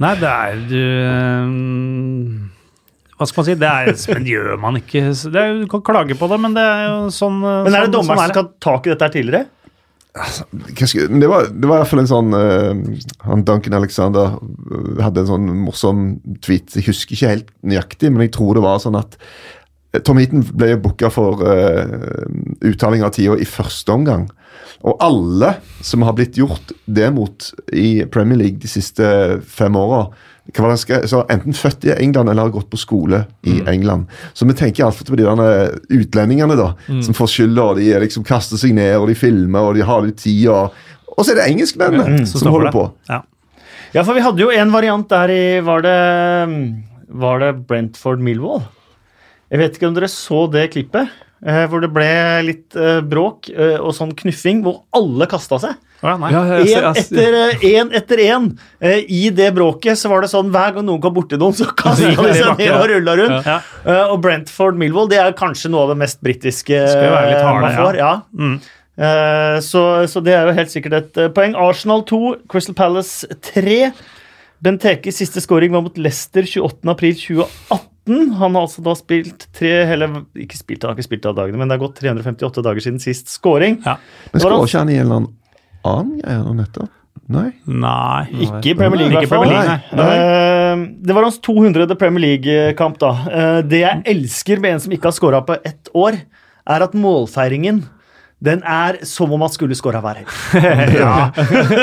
[0.00, 0.80] Nei, det er du
[3.20, 3.54] Hva skal man si?
[3.60, 5.02] Det er, men gjør man ikke.
[5.12, 7.90] Det er, du kan klage på det, men det er jo sånn Men er det
[7.90, 9.48] sånn, dommeren sånn som skal ta tak i dette her tidligere?
[10.10, 12.80] Hva det var, det var i hvert fall en sånn eh,
[13.28, 16.02] Han Duncan Alexander eh, hadde en sånn morsom
[16.42, 16.74] tweet.
[16.74, 20.42] Jeg husker ikke helt nøyaktig, men jeg tror det var sånn at eh, Tom Heaton
[20.50, 22.26] ble booka for uh,
[22.66, 24.26] uttaling av tida i første omgang.
[24.82, 25.54] Og alle
[25.84, 29.06] som har blitt gjort det mot i Premier League de siste
[29.46, 30.08] fem åra,
[31.06, 34.06] Så enten født i England eller har gått på skole i England.
[34.34, 37.62] Så vi tenker altfor på de der utlendingene da, som får skylda.
[37.70, 40.48] og De liksom kaster seg ned, og de filmer, og de har litt tid.
[40.48, 40.74] Og,
[41.16, 42.74] og så er det engelskmennene mm, som holder det.
[42.74, 42.86] på.
[43.10, 43.22] Ja.
[43.90, 45.94] Ja, for vi hadde jo en variant der i Var det,
[47.08, 48.62] var det Brentford Millwall?
[49.50, 51.10] Jeg vet ikke om dere så det klippet,
[51.40, 52.08] hvor det ble
[52.44, 55.78] litt eh, bråk eh, og sånn knuffing, hvor alle kasta seg.
[56.00, 56.14] Ja.
[56.32, 57.34] Ja, jeg, etter
[57.68, 58.46] én etter én.
[58.80, 61.68] Eh, I det bråket så var det sånn hver gang noen kom borti noen, så
[61.76, 63.48] kasta de seg ned og rulla rundt.
[63.48, 63.58] Ja.
[63.84, 68.00] Eh, og Brentford Milvold, det er kanskje noe av det mest britiske man får.
[68.00, 68.12] Ja.
[68.36, 68.56] Mm.
[69.00, 71.56] Eh, så, så det er jo helt sikkert et eh, poeng.
[71.56, 72.22] Arsenal 2,
[72.52, 73.78] Crystal Palace 3.
[74.60, 77.86] Bentekes siste scoring var mot Leicester 28.4.2018.
[78.40, 80.08] Han har altså da spilt tre hele
[80.40, 83.02] Ikke spilt, han har ikke spilt alle dagene, men det har gått 358 dager siden
[83.02, 83.78] sist scoring.
[83.86, 83.98] Ja.
[84.32, 85.28] Men altså- ikke han i en eller
[85.84, 86.90] annen greie nå nettopp?
[87.30, 87.52] Nei?
[87.66, 88.26] Nei.
[88.42, 89.44] Ikke i Premier League, i hvert fall.
[89.46, 90.16] Premier nei.
[90.16, 91.94] Eh, det var hans 200.
[91.98, 93.10] Premier League-kamp, da.
[93.30, 96.18] Eh, det jeg elsker med en som ikke har scora på ett år,
[96.66, 97.84] er at målfeiringen
[98.40, 100.30] den er som om han skulle skåra hver helg.
[100.96, 101.28] ja,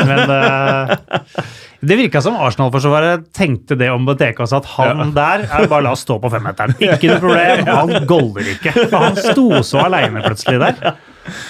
[0.08, 1.44] men uh,
[1.80, 5.94] Det virka som Arsenal-forsvaret tenkte det om Benteke også, at han der er bare la
[5.94, 6.74] oss stå på femmeteren.
[6.96, 8.74] Ikke noe problem, han goller ikke.
[8.96, 10.98] Han sto så aleine plutselig der.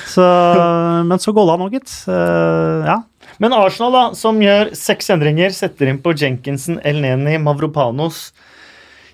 [0.09, 0.25] Så,
[1.07, 1.93] men så golla han òg, gitt.
[2.09, 2.99] Uh, ja.
[3.39, 8.31] Men Arsenal, da, som gjør seks endringer, setter inn på Jenkinson, Elneni, Mavropanos.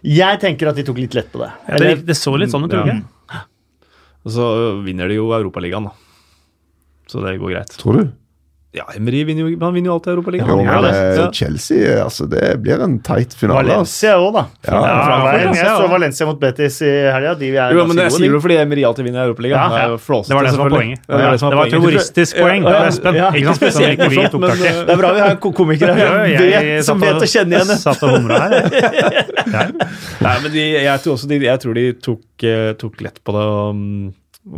[0.04, 1.52] Jeg tenker at de tok litt lett på det.
[1.80, 3.04] Det, det så litt sånn ut, tror jeg.
[3.04, 3.13] Ja.
[4.32, 4.46] Så
[4.86, 5.96] vinner de jo Europaligaen, da.
[7.12, 7.74] Så det går greit.
[7.82, 8.12] Tror du?
[8.74, 10.50] Ja, Emery vinner jo, han vinner jo alltid Europaligaen.
[10.50, 10.92] Ja, men det.
[10.98, 11.26] eh, Ja.
[11.32, 13.62] Chelsea altså, Det blir en tight finale.
[13.70, 14.44] Valencia òg, da.
[14.66, 15.20] Ja, ja.
[15.28, 15.88] Valencia Jeg så.
[15.92, 17.36] Valencia mot Betis i helga.
[17.38, 19.76] De er Jo, men det sier du fordi Emery alltid vinner Europaligaen.
[19.78, 21.00] Ja, Det flåsete, Det var det som var poenget.
[21.08, 21.86] Ja, det var det som Det var et poenget.
[21.86, 23.16] humoristisk poeng Ja, ja, Espen.
[23.22, 23.62] ja, Ikke sant?
[23.62, 27.00] spesielt ikke vi tok tak Det er bra vi har en komiker her Ja, som
[27.00, 27.78] vet, å kjenne igjen det.
[27.78, 28.58] Satt og humra her.
[28.74, 29.74] jeg.
[30.26, 34.14] Nei, men jeg tror de, jeg tror de tok, eh, tok lett på det.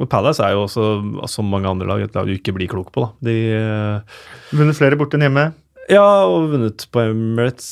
[0.10, 0.86] Palace er jo også,
[1.30, 3.06] som mange andre lag, et lag du ikke blir klok på.
[3.06, 3.12] da.
[3.28, 4.24] De, eh,
[4.58, 5.46] Vunnet flere borte enn hjemme.
[5.92, 7.68] Ja, og vunnet på Emirates,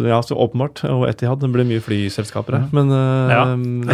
[0.00, 0.80] ja, så åpenbart.
[0.88, 1.40] Og Etihad.
[1.42, 2.66] Det ble mye flyselskaper her.
[2.72, 3.42] Men uh, Ja.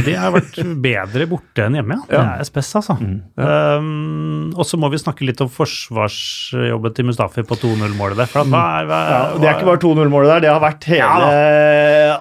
[0.05, 2.21] De har vært bedre borte enn hjemme, ja.
[2.39, 2.97] Det er spes, altså.
[3.01, 8.31] Um, og så må vi snakke litt om forsvarsjobben til Mustafi på 2-0-målet der.
[8.31, 11.33] For at, hva hva, Ja, det er ikke bare 2-0-målet der, det har vært hele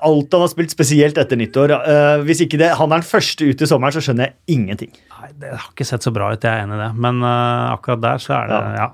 [0.03, 1.75] alt han har spilt, spesielt etter nyttår.
[1.85, 4.91] Uh, hvis ikke det, han er den første ut i sommeren, så skjønner jeg ingenting.
[5.19, 6.91] Nei, det har ikke sett så bra ut, jeg er enig i det.
[7.05, 8.89] Men uh, akkurat der så er det ja.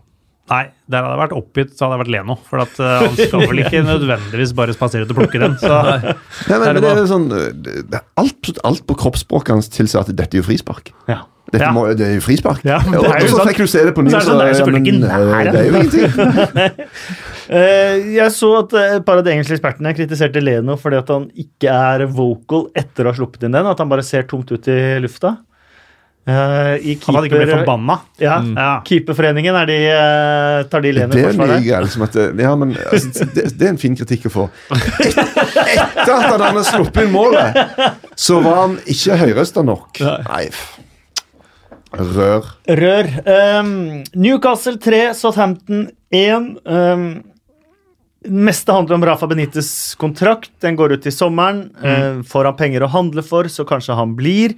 [0.50, 2.36] Nei, der hadde jeg vært oppgitt, så hadde jeg vært Leno.
[2.50, 5.58] For at, uh, han skal vel ikke nødvendigvis bare spasere ut og plukke den.
[5.62, 6.14] Så Nei,
[6.56, 7.28] men, det men det er sånn
[8.18, 10.94] alt, alt på kroppsspråket hans tilsier at dette er jo frispark.
[11.12, 11.24] Ja.
[11.50, 11.72] Dette Ja.
[11.74, 12.62] må, det er jo frispark.
[12.66, 13.50] Ja, det er jo og så sant.
[13.50, 15.30] fikk du se det på ny, Så det sånn, det er jo selvfølgelig men, ikke
[15.34, 16.98] eh, det er jo ingenting.
[17.50, 21.24] Eh, jeg så at et par av de engelske ekspertene kritiserte Leno fordi at han
[21.34, 23.66] ikke er vocal etter å ha sluppet inn den.
[23.66, 25.32] At han bare ser tomt ut i lufta.
[26.30, 27.96] Eh, I han hadde ikke blitt forbanna.
[28.22, 28.70] Ja, Ja.
[28.86, 31.64] Keeperforeningen er de, uh, tar de Det i er forsvar mye der.
[31.66, 31.86] greier.
[31.88, 34.46] Liksom at, ja, men, altså, det, det er en fin kritikk å få.
[34.76, 37.64] Et, etter at han hadde sluppet inn målet,
[38.20, 40.04] så var han ikke høyrøsta nok.
[40.30, 40.46] Nei,
[41.90, 42.46] Rør.
[42.70, 43.08] Rør.
[43.26, 46.52] Um, Newcastle 3, Southampton 1.
[46.70, 47.08] Um,
[48.22, 50.52] det meste handler om Rafa Benites kontrakt.
[50.62, 51.64] Den går ut i sommeren.
[51.82, 54.54] Uh, får han penger å handle for, så kanskje han blir.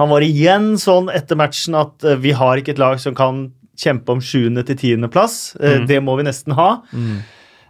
[0.00, 3.46] Han var igjen sånn etter matchen at uh, vi har ikke et lag som kan
[3.78, 4.50] kjempe om 7.
[4.66, 5.08] til 10.
[5.10, 5.56] plass.
[5.58, 5.88] Mm.
[5.90, 6.68] Det må vi nesten ha.
[6.94, 7.24] Mm.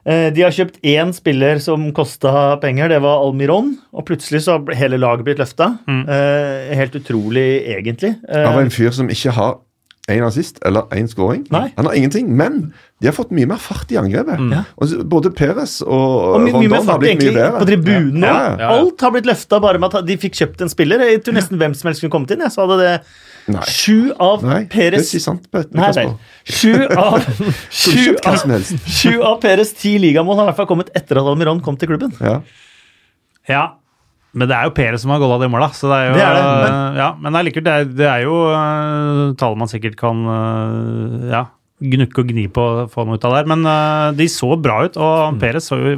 [0.05, 3.71] De har kjøpt én spiller som kosta penger, det var Almiron.
[3.97, 5.71] Og plutselig så har hele laget blitt løfta.
[5.89, 8.11] Helt utrolig, egentlig.
[8.29, 9.55] Eh, Av en fyr som ikke har
[10.13, 11.47] én assist eller én scoring.
[11.55, 11.71] Nei.
[11.79, 14.41] Han har ingenting, men de har fått mye mer fart i angrepet.
[14.77, 17.61] Og både Perez og, Og mye, mye Rondon mer har fart blitt mye egentlig bedre.
[17.63, 18.27] på tribunen.
[18.27, 18.51] Ja, ja.
[18.61, 18.73] ja.
[18.77, 21.05] Alt har blitt løfta bare med at de fikk kjøpt en spiller.
[21.09, 22.45] Jeg tror nesten hvem som helst kunne kommet inn.
[22.45, 22.93] Jeg så hadde det
[23.45, 23.61] Nei.
[23.69, 25.43] Sju av Nei, det er ikke sant.
[25.53, 26.07] Petter Nei Kasper.
[26.07, 26.15] vel.
[26.49, 27.27] Sju av
[27.81, 31.61] Sju av, sju av Peres ti ligamål har i hvert fall kommet etter at Almiron
[31.65, 32.13] kom til klubben.
[32.25, 32.39] Ja.
[33.49, 33.65] Ja,
[34.35, 36.15] men det er jo Pere som har gått av det målet, Så det er jo,
[36.19, 39.69] Det er det, men- ja, men allikevel, det, er- det er jo uh, tall man
[39.71, 41.45] sikkert kan uh, ja,
[41.85, 43.49] gnukke og gni på å få noe ut av der.
[43.51, 45.95] Men uh, de så bra ut, og Pere så jo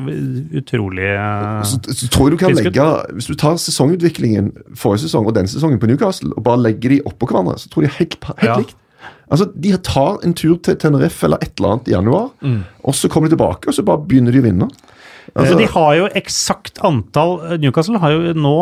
[0.60, 5.36] utrolig uh, Så, så tror du kan legge Hvis du tar sesongutviklingen forrige sesong og
[5.36, 8.44] den sesongen på Newcastle og bare legger de oppå hverandre, så tror jeg helt, helt
[8.48, 8.58] Ja.
[8.62, 8.74] likt.
[9.30, 12.28] Altså, De tar en tur til Tenerife eller et eller annet i januar,
[12.86, 14.68] og så kommer de tilbake og så bare begynner de å vinne.
[15.34, 18.56] Altså, de har jo eksakt antall Newcastle har jo nå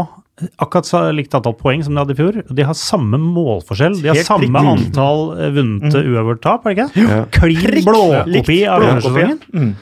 [0.58, 2.40] akkurat så likt antall poeng som de hadde i fjor.
[2.48, 4.00] De har samme målforskjell.
[4.02, 4.72] De har Helt samme riktig.
[4.72, 7.04] antall øh, vunnet uavgjort tap, er det ikke?
[7.04, 7.20] Ja.
[7.36, 9.38] Klin blåkopi av blåkopien.
[9.54, 9.72] Mm.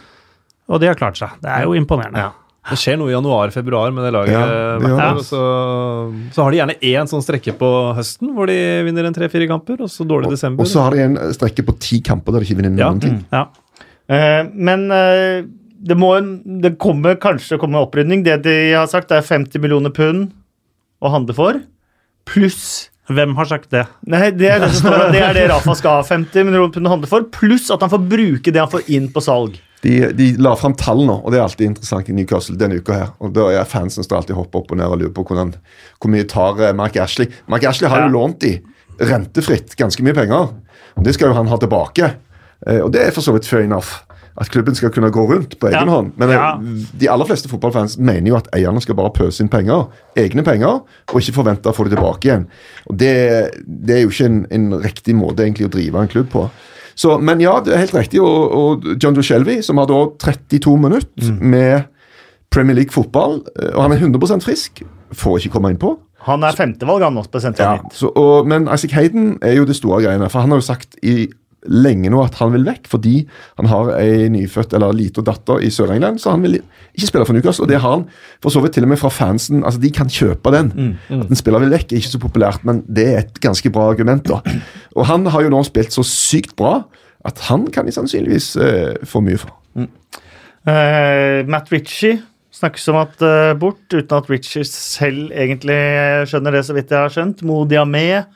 [0.72, 1.38] Og de har klart seg.
[1.40, 2.26] Det er jo imponerende.
[2.70, 4.36] Det skjer noe i januar-februar med det laget.
[4.36, 5.40] Ja, det og så,
[6.36, 8.54] så har de gjerne én sånn strekke på høsten hvor de
[8.86, 10.62] vinner en tre-fire kamper, og så dårlig desember.
[10.62, 12.92] Og så har de en strekke på ti kamper der de ikke vinner Ja.
[12.92, 13.18] noen ting.
[13.34, 13.46] Ja.
[14.12, 15.42] Eh, men eh,
[15.82, 16.12] det, må,
[16.62, 18.22] det kommer kanskje komme opprydning.
[18.26, 20.30] Det de har sagt, er 50 millioner pund
[21.02, 21.60] å handle for.
[22.28, 23.80] Pluss Hvem har sagt det?
[24.06, 26.04] Nei, det er det som står at det er det Rafa skal ha.
[26.06, 29.08] 50 millioner pund å handle for, pluss at han får bruke det han får inn
[29.12, 29.56] på salg.
[29.82, 32.94] De, de la fram tall nå, og det er alltid interessant i Newcastle denne uka.
[33.00, 33.08] her.
[33.18, 35.50] Og Da er fansen som alltid hopper opp og ned og lurer på hvordan,
[35.98, 37.26] hvor mye tar eh, Mark Ashley.
[37.50, 38.14] Mark Ashley har jo Ja.
[38.14, 38.52] lånt de
[39.02, 40.54] rentefritt ganske mye penger.
[40.96, 42.12] og Det skal jo han ha tilbake.
[42.68, 44.04] Eh, Og det er for så vidt fair enough.
[44.40, 45.92] At klubben skal kunne gå rundt på egen Ja.
[45.92, 46.12] hånd.
[46.16, 46.58] Men eh, Ja.
[47.00, 50.80] de aller fleste fotballfans mener jo at eierne skal bare pøse inn penger, egne penger,
[51.12, 52.46] og ikke forvente å få det tilbake igjen.
[52.88, 56.30] Og Det, det er jo ikke en, en riktig måte egentlig å drive en klubb
[56.30, 56.46] på.
[56.94, 58.20] Så, men ja, det er helt riktig.
[58.20, 61.84] Og, og John Shelby, som har da 32 minutter med
[62.52, 65.94] Premier League-fotball, eh, og han er 100% frisk, får ikke komme innpå.
[66.28, 69.74] Han er femtevalg han også på Ja, så, og, men Isaac Hayden er jo det
[69.76, 70.28] store greiene.
[70.30, 71.26] For han har jo sagt i
[71.70, 73.14] lenge nå at han vil vekk fordi
[73.60, 76.18] han har ei nyfødt eller lita datter i Sør-England.
[76.22, 77.66] Så han vil ikke spille for Newcastle.
[77.66, 78.06] Og det har han
[78.42, 79.62] for så vidt til og med fra fansen.
[79.62, 80.72] altså De kan kjøpe den.
[81.08, 83.88] At en spiller vil vekk er ikke så populært, men det er et ganske bra
[83.92, 84.26] argument.
[84.28, 84.42] da.
[84.98, 86.82] Og han har jo nå spilt så sykt bra
[87.24, 89.54] at han kan de sannsynligvis eh, få mye for.
[89.78, 92.18] Eh, Matt Ritchie
[92.52, 95.78] snakkes om at eh, bort, uten at Ritchie selv egentlig
[96.30, 97.44] skjønner det, så vidt jeg har skjønt.
[97.46, 98.26] Modia med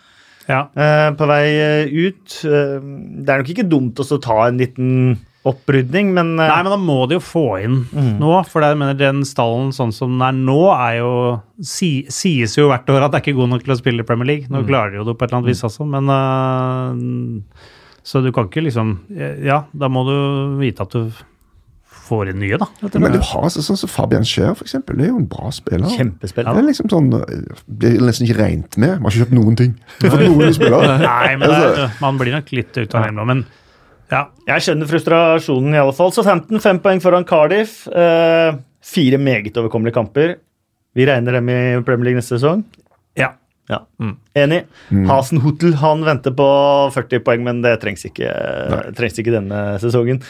[0.49, 0.67] Ja.
[0.75, 2.37] eh, på vei eh, ut.
[2.47, 2.77] Eh,
[3.23, 5.17] det er nok ikke dumt å ta en liten
[5.47, 7.77] opprydning, men, Nei, men da må de jo få inn
[8.19, 8.41] noe.
[8.51, 11.13] For det, jeg mener, den stallen sånn som den er nå, er jo
[11.63, 14.09] si, Sies jo hvert år at det er ikke god nok til å spille i
[14.09, 14.51] Premier League.
[14.51, 16.11] Nå klarer de jo det på et eller annet vis altså, men
[18.03, 18.97] Så du kan ikke liksom
[19.47, 20.17] Ja, da må du
[20.59, 21.15] vite at du
[22.07, 22.69] får inn nye, da.
[22.95, 24.97] Men du har altså, sånn som Fabian Scheer, for eksempel.
[24.99, 25.91] Det er jo en bra spiller.
[25.93, 26.57] Kjempespiller.
[26.57, 27.23] Det er liksom sånn det
[27.67, 28.97] Blir nesten ikke regnet med.
[28.97, 29.77] Man har ikke kjøpt noen ting.
[30.07, 30.99] Noen spillere.
[31.05, 33.45] Nei, men det er, man blir nok litt ute av nå, men
[34.13, 34.27] ja.
[34.47, 36.13] Jeg skjønner frustrasjonen, i alle fall.
[36.15, 37.81] Så 15, fem poeng foran Cardiff.
[37.91, 40.37] Eh, fire meget overkommelige kamper.
[40.97, 42.63] Vi regner dem i Premier League neste sesong.
[43.19, 43.35] ja.
[43.69, 43.81] Ja,
[44.39, 44.61] Enig.
[45.09, 46.47] Hasenhutel han venter på
[46.95, 48.29] 40 poeng, men det trengs ikke,
[48.95, 50.21] trengs ikke denne sesongen.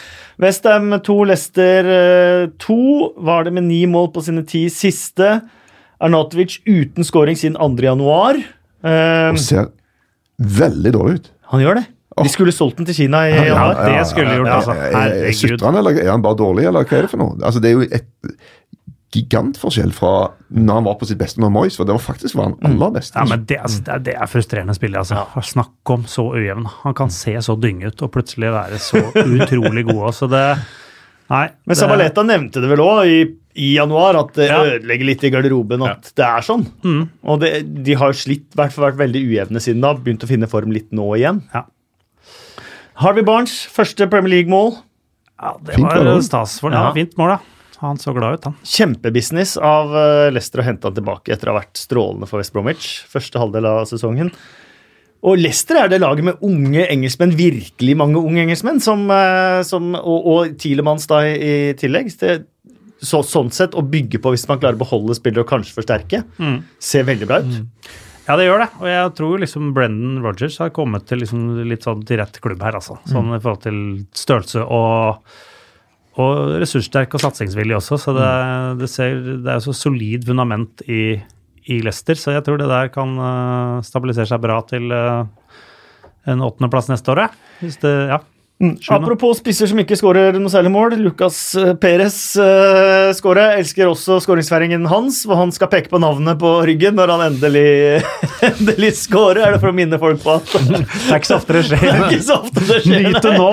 [0.41, 1.89] Westham 2, Leicester
[2.57, 2.77] 2.
[3.29, 5.35] Var det med ni mål på sine ti siste.
[6.01, 7.85] Arnautovic uten scoring siden 2.
[7.85, 8.41] januar.
[8.85, 9.69] Eh, ser
[10.37, 11.31] veldig dårlig ut.
[11.53, 11.85] han gjør det.
[12.17, 13.45] De skulle solgt den til Kina i januar.
[13.45, 13.97] Ja, januar.
[13.99, 14.71] det skulle de gjort, altså.
[14.73, 14.87] Er-
[15.29, 17.35] er- han, eller er han bare dårlig, eller hva er det for noe?
[17.45, 18.07] Altså, det er jo et
[19.17, 20.11] gigantforskjell fra
[20.53, 22.93] når han var på sitt beste med Moyes, for det var faktisk var han aller
[22.95, 23.17] beste.
[23.19, 24.95] Ja, men det, altså, det, er, det er frustrerende spill.
[25.01, 25.25] Altså.
[25.43, 26.67] Snakk om så ujevn.
[26.85, 30.13] Han kan se så dynge ut og plutselig være så utrolig god.
[30.15, 30.43] Så det
[31.27, 31.49] Nei.
[31.67, 33.15] Men det- Sabaleta nevnte det vel òg i,
[33.59, 34.61] i januar, at det Ja.
[34.63, 36.63] ødelegger litt i garderoben at det er sånn.
[37.27, 37.49] Og det,
[37.83, 39.91] de har slitt, i hvert fall vært veldig ujevne siden da.
[39.93, 41.41] Begynt å finne form litt nå igjen.
[41.53, 41.65] Ja.
[43.03, 44.77] Harvey Barnes, første Premier League-mål.
[45.37, 46.79] Ja, det Fint var stas for ham.
[46.79, 46.87] Ja.
[46.87, 46.93] Ja.
[46.95, 47.56] Fint mål, da.
[47.83, 48.55] Han så glad ut, han.
[48.65, 52.55] Kjempebusiness av eh, Leicester å hente han tilbake etter å ha vært strålende for West
[52.55, 54.31] Bromwich første halvdel av sesongen.
[55.27, 59.93] Og Leicester er det laget med unge engelskmenn, virkelig mange unge engelskmenn, som, eh, som,
[59.97, 62.09] og, og Tilemanns da i, i tillegg.
[62.21, 62.39] Det,
[62.97, 66.23] så, sånn sett å bygge på hvis man klarer å beholde spillere og kanskje forsterke,
[66.81, 67.91] ser veldig bra ut.
[68.27, 68.71] Ja, det gjør det.
[68.81, 72.65] Og jeg tror liksom Brendan Rogers har kommet til liksom litt sånn til rett klubb
[72.65, 72.97] her, altså.
[73.07, 73.77] Sånn i forhold til
[74.17, 75.37] størrelse og,
[76.17, 77.99] og ressurssterk og satsingsvillig også.
[78.01, 78.29] Så det,
[78.81, 81.17] det, ser, det er jo så solid fundament i,
[81.69, 85.53] i Leicester, så jeg tror det der kan eh, stabilisere seg bra til eh,
[86.27, 87.27] en åttendeplass neste år.
[87.61, 88.23] Hvis det, ja.
[88.57, 88.89] Sjuende.
[88.89, 90.95] Apropos spisser som ikke skårer noe særlig mål.
[90.97, 93.53] Lucas uh, Perez uh, skårer.
[93.61, 98.01] Elsker også skåringsfeiringen hans, hvor han skal peke på navnet på ryggen når han endelig,
[98.49, 99.43] endelig skårer.
[99.45, 101.69] Er det for å minne folk på at Det er ikke så ofte det det
[101.69, 101.85] skjer.
[101.91, 103.01] er ikke så ofte det skjer?
[103.05, 103.51] Nyt det nå.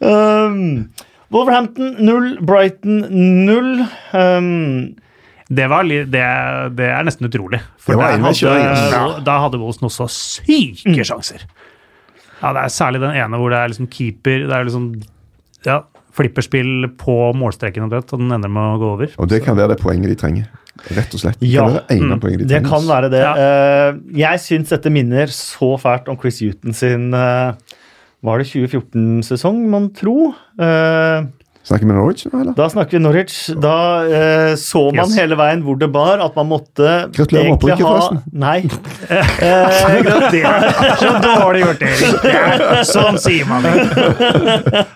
[0.00, 0.88] Um,
[1.34, 3.04] Wolverhampton 0, Brighton
[3.46, 3.86] 0.
[4.14, 4.96] Um,
[5.48, 6.24] Det, var, li- det,
[6.76, 7.62] det er nesten utrolig.
[7.80, 9.04] For Det var der hadde, altså.
[9.24, 11.46] da hadde Wolves noe så syke sjanser.
[12.42, 14.90] Ja, Det er særlig den ene hvor det er liksom keeper Det er liksom
[15.66, 15.80] ja,
[16.14, 19.14] flipperspill på målstreken og den ender med å gå over.
[19.18, 20.46] Og det kan være det poenget de trenger.
[20.94, 21.40] Rett og slett.
[21.40, 23.22] Det kan være det de det kan være det.
[23.24, 23.32] Ja.
[23.34, 27.56] Uh, jeg syns dette minner så fælt om Chris Huton sin uh,
[28.24, 30.32] Var det 2014-sesong, man tro?
[30.58, 31.26] Eh,
[31.68, 32.54] Snakker vi Norwich nå, eller?
[32.56, 33.34] Da snakker vi Norwich.
[33.60, 33.72] Da
[34.08, 35.18] eh, så man Yes.
[35.20, 38.22] hele veien hvor det bar, at man måtte Gratulerer med opprykket, forresten.
[38.32, 38.62] Nei.
[39.08, 40.72] Eh, gratulerer.
[40.98, 42.24] Så dårlig gjort, Erik!
[42.32, 44.86] Er- Sånn sier man det.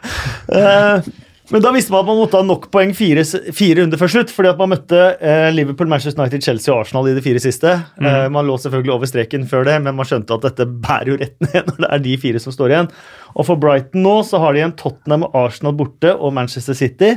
[0.53, 1.13] Eh,
[1.53, 4.31] men da visste man at man måtte ha nok poeng fire, fire runder før slutt.
[4.33, 7.75] fordi at man møtte eh, Liverpool, Manchester United, Chelsea og Arsenal i de fire siste.
[8.01, 11.19] Eh, man lå selvfølgelig over streken før det, men man skjønte at dette bærer jo
[11.21, 12.91] rett ned når det er de fire som står igjen.
[13.37, 17.15] Og for Brighton nå så har de en Tottenham og Arsenal borte og Manchester City.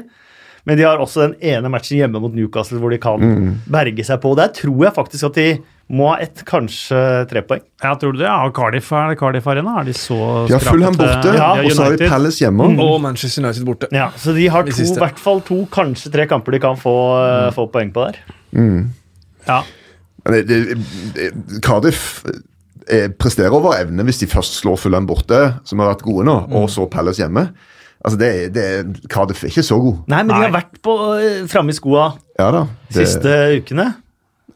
[0.65, 3.21] Men de har også den ene matchen hjemme mot Newcastle hvor de kan
[3.71, 4.33] berge seg på.
[4.37, 5.49] Der tror jeg faktisk at de
[5.93, 6.97] må ha ett, kanskje
[7.29, 7.61] tre poeng.
[7.83, 8.25] Ja, tror du det.
[8.25, 9.75] Ja, Cardiff er det Cardiff Arena.
[9.81, 10.17] Er de så
[10.49, 12.71] Ja, Fulham borte, Ja, og så har de Palace hjemme.
[12.81, 13.89] Og Manchester United borte.
[13.93, 16.95] Ja, Så de har to, i hvert fall to, kanskje tre kamper de kan få,
[17.21, 17.53] mm.
[17.53, 18.17] få poeng på der.
[19.45, 19.61] Ja.
[20.25, 20.79] Men det, det,
[21.13, 22.23] det, Cardiff
[22.89, 26.39] eh, presterer over evne hvis de først slår Fulham borte, som har vært gode nå,
[26.49, 27.51] og så Palace hjemme.
[28.05, 30.01] Altså, det, det, er- Cardiff er ikke så god.
[30.09, 33.91] Nei, men de har vært på, eh, framme i skoa Ja de siste ukene.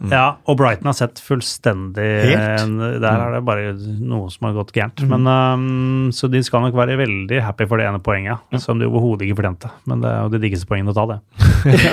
[0.07, 2.77] Ja, og Brighton har sett fullstendig Helt.
[3.03, 5.01] Der er det bare noe som har gått gærent.
[5.11, 8.87] Men, um, så de skal nok være veldig happy for det ene poenget, som de
[8.87, 9.71] overhodet ikke fortjente.
[9.91, 11.19] Men det er jo det diggeste poengene å ta, det.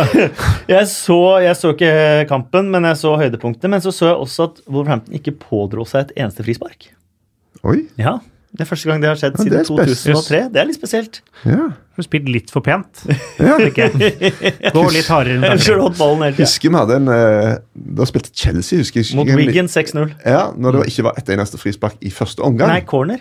[0.76, 1.90] Jeg så, jeg så ikke
[2.30, 3.72] kampen, men jeg så høydepunktene.
[3.74, 6.90] Men så så jeg også at Wolverhampton ikke pådro seg et eneste frispark.
[7.66, 7.80] oi.
[7.98, 8.18] Ja,
[8.57, 10.38] Det er første gang det har skjedd Ja, siden det er 2003.
[10.55, 11.18] Det er litt spesielt.
[11.44, 11.57] Ja.
[11.97, 13.03] Har du spilt litt for pent,
[13.42, 13.57] ja.
[13.59, 14.20] tenker jeg.
[14.72, 16.36] Gå litt hardere enn har.
[16.38, 17.55] Husker vi hadde en eh,
[17.99, 19.16] Da spilte Chelsea, husker jeg.
[19.18, 20.14] Mot Wigan 6-0.
[20.24, 22.70] Ja, Når det ikke var ett eneste frispark i første omgang.
[22.72, 23.20] Nei, corner.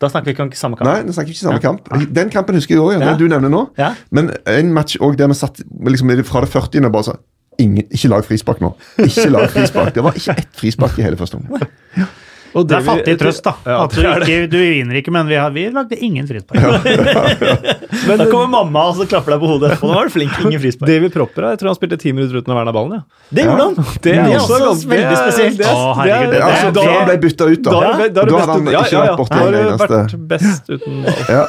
[0.00, 0.88] Da snakker vi ikke om samme kamp.
[0.88, 1.90] Nei, da snakker vi ikke samme kamp.
[2.16, 3.10] Den kampen husker jeg òg, Ja.
[3.12, 3.66] den du nevner nå.
[3.78, 3.92] Ja.
[4.10, 6.86] Men en match òg der vi satt liksom, fra det 40.
[6.88, 7.16] og bare sa
[7.60, 8.72] ingen, Ikke lag frispark nå.
[9.04, 9.92] Ikke lag frispark.
[9.94, 11.68] Det var ikke ett frispark i hele første omgang.
[11.68, 12.08] Og
[12.50, 13.52] Det er fattig trøst, da.
[13.64, 16.58] Ja, at du, ikke, du vinner ikke, men vi, har, vi lagde ingen frispark.
[18.08, 19.70] Men da kommer mamma og så klapper deg på hodet.
[19.82, 20.32] Og nå var du flink.
[20.46, 20.88] Ingen frispark.
[20.88, 22.92] David Propper, jeg tror han spilte ti minutter uten å verne ballen.
[22.96, 23.02] Ja.
[23.38, 23.74] Det gjorde han.
[24.06, 25.58] Det er også ganske- veldig spesielt.
[25.60, 27.70] det Å, herregud, det altså, da- han ble bytta ut, da.
[27.70, 29.02] Da har da Da hadde han ikke ja, ja.
[29.04, 29.86] vært borte en eneste.
[29.90, 31.46] vært best uten ball.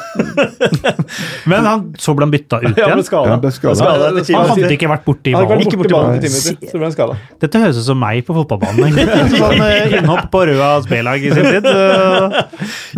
[1.51, 3.05] Men han, så ble han bytta ut Ja, han ble igjen.
[3.07, 3.29] skada.
[3.31, 7.15] Han hadde ikke vært borti ballen.
[7.41, 8.91] Dette høres ut som meg på fotballbanen.
[9.37, 9.65] Sånn
[10.01, 11.65] innhopp på Røa spillag i sin tid.
[11.71, 12.37] eh,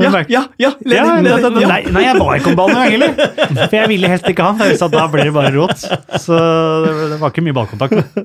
[0.02, 0.74] Ja, ja, ja.
[0.84, 3.30] Nei, nei, jeg var ikke om ballen egentlig.
[3.70, 4.91] For jeg ville helst ikke ha den.
[4.98, 5.88] da blir det bare rot.
[6.20, 6.38] Så
[6.86, 8.24] det- var ikke mye ballkontakt.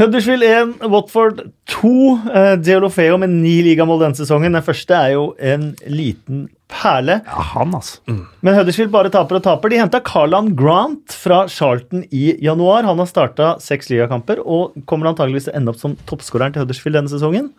[0.00, 1.90] Huddersfield 1, Watford 2.
[2.24, 4.54] Diolofeo Deolofeo med ni ligamål denne sesongen.
[4.56, 7.18] Den første er jo en liten perle.
[7.26, 7.98] Ja, han, altså.
[8.40, 9.72] Men Huddersfield bare taper og taper.
[9.72, 12.88] De henta Carlan Grant fra Charlton i januar.
[12.88, 16.64] Han har starta seks ligakamper og kommer antageligvis til å ende opp som toppskåreren til
[16.64, 17.50] Huddersfield denne sesongen.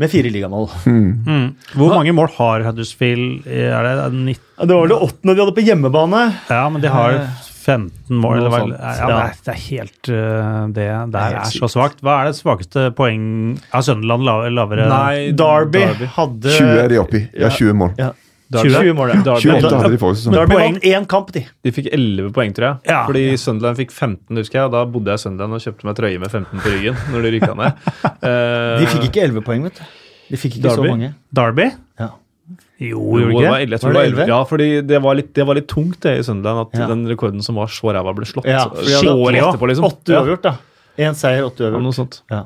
[0.00, 0.68] Med fire ligamål.
[0.86, 1.54] Mm.
[1.76, 3.46] Hvor mange mål har Huddersfield?
[3.46, 4.40] Er det 19?
[4.58, 6.22] Ja, Det var vel det åttende de hadde på hjemmebane.
[6.48, 7.18] Ja, men de har
[7.62, 8.38] 15 mål.
[8.38, 8.74] Eller, sånt.
[8.80, 12.02] ja, det, er, det er helt uh, Det der er, er så svakt.
[12.02, 13.24] Hva er det svakeste poeng
[13.70, 14.26] Har Sunderland
[14.56, 15.84] lavere Nei, Derby,
[16.16, 17.22] hadde 20 er de oppi.
[17.38, 17.94] Ja, 20 mål.
[18.00, 18.10] Ja,
[18.60, 18.74] 20?
[18.82, 19.14] 20 mål, ja.
[19.22, 20.34] Derby, 28 hadde de forrige sesong.
[20.36, 21.46] Derby poeng- vant én kamp, de.
[21.64, 22.76] De fikk 11 poeng, tror jeg.
[22.92, 23.06] Ja.
[23.06, 24.64] Fordi Sunderland fikk 15, husker jeg.
[24.68, 27.22] Og da bodde jeg i Sunderland og kjøpte meg trøye med 15 på ryggen når
[27.22, 27.72] de rykka ned.
[28.22, 29.82] Eh, De fikk ikke 11 poeng, vet du.
[30.30, 31.14] De fikk ikke så mange.
[31.34, 31.70] Derby?
[31.98, 32.10] Ja.
[32.82, 34.28] Jo, Jo, det var 11, jeg tror Var det var 11.
[34.28, 36.86] Ja, fordi det var, litt, det var litt tungt det i Sunderland at Ja.
[36.90, 38.46] den rekorden som var så ræva, ble slått.
[38.46, 39.84] Ja, Så- etterpå, liksom.
[39.86, 40.56] Åtte uavgjort, da.
[40.98, 41.82] Én seier, åtte Ja, uavgjort.
[41.82, 42.20] noe sånt.
[42.30, 42.44] Ja.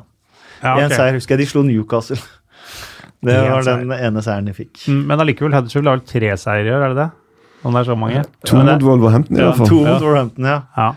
[0.62, 0.84] Ja, okay.
[0.84, 1.38] En seier husker jeg.
[1.38, 2.16] De slo Newcastle.
[3.24, 4.82] Det var den ene seieren de fikk.
[4.88, 7.10] Mm, Men allikevel, Huddersfield har vel tre seire i år, er det det?
[7.66, 8.24] Om det er så mange?
[8.46, 9.70] To mot Wolverhampton, i hvert fall.
[9.70, 10.60] to mot Wolverhampton, ja.
[10.76, 10.88] Ja.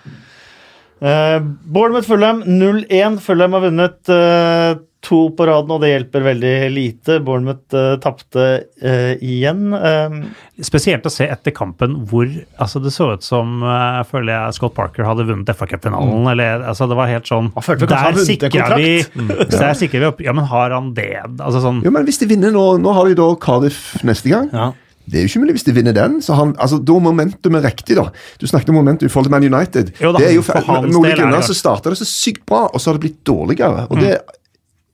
[1.00, 3.20] Uh, Bournemouth-Fulham 0-1.
[3.24, 4.74] Fulham har vunnet eh,
[5.06, 7.20] to på raden, og det hjelper veldig lite.
[7.24, 8.46] Bournemouth uh, tapte
[8.84, 9.70] uh, igjen.
[9.72, 10.18] Um,
[10.66, 12.28] Spesielt å se etter kampen hvor
[12.60, 16.28] altså det så ut som uh, føler jeg Scott Parker hadde vunnet FA-cupfinalen.
[16.34, 19.32] eller altså Det var helt sånn Der sikrer vi, mm.
[19.56, 21.14] der sikrer vi opp Ja, men har han det?
[21.40, 24.52] Altså sånn Jo, men hvis de vinner nå Nå har de da Cardiff neste gang.
[24.52, 24.72] ja.
[25.10, 26.20] Det er jo ikke mulig hvis de vinner den.
[26.22, 28.10] så han, altså Da er momentumet riktig, da.
[28.38, 29.94] Du snakket om momentum i forhold til Man United.
[30.02, 31.56] Jo da, det er jo for fe- hans Med Ole del er det Gunnar så
[31.58, 33.88] starta det så sykt bra, og så har det blitt dårligere.
[33.90, 34.22] Og det er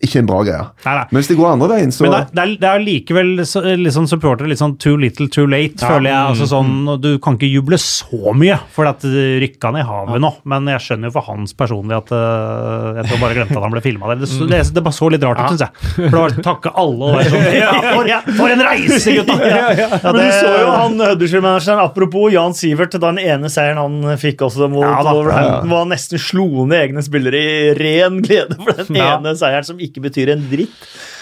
[0.07, 0.65] ikke en bra greie.
[0.85, 1.05] Nei, nei.
[1.11, 3.93] Men hvis det går andre veien, så Men det, er- det, det likevel så, litt
[3.95, 6.21] sånn supportere litt sånn too little, too late, føler jeg.
[6.33, 10.21] altså sånn, Du kan ikke juble så mye for at det rykka ned i havet
[10.21, 13.63] nå, men jeg skjønner jo for hans personlig at øh, Jeg tror bare glemte at
[13.65, 14.21] han ble filma der.
[14.23, 15.71] Det, så- det, det bare så litt rart ut, syns jeg.
[15.95, 19.39] For det var takke alle og være sånn ja, for, for en reise, gutta!
[19.55, 24.41] Ja, Men du så jo han Huddersfield-manageren, apropos Jan Sivert, den ene seieren han fikk
[24.45, 25.13] også mot Ja da.
[25.15, 29.15] Wolverhampton, han nesten slo ned egne spillere i ren glede for den Ja.
[29.17, 30.75] ene seieren som ikke betyr en dritt.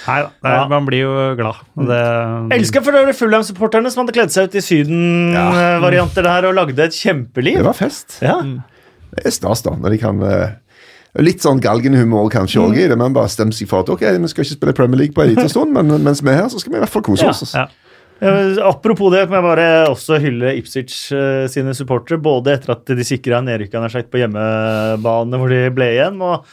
[0.08, 0.68] Nei da, Ja.
[0.68, 1.62] man blir jo glad.
[1.78, 2.00] Det,
[2.58, 6.98] Elsker for øvrig Fulham-supporterne som hadde kledd seg ut i Syden-varianter der og lagde et
[6.98, 7.62] kjempeliv.
[7.62, 8.18] Det var fest.
[8.22, 8.40] Ja.
[9.14, 9.76] Det er stas, da.
[9.78, 10.60] Når de kan eh,
[11.22, 14.30] Litt sånn galgenhumor kanskje òg i det, men bare stemmer seg for at ok, vi
[14.32, 16.58] skal ikke spille Premier League på en liten stund, men mens vi er her, så
[16.58, 17.54] skal vi i hvert fall kose Ja, oss.
[17.54, 17.68] ja.
[18.24, 22.18] Eh, Apropos det, må jeg bare også hylle Ipswich uh, sine supportere.
[22.24, 26.46] Både etter at de sikra nedrykka på hjemmebane, hvor de ble igjen, og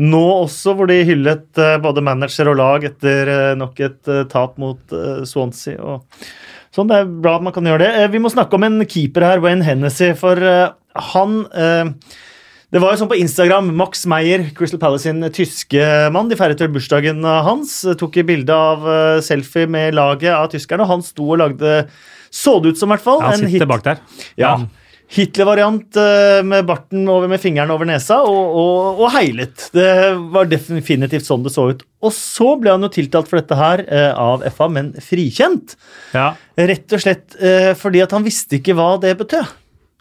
[0.00, 4.24] nå også hvor de hyllet eh, både manager og lag etter eh, nok et eh,
[4.30, 4.94] tap mot
[5.28, 5.78] Swansea.
[5.78, 8.08] Og sånn, Det er bra at man kan gjøre det.
[8.10, 10.40] Vi må snakke om en keeper her, Wayne Hennessy, for
[11.14, 11.36] han
[12.74, 13.68] det var jo sånn på Instagram.
[13.78, 17.76] Max Meyer, Crystal Palace sin tyske mann, de feiret vel bursdagen hans.
[18.00, 18.82] Tok bilde av
[19.22, 20.82] selfie med laget av tyskerne.
[20.82, 21.84] og Han sto og lagde
[22.34, 23.22] Så det ut som, i hvert fall.
[23.22, 24.02] Han sitter hit- bak der.
[24.42, 24.56] ja.
[25.12, 29.68] Hitler-variant eh, med barten over med fingeren over nesa og, og, og heilet.
[29.74, 29.88] Det
[30.34, 31.84] var definitivt sånn det så ut.
[32.04, 35.76] Og så ble han jo tiltalt for dette her eh, av FA, men frikjent.
[36.16, 36.32] Ja.
[36.56, 39.52] Rett og slett eh, fordi at han visste ikke hva det betød.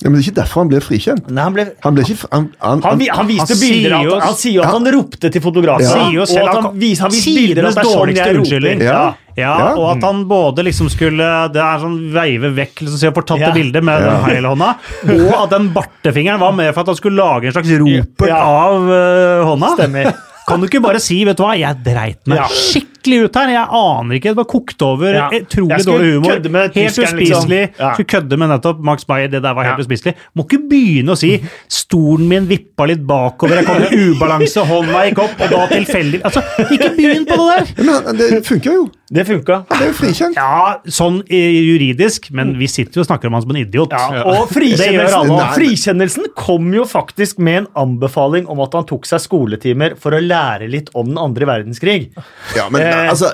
[0.04, 1.30] Ja, men det er ikke derfor han ble frikjent.
[1.32, 4.18] Nei, han ble Han ble ikke han, han, han, han viste Han bilder av jo-
[4.20, 5.86] Han sier jo at han ropte til fotografen.
[5.88, 5.94] Ja.
[5.96, 8.82] Sier jo selv og at at han, vis, han viste bilder av at dårligste unnskyldning.
[8.84, 9.04] Ja.
[9.34, 9.70] Ja, Ja.
[9.80, 13.26] og at han både liksom skulle Det er sånn veive vekk liksom, så jeg får
[13.32, 13.52] tatt Ja.
[13.56, 14.18] bildet med Ja.
[14.28, 14.76] hele hånda,
[15.08, 18.44] og at den bartefingeren var med for at han skulle lage en slags ropert Ja.
[18.44, 19.72] av uh, hånda.
[19.80, 20.14] Stemmer.
[20.48, 22.48] Kan du ikke bare si vet du hva, jeg dreit meg Ja.
[22.48, 25.14] skikkelig ut her, jeg aner ikke, det var kokt over.
[25.14, 25.30] Ja.
[25.30, 26.30] Utrolig dårlig humor.
[26.34, 27.38] kødde med Helt tyskeren, liksom.
[27.38, 27.62] uspiselig.
[27.80, 27.94] Ja.
[27.94, 29.84] Skulle kødde med nettopp Max Bayer, det der var helt Ja.
[29.84, 30.14] uspiselig.
[30.36, 31.32] Må ikke begynne å si
[31.70, 36.22] 'stolen min vippa litt bakover', jeg kom i ubalanse, hånda gikk opp, og da tilfeldig
[36.24, 36.42] Altså,
[36.72, 37.84] ikke begynn på det der!
[37.84, 38.90] Men det funker jo.
[39.14, 39.60] Det funka.
[39.70, 40.38] Det er jo frikjent.
[40.40, 43.94] Ja, sånn eh, juridisk, men vi sitter jo og snakker om han som en idiot.
[43.94, 49.22] Ja, og frikjennelsen, frikjennelsen kom jo faktisk med en anbefaling om at han tok seg
[49.24, 52.10] skoletimer for å lære litt om den andre verdenskrig.
[52.58, 53.30] Ja, men Eh, altså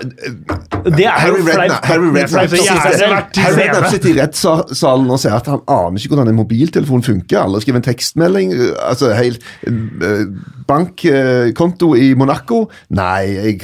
[0.86, 1.42] Det er Harry.
[1.44, 7.42] Redknapp er sitter- i rettssalen og sier at han aner ikke hvordan en mobiltelefon funker.
[7.44, 8.54] Alle skriver en tekstmelding.
[8.80, 10.24] altså helt uh,
[10.70, 12.64] Bankkonto i Monaco.
[12.94, 13.60] Nei, jeg,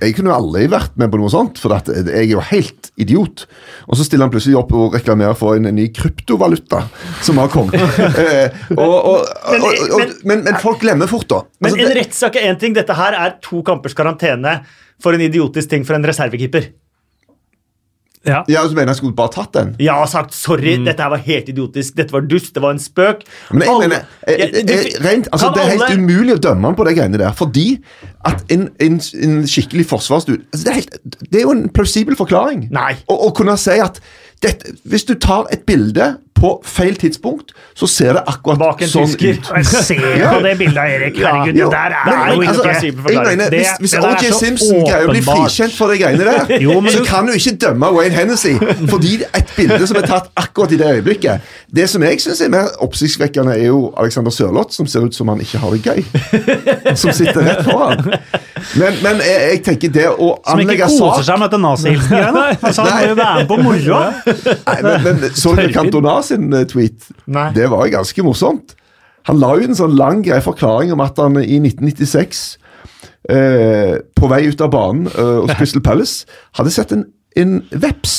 [0.00, 3.46] jeg kunne aldri vært med på noe sånt, for at jeg er jo helt idiot.
[3.88, 6.84] Og så stiller han plutselig opp og reklamerer for en, ny kryptovaluta
[7.24, 7.78] som har kommet.
[8.22, 11.40] Eh, og, og, og, og, og, men, men folk glemmer fort, da.
[11.62, 12.74] Men Altså, en rettssak er én ting.
[12.76, 14.60] Dette her er to kampers karantene
[15.02, 16.68] for en idiotisk ting for en reservekeeper.
[18.24, 18.44] Ja.
[18.48, 19.72] ja, så mener jeg skulle bare tatt den.
[19.82, 22.78] Ja, og sagt sorry, dette her var helt idiotisk, dette var dust, det var en
[22.82, 23.24] spøk.
[23.50, 26.70] Men jeg Alle- mener, jeg, jeg, jeg, rent, altså, Det er helt umulig å dømme
[26.70, 27.32] han på de greiene der.
[27.38, 27.66] Fordi
[28.24, 32.16] at en, en, en skikkelig forsvarsdude altså det, er helt- det er jo en plausibel
[32.16, 32.68] forklaring.
[32.70, 32.92] Nei.
[33.10, 33.98] Å kunne si at
[34.42, 38.88] dette, hvis du tar et bilde på feil tidspunkt, så ser det akkurat Bak en
[38.90, 39.38] sånn tysker.
[39.38, 39.66] ut.
[39.66, 41.16] Se på det bildet av Erik.
[41.22, 44.32] Herregud, ja, det der er men- jo ikke altså, plausibel jeg mener, Hvis, hvis O.J.
[44.38, 47.54] Simpson greier å bli frikjent for de greiene der, Jo, men så kan du ikke
[47.66, 48.54] dømme Wayne Hennessy
[48.90, 51.40] fordi et bilde som er tatt akkurat i det øyeblikket.
[51.72, 55.28] Det som jeg syns er mer oppsiktsvekkende, er jo Alexander Sørloth, som ser ut som
[55.28, 56.02] han ikke har det gøy.
[56.96, 58.02] Som sitter rett foran.
[58.78, 62.44] Men, men jeg, jeg tenker det å Som ikke koser sak seg med dette nazihilsen-greiene.
[62.62, 64.02] Altså, han må jo være med på moroa.
[64.66, 67.08] Nei, Så dere Cantona sin eh, tweet?
[67.26, 67.50] Nei.
[67.56, 68.76] Det var jo ganske morsomt.
[69.30, 72.42] Han la jo en sånn lang grei forklaring om at han i 1996,
[73.30, 76.26] eh, på vei ut av banen eh, hos Crystal Palace,
[76.58, 77.06] hadde sett en,
[77.38, 78.14] en veps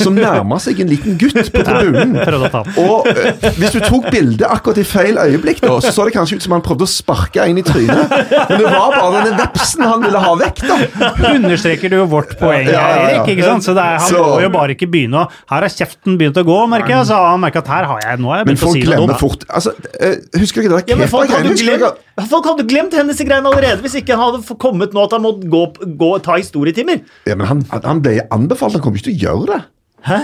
[0.00, 2.16] som nærma seg en liten gutt på tribunen.
[2.82, 6.38] Og eh, hvis du tok bildet akkurat i feil øyeblikk, da, så så det kanskje
[6.38, 8.12] ut som han prøvde å sparke en i trynet.
[8.50, 11.12] Men det var bare denne vepsen han ville ha vekk, da.
[11.32, 13.08] Understreker du jo vårt poeng, Ja, ja, ja.
[13.22, 13.32] Erik.
[13.36, 13.66] ikke sant?
[13.66, 16.36] Så det er, Han Så- må jo bare ikke begynne å Her har kjeften begynt
[16.36, 17.06] å gå, merker jeg.
[17.10, 18.96] Så han merker at her har jeg nå har jeg begynt å folk si noe
[18.96, 23.80] glemmer fort altså, husker Husker ikke det Ja, men folk hadde, glemt, hennes greiene allerede
[23.84, 25.62] hvis ikke han hadde kommet nå at han måtte gå,
[26.00, 27.00] gå ta historietimer.
[27.26, 29.60] Ja, men han, han ble anbefalt, han kommer ikke til å gjøre det.
[30.08, 30.18] Hæ?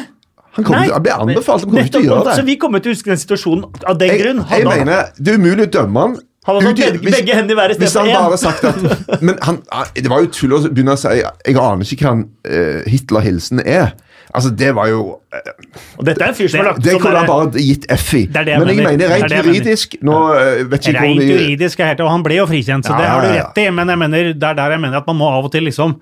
[0.54, 2.34] Han, Nei, han ble anbefalt, han kommer ikke til å gjøre det.
[2.38, 4.44] Så vi kommer til å huske den situasjonen av den Jeg, grunn.
[4.50, 6.16] jeg mener, Det er umulig å dømme han.
[6.44, 8.28] Han hadde begge- hvis- begge hendene i været i stedet Hvis han én.
[8.28, 11.56] bare sagt at Men han, han- det var jo tull å begynne å si Jeg
[11.56, 13.94] aner ikke hva en, eh, Hitler-hilsen er.
[14.34, 15.50] Altså, det var jo eh,
[15.98, 18.08] Og dette er en fyr som har lagt Det sånn kunne han bare gitt F
[18.18, 18.24] i.
[18.34, 18.88] Men jeg mener.
[18.88, 22.40] mener er rent juridisk Nå eh, vet ikke Rent juridisk er helt, og han ble
[22.40, 23.68] jo frikjent, så det har du rett i.
[23.78, 25.94] Men jeg mener, det er der jeg mener at man må av og til liksom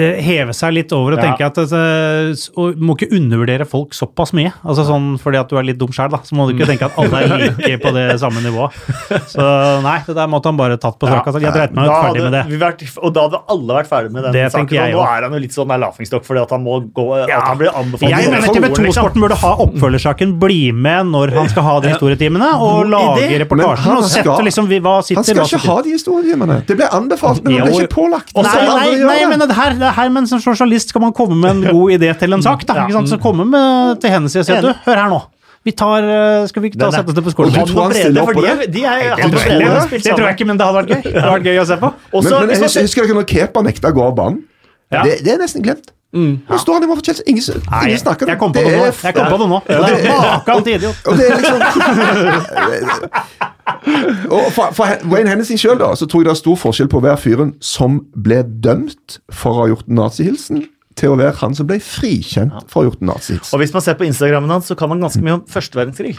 [0.00, 1.30] heve seg litt over og Ja.
[1.30, 4.52] tenke at du må ikke undervurdere folk såpass mye.
[4.64, 6.18] Altså sånn fordi at du er litt dum sjøl, da.
[6.24, 8.72] Så må du ikke tenke at alle er like på det samme nivået.
[9.30, 11.26] Så nei, det der måtte han bare tatt på strak.
[11.26, 12.42] Altså, jeg dreit meg ut ferdig med det.
[12.50, 14.68] vi vært, og da hadde alle vært ferdig med den Det saken.
[14.70, 17.46] jeg og nå er han jo litt sånn laughingstock fordi at han må gå At
[17.48, 19.04] han blir anbefalt Jeg mener TV skolen, liksom.
[19.04, 23.84] 2-sporten burde ha oppfølgersaken Bli med når han skal ha de historietimene, og lage reportasjen.
[23.84, 26.56] han Og sette skal- liksom hva sitter Han skal ikke ha de historietimene!
[26.66, 28.30] Det ble anbefalt, men det ble ikke pålagt.
[28.36, 31.50] Nei, nei, nei, men det her, det her, men som sosialist skal man komme med
[31.56, 32.64] en god idé til en sak.
[32.68, 33.10] Da, ikke sant?
[33.12, 35.20] Så komme med til hennes side og si at du, hør her nå.
[35.68, 37.52] Vi tar, eh, skal vi ikke ta og sette oss det på Og skolen?
[37.52, 38.52] du Han og han Brede, opp for på de det?
[38.52, 39.98] er, de er, det han og Brede ikke.
[40.06, 41.02] Det tror jeg ikke, men det hadde vært gøy.
[41.04, 41.90] Det hadde vært gøy å se på.
[42.16, 44.38] Også, men, men husker dere når Kepa nekta å gå av banen?
[44.90, 45.02] Ja.
[45.04, 45.92] Det, det er nesten glemt.
[46.12, 47.24] Nå står han i mål for Chelsea.
[47.30, 48.70] Ingen, Nei, ingen snakker jeg kom på det.
[48.72, 48.84] det nå.
[48.88, 49.58] er- Jeg kom på det nå.
[49.66, 50.96] Det er til idiot.
[51.06, 51.58] Og det er liksom
[54.30, 56.98] Og for, for Wayne Hennessy sjøl, da, så tror jeg det er stor forskjell på
[57.00, 60.64] å være fyren som ble dømt for å ha gjort nazihilsen,
[60.98, 63.54] til å være han som ble frikjent for å ha gjort en nazihilsen.
[63.54, 66.18] Og hvis man ser på Instagrammen hans, så kan man ganske mye om første verdenskrig.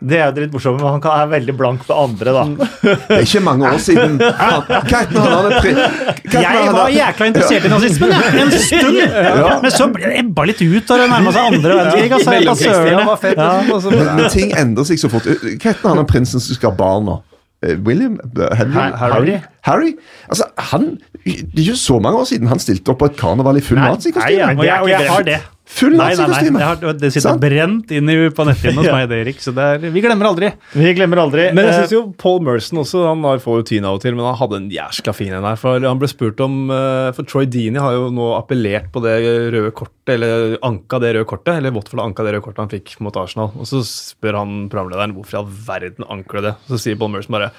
[0.00, 2.42] Det er jo litt morsomt, men han kan- er veldig blank på andre, da.
[2.82, 5.08] Det er ikke mange år siden han, Hva han?
[5.10, 8.42] hadde er Jeg var jækla interessert i nazismen, jeg.
[8.44, 9.62] En stund.
[9.62, 9.88] Men så
[10.22, 12.10] ebba litt ut da det nærma seg andre verdenskrig.
[12.14, 15.24] Altså, og så- Men, men ting endrer seg så fort.
[15.26, 17.18] Hva heter han den prinsen som skal ha barn nå?
[17.60, 18.20] Eh, William?
[18.22, 18.72] Eh, Henry?
[18.78, 19.40] Ha- Harry.
[19.66, 19.92] Harry?
[20.30, 23.56] Altså, han, Det er ikke så mange år siden han stilte opp på et karneval
[23.58, 24.30] i full nazikostyme.
[24.38, 24.52] ja.
[24.54, 25.40] Og jeg, og jeg har det.
[25.68, 26.62] Full nazikostyme.
[26.98, 27.42] Det sitter Sant?
[27.42, 29.40] brent inn i, på netthinnen hos meg, det, Erik.
[29.44, 30.48] Så det er, vi glemmer aldri.
[30.72, 31.44] Vi glemmer aldri.
[31.54, 34.02] Men jeg syns synes jo Paul Merson også, han har- får jo tyn av og
[34.02, 35.58] til, men han hadde en jæskla fin en her.
[35.60, 39.16] For han ble spurt om eh, For Troy Deany har jo nå appellert på det
[39.54, 41.58] røde kortet, eller anka det røde kortet.
[41.60, 43.52] Eller Watford anka det røde kortet han fikk mot Arsenal.
[43.60, 46.54] Og så spør han programlederen hvorfor i all verden anker det.
[46.72, 47.52] Så sier Paul Merson bare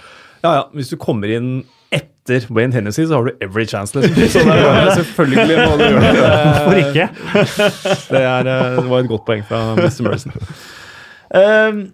[0.43, 1.51] ja ja, hvis du kommer inn
[1.89, 4.15] etter Wayne Hennessy, så har du every chance, liksom.
[4.33, 6.25] Så det er, selvfølgelig må du gjøre det.
[6.45, 7.09] Hvorfor ikke?
[8.13, 10.03] Det, er, eh, det var et godt poeng fra Mr.
[10.05, 10.35] Morrison.
[11.29, 11.85] Um,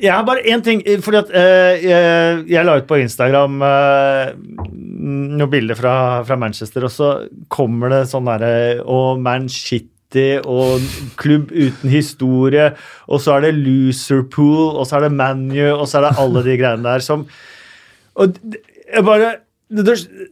[0.00, 0.80] Jeg har bare én ting.
[1.04, 4.32] fordi at uh, jeg, jeg la ut på Instagram uh,
[4.70, 5.94] noen bilder fra,
[6.24, 7.10] fra Manchester, og så
[7.52, 10.80] kommer det sånn derre Og Man City og
[11.20, 12.72] klubb uten historie,
[13.06, 16.42] og så er det Loserpool, og så er det ManU, og så er det alle
[16.48, 17.28] de greiene der som
[18.20, 18.36] Og
[18.90, 19.36] jeg bare
[19.70, 19.84] det,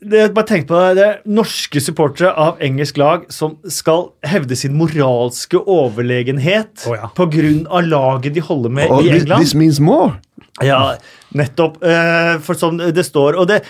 [0.02, 4.56] det, bare tenk på det, det er norske supportere av engelsk lag som skal hevde
[4.58, 7.10] sin moralske overlegenhet oh, ja.
[7.14, 9.44] av laget de holder med oh, i England.
[9.44, 10.16] this means more.
[10.64, 10.96] Ja,
[11.38, 11.78] nettopp.
[11.86, 13.38] Eh, for sånn det står.
[13.38, 13.60] Og det,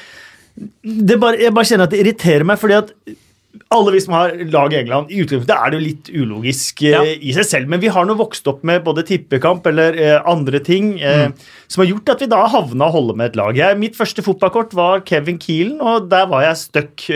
[0.82, 2.94] det bare, Jeg bare kjenner at det irriterer meg, fordi at
[3.72, 6.92] alle vi som har lag i England, i utgangspunktet er det jo litt ulogisk eh,
[6.92, 7.00] Ja.
[7.04, 10.60] i seg selv, men vi har nå vokst opp med både tippekamp eller eh, andre
[10.64, 11.30] ting eh,
[11.66, 13.56] som har gjort at vi da havna å holde med et lag.
[13.56, 17.08] Jeg, mitt første fotballkort var Kevin Keelan, og der var jeg stuck.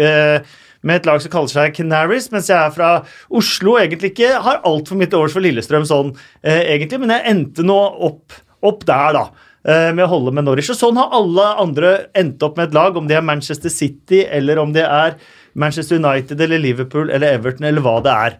[0.82, 2.88] Med et lag som kaller seg Canaries, mens jeg er fra
[3.30, 6.08] Oslo og egentlig ikke har altfor mye til overs for Lillestrøm sånn,
[6.42, 7.76] egentlig, men jeg endte nå
[8.08, 8.34] opp,
[8.66, 9.22] opp der, da.
[9.94, 10.72] Med å holde med Norwich.
[10.74, 14.24] Og sånn har alle andre endt opp med et lag, om det er Manchester City
[14.26, 15.14] eller om det er
[15.54, 18.38] Manchester United eller Liverpool eller Everton eller hva det er.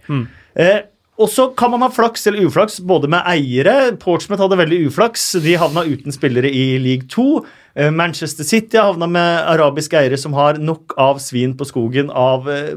[0.54, 0.80] Eh,
[1.20, 3.92] og så kan man ha flaks eller uflaks både med eiere.
[4.00, 5.26] Portsmouth hadde veldig uflaks.
[5.44, 7.44] De havna uten spillere i league 2.
[7.76, 12.48] Eh, Manchester City havna med arabiske eiere som har nok av svin på skogen av,
[12.50, 12.72] eh,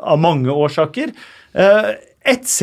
[0.00, 1.14] av mange årsaker.
[1.54, 1.94] Eh,
[2.28, 2.60] Etc.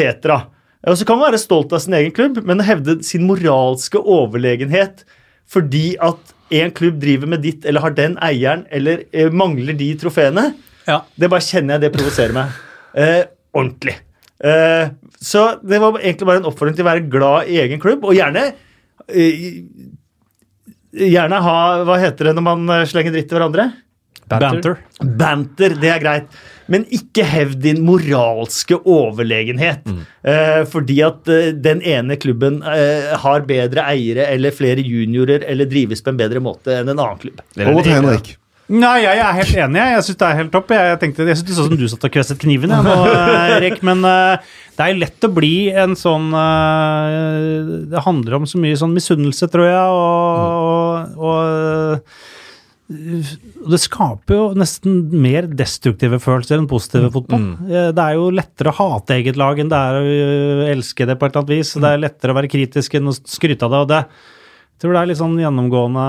[0.85, 5.03] Og så kan man være stolt av sin egen klubb, men hevde sin moralske overlegenhet
[5.49, 9.03] fordi at en klubb driver med ditt eller har den eieren eller
[9.33, 10.53] mangler de trofeene,
[10.85, 11.01] Ja.
[11.17, 12.57] det bare kjenner jeg det provoserer meg.
[12.95, 13.23] Eh,
[13.55, 13.95] ordentlig.
[14.43, 14.91] Eh,
[15.21, 18.17] så det var egentlig bare en oppfordring til å være glad i egen klubb, og
[18.17, 18.49] gjerne
[19.07, 19.47] eh,
[20.95, 23.65] Gjerne ha Hva heter det når man eh, slenger dritt til hverandre?
[24.25, 24.77] Banter.
[25.19, 26.37] Banter, det er greit.
[26.71, 29.85] Men ikke hev din moralske overlegenhet.
[30.25, 35.69] Eh, fordi at eh, den ene klubben eh, har bedre eiere eller flere juniorer eller
[35.69, 37.43] drives på en bedre måte enn en annen klubb.
[37.59, 38.33] Over til Henrik.
[38.65, 39.81] Nei, jeg er helt enig.
[39.93, 40.71] Jeg, syns det er helt topp.
[40.73, 42.95] Jeg, tenkte, jeg synes det så sånn som du satt og kvesset kniven, jeg, nå,
[43.11, 43.83] eh, Erik.
[43.85, 44.47] Men eh,
[44.77, 47.59] det er lett å bli en sånn eh,
[47.93, 51.37] Det handler om så mye sånn misunnelse, tror jeg, og, og,
[52.89, 57.45] og det skaper jo nesten mer destruktive følelser enn positive fotball.
[57.69, 61.19] Eh, Det er jo lettere å hate eget lag enn det er å elske det
[61.21, 61.75] på et eller annet vis.
[61.77, 63.83] Det er lettere å være kritisk enn å skryte av det.
[63.85, 64.01] og det
[64.75, 66.05] jeg tror det er litt sånn gjennomgående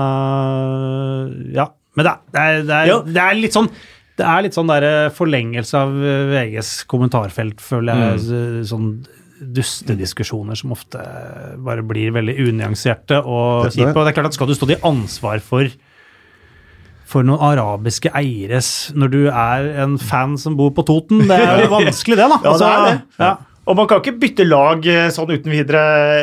[1.55, 1.69] Ja.
[1.97, 3.69] Men det det er, det er, det er litt sånn
[4.17, 8.23] det er litt sånn der eh, forlengelse av eh, VGs kommentarfelt, føler jeg.
[8.25, 8.63] Mm.
[8.65, 8.87] Sånn
[9.37, 11.03] dustediskusjoner som ofte
[11.61, 13.93] bare blir veldig unyanserte og Det kjipe.
[13.93, 15.69] Og det er klart at skal du stå til ansvar for
[17.07, 21.21] for noen arabiske eieres når du er en fan som bor på Toten.
[21.29, 22.39] Det er jo vanskelig, det, da.
[22.43, 22.97] Ja, det er det.
[23.21, 23.29] Ja.
[23.67, 25.81] Og man kan ikke bytte lag eh, sånn uten videre,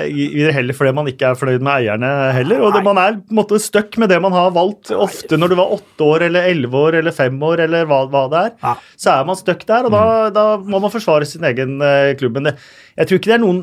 [0.08, 2.62] videre heller fordi man ikke er fornøyd med eierne heller.
[2.64, 5.52] Og det, man er på en måte stuck med det man har valgt ofte når
[5.52, 8.80] du var åtte år eller elleve år eller fem år eller hva, hva det er.
[8.96, 12.38] Så er man stuck der, og da, da må man forsvare sin egen eh, klubb.
[12.38, 12.56] Men det,
[12.96, 13.62] jeg tror ikke det er noen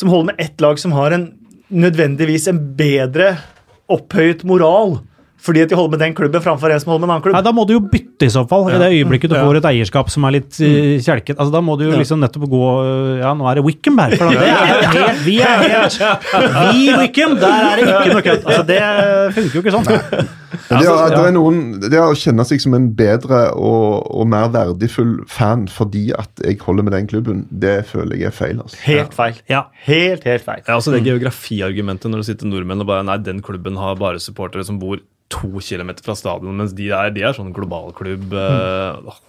[0.00, 1.28] som holder med ett lag som har en
[1.70, 3.34] nødvendigvis en bedre
[3.90, 4.96] opphøyet moral
[5.40, 7.34] fordi at de holder med den klubben framfor en som holder med en annen klubb.
[7.38, 9.44] Nei, Da må du jo bytte i så fall, i det øyeblikket du Ja.
[9.46, 11.36] får et eierskap som er litt uh, kjelket.
[11.38, 11.98] Altså, da må du jo Ja.
[12.02, 14.16] liksom nettopp gå øh, Ja, nå er det Wickham her.
[14.20, 15.96] For det er helt, vi er helt
[16.74, 18.44] Vi Wickham, der er det ikke noe kødd.
[18.44, 18.80] Altså, det
[19.38, 19.90] funker jo ikke sånn.
[20.70, 24.48] Det, å- det, er noen, det å kjenne seg som en bedre og, og mer
[24.54, 28.60] verdifull fan fordi at jeg holder med den klubben, det føler jeg er feil.
[28.62, 28.76] Altså.
[28.84, 29.38] Helt feil.
[29.50, 29.64] Ja.
[29.86, 30.62] Helt, helt feil.
[30.66, 34.20] Ja, altså Det geografiargumentet når det sitter nordmenn og bare Nei, den klubben har bare
[34.22, 35.00] supportere som bor
[35.30, 38.32] to kilometer fra stadion, mens de er, de er sånn globalklubb.
[38.34, 39.20] eh, åh,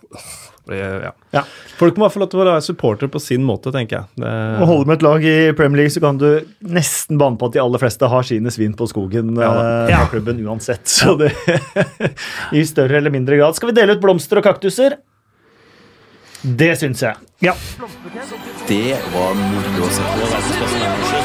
[0.69, 1.11] det, ja.
[1.33, 1.41] Ja.
[1.79, 4.09] Folk må bare få lov til å være supporter på sin måte, tenker jeg.
[4.21, 6.27] Det, Og holde med et lag i Premier League, så kan du
[6.61, 9.51] nesten banne på at de aller fleste har sine svin på skogen Ja
[9.89, 10.85] eh, klubben uansett.
[10.89, 11.31] Så det
[12.57, 13.57] I større eller mindre grad.
[13.57, 14.99] Skal vi dele ut blomster og kaktuser?
[16.41, 17.15] Det syns jeg.
[17.45, 17.53] Ja.
[18.69, 21.21] Det var moro å se på.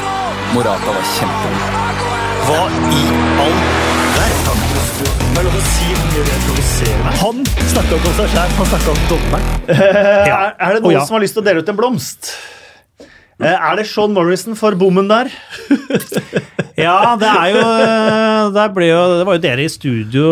[0.53, 2.05] Morata var kjempegod.
[2.47, 2.61] Hva
[2.93, 3.03] i
[3.41, 3.76] all verden?
[4.87, 7.17] Det er lov å si hvor mye det provoserer meg.
[7.21, 7.41] Han
[7.73, 9.49] snakka ikke om seg sjæl, han snakka om dommeren.
[9.77, 11.07] er, er det noen noen ja.
[11.07, 12.31] som har lyst til å dele ut en blomst?
[13.37, 15.29] Eh, Er det Sean Morrison for bommen der?
[16.77, 17.61] Ja, det er jo,
[18.75, 20.25] ble jo Det var jo dere i studio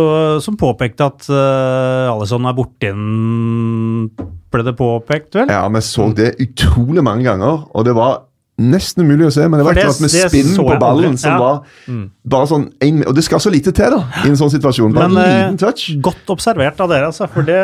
[0.46, 4.12] som påpekte at uh, Alison er borte igjen,
[4.54, 5.50] ble det påpekt, vel?
[5.50, 9.60] Ja, Vi så det utrolig mange ganger, og det var nesten umulig å se, men
[9.60, 11.40] det var et eller annet med spinn på ballen som Ja.
[11.40, 14.94] var bare sånn en, Og det skal så lite til, da, i en sånn situasjon.
[14.96, 15.90] Bare Men, en eh, liten touch.
[16.02, 17.58] Godt observert av dere, altså, for det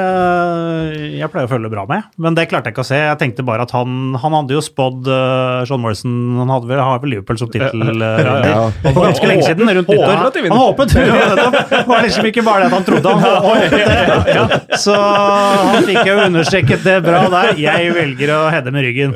[1.17, 2.99] Jeg pleier å følge bra med, men det klarte jeg ikke å se.
[2.99, 6.11] Jeg tenkte bare at han Han hadde jo spådd uh, Sean Morrison
[6.41, 8.11] Han hadde vel, har vel Liverpool som tittelvinner
[8.51, 8.69] Ja.
[8.91, 10.15] for ganske lenge siden, rundt nyttår.
[10.51, 10.91] Han håpet!
[10.91, 11.49] Ja.
[11.71, 14.35] Det var liksom ikke bare det at han trodde, han håpet det.
[14.35, 14.43] Ja.
[14.77, 17.53] Så han fikk jo understreket det bra der.
[17.59, 19.15] Jeg velger å hedde med ryggen.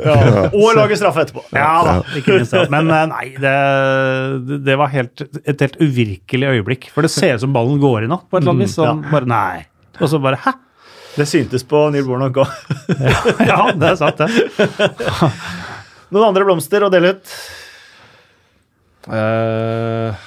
[0.55, 1.43] Og lage straffe etterpå.
[1.51, 2.65] Ja da, ikke minst det.
[2.73, 3.55] Men eh, nei, det,
[4.67, 6.89] det var helt, et helt uvirkelig øyeblikk.
[6.93, 8.77] For det ser ut som ballen går i natt, på et eller annet vis.
[8.77, 9.65] Sånn, bare nei.
[10.01, 10.55] Og så bare hæ?
[11.15, 12.55] Det syntes på Neil Warnock òg.
[13.49, 15.29] Ja, det er sant, det.
[16.11, 17.35] Noen andre blomster å dele ut?
[19.15, 20.25] Eh,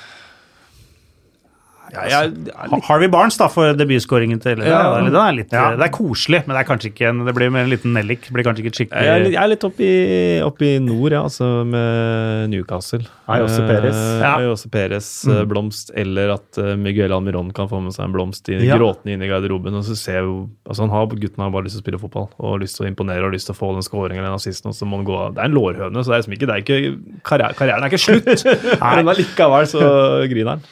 [2.06, 4.98] ja, er litt Harvey Barnes da, for debutskåringen til Ja.
[4.98, 5.76] eller, det, er litt, Ja.
[5.76, 8.28] det er koselig, men det er kanskje ikke en, det blir mer en liten nellik.
[8.32, 9.04] Blir kanskje ikke skikkelig...
[9.04, 13.02] Jeg er, litt- jeg er litt oppe i, oppe i nord, ja, altså med Newcastle.
[13.28, 13.96] Ayose Perez.
[13.96, 14.36] Eh, Ja.
[14.38, 15.42] Ayose Perez, mm.
[15.50, 18.76] blomst, eller at eh, Miguel Almiron kan få med seg en blomst i, Ja.
[18.78, 19.74] gråtende inn i garderoben.
[19.74, 22.28] og så ser jo, altså han har, Gutten har bare lyst til å spille fotball
[22.38, 24.68] og lyst til å imponere og lyst til å få den skåringen eller den assisten.
[24.68, 25.34] og så må han gå av.
[25.34, 27.92] Det er en lårhøne, så det er liksom ikke, det er ikke karrieren, karrieren er
[27.92, 28.44] ikke slutt.
[28.98, 29.82] Men allikevel så
[30.30, 30.62] griner han.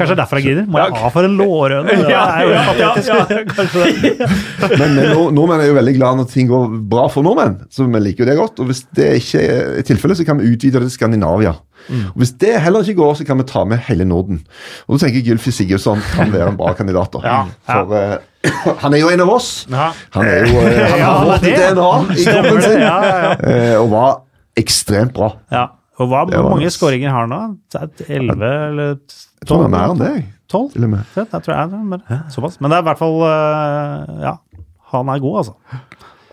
[0.00, 0.66] Kanskje derfor han griner?
[0.74, 1.96] Må jeg ha for en lårhøne?
[2.14, 2.90] Ja, ja, ja.
[4.80, 7.60] Men nord- nordmenn er jo veldig glad når ting går bra for nordmenn.
[7.72, 10.50] så vi liker jo det godt, og Hvis det ikke er tilfellet, så kan vi
[10.52, 11.54] utvide det til Skandinavia.
[11.90, 14.40] Og Hvis det heller ikke går, så kan vi ta med hele Norden.
[14.88, 17.12] Og da tenker jeg Gylfi Sigurdsson kan være en bra kandidat.
[17.12, 17.20] da.
[17.28, 17.80] Ja, ja.
[17.82, 19.50] For uh, han er jo en av oss.
[19.72, 19.90] Ja.
[20.16, 21.44] Han er jo eh, han har er vårt.
[21.44, 23.30] DNA i kroppen sin, ja, ja, ja.
[23.52, 24.10] eh, og var
[24.60, 25.30] ekstremt bra.
[25.52, 25.62] Ja.
[26.02, 27.38] Og hva, hvor mange skåringer har han nå?
[28.10, 28.96] 11 eller
[29.44, 30.12] Jeg tror han er mer enn det.
[30.48, 30.70] 12?
[30.72, 31.10] Til og med.
[31.14, 32.60] Det, det tror jeg det er, men, såpass.
[32.60, 34.34] Men det er i hvert fall eh, Ja,
[34.94, 35.54] han er god, altså.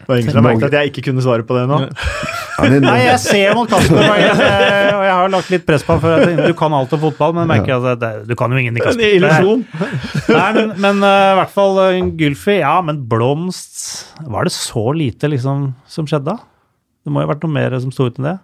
[0.02, 1.82] Det var ingen som merket at jeg ikke kunne svare på det nå.
[2.62, 4.34] Nei, jeg ser mot Kasper, og jeg,
[4.94, 6.02] og jeg har lagt litt press på ham.
[6.04, 6.26] før.
[6.46, 8.84] du kan alt om fotball, men merker at det, du kan jo ingenting.
[8.86, 9.02] Kasper.
[9.02, 9.64] En illusjon.
[10.38, 12.60] Nei, men, men eh, i hvert fall uh, Gylfi.
[12.60, 13.82] Ja, men Blomst
[14.22, 16.38] Var det så lite liksom som skjedde da?
[17.02, 18.38] Det må jo ha vært noe mer som sto ut enn det.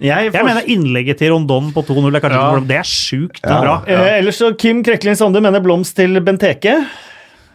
[0.00, 2.60] Jeg, Jeg mener innlegget til Rondon på 2-0 er kanskje Ja.
[2.70, 3.60] Det er sjukt Ja.
[3.64, 3.74] bra.
[3.86, 6.76] Eh, ellers så Kim Kreklin Sande mener blomst til Benteke.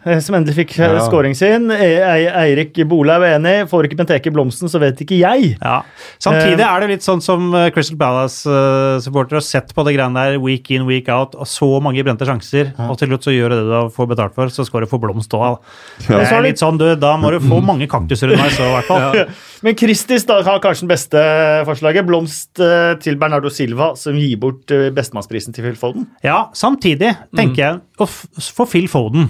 [0.06, 0.90] Eh, Som endelig fikk ja.
[0.98, 1.04] Ja.
[1.08, 1.70] scoring sin.
[1.72, 3.56] E- Eirik Bolaug er enig.
[3.72, 5.54] Får ikke Benteke blomsten, så vet ikke jeg.
[5.62, 5.82] Ja.
[6.24, 10.40] Samtidig er det litt sånn som eh, Crystal Palace-supportere har sett på det greiene der
[10.44, 13.58] week in, week out, og så mange brente sjanser, og til slutt så gjør du
[13.60, 15.60] det du får betalt for, så skal du få blomst òg.
[16.08, 18.90] Det er litt sånn, du, da må du få mange kaktuser underveis òg, i hvert
[18.90, 19.34] fall.
[19.64, 21.22] Men Kristis da har kanskje den beste
[21.68, 22.04] forslaget.
[22.08, 26.10] Blomst eh, til Bernardo Silva, som gir bort eh, bestemannsprisen til Phil Foden.
[26.26, 29.30] Ja, samtidig tenker jeg å få Phil Foden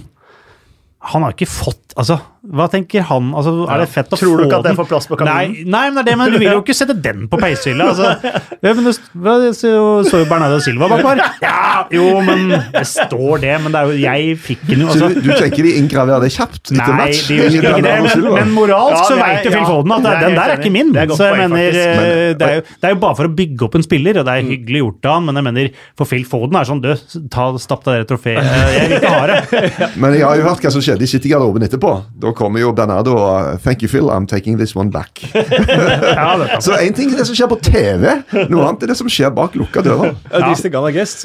[1.04, 3.30] han har ikke fått Altså, hva tenker han?
[3.32, 4.76] Altså, er det fett å Tror du ikke at det den?
[4.76, 5.64] får plass på kaminen?
[5.64, 7.86] Nei, nei, men det er det, men du vil jo ikke sette den på peishylla.
[7.94, 8.10] Altså.
[8.64, 9.70] Ja, men det så
[10.08, 11.22] står jo Bernardo Silva bak der.
[11.44, 15.08] Ja, jo, men det står det, men det er jo Jeg fikk den jo, så
[15.08, 15.08] altså.
[15.20, 17.22] du, du tenker de inngraverer det kjapt etter Nei, match?
[17.28, 20.36] de gjør ikke det, men, men moralsk Ja, så vet jo Phil Foden at den
[20.38, 20.92] der er ikke min.
[20.96, 23.28] Er Så jeg poeng, mener, eh, Men- det, er jo, det er jo bare for
[23.30, 25.70] å bygge opp en spiller, og det er hyggelig gjort av han, men jeg mener,
[26.00, 26.90] for Phil Foden er sånn Du,
[27.32, 28.40] ta, stapp deg det trofeet.
[28.44, 29.38] Jeg vil ikke ha det.
[30.02, 31.92] Men jeg har jo hørt hva som skjedde i City-garderoben etterpå.
[32.20, 35.22] Da kommer jo Bernardo og Thank you, Phil, I'm taking this one back.
[36.14, 38.04] Ja, Så én ting er det som skjer på TV,
[38.50, 40.14] noe annet er det som skjer bak lukka dører.
[40.30, 40.44] Ja.
[40.50, 41.24] Disse Ghana Guest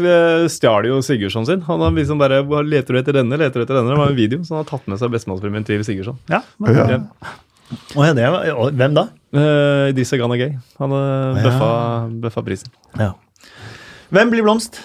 [0.56, 1.62] stjal jo Sigurdsson sin.
[1.68, 3.94] Han har liksom bare Leter du etter denne, leter du etter denne?
[3.94, 6.20] Det var en video, så han har tatt med seg bestemannspremien til Sigurdsson.
[6.32, 7.00] ja, men, Ja.
[7.00, 8.12] Ja.
[8.18, 9.04] Det var, hvem da?
[9.30, 10.56] Uh, Disse Ghana Gay.
[10.80, 11.68] Han uh, bøffa,
[12.24, 12.72] bøffa prisen.
[14.10, 14.80] Hvem blir blomst?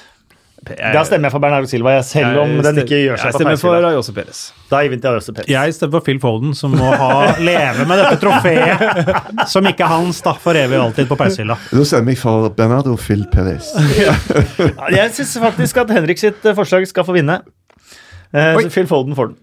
[0.65, 3.41] Da stemmer jeg for Bernardo Silva, jeg, selv om den ikke gjør seg Jeg på
[3.43, 3.87] stemmer for.
[3.91, 4.41] Ayose Perez.
[4.71, 5.51] Da gir vi til Øystein Perez.
[5.53, 7.11] Jeg stemmer for Phil Foden, som må ha,
[7.51, 11.59] leve med dette trofeet som ikke er hans da, for evig og alltid på peishylla.
[11.71, 13.73] Da stemmer jeg for Bernardo Phil Perez.
[14.05, 14.15] Ja,
[14.93, 17.41] Jeg syns faktisk at Henrik sitt eh, forslag skal få vinne.
[18.35, 19.41] Eh, Phil Foden får den.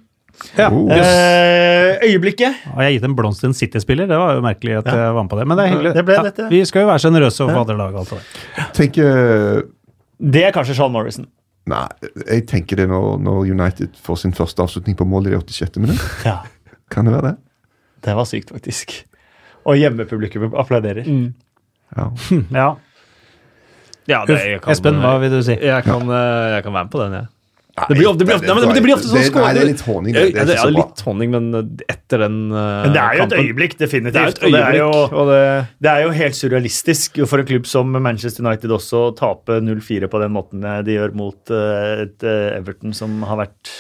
[0.58, 0.90] Oh.
[0.90, 2.64] Eh, øyeblikket.
[2.74, 5.14] Og jeg har gitt en blomst til en City-spiller, det var jo merkelig at jeg
[5.14, 5.46] var med på det.
[5.52, 5.92] Men det er hyggelig.
[6.00, 6.48] Det ble dette.
[6.50, 8.00] vi skal jo være sjenerøse overfor andre lag.
[8.00, 9.70] og alt
[10.22, 11.26] det Det er kanskje Sean Morrison.
[11.70, 11.86] Nei,
[12.26, 15.78] jeg tenker det når, når United får sin første avslutning på mål i det 86.
[15.82, 16.02] minutt.
[16.30, 16.40] Ja.
[16.92, 17.36] Kan det være det?
[18.06, 18.96] Det var sykt, faktisk.
[19.66, 21.06] Og hjemmepublikum applauderer.
[21.92, 22.06] Ja.
[22.56, 22.68] Ja.
[24.08, 24.72] Ja, kan...
[24.72, 25.58] Espen, hva vil du si?
[25.60, 27.28] Jeg kan, eh, jeg kan være med på den, jeg.
[27.90, 29.46] Det blir, ofte- det blir, ofte- nei, det blir ofte sånn skåring.
[29.46, 30.14] Nei, det er litt honning.
[30.14, 32.84] Det, det er er litt honning, men etter den kampen.
[32.86, 34.14] Men det er jo et kampen- øyeblikk, definitivt.
[34.14, 37.40] Det er et og det er jo og det Det er jo helt surrealistisk for
[37.40, 41.54] en klubb som Manchester United også å tape 0-4 på den måten de gjør mot
[41.54, 43.72] uh, et uh, Everton som har vært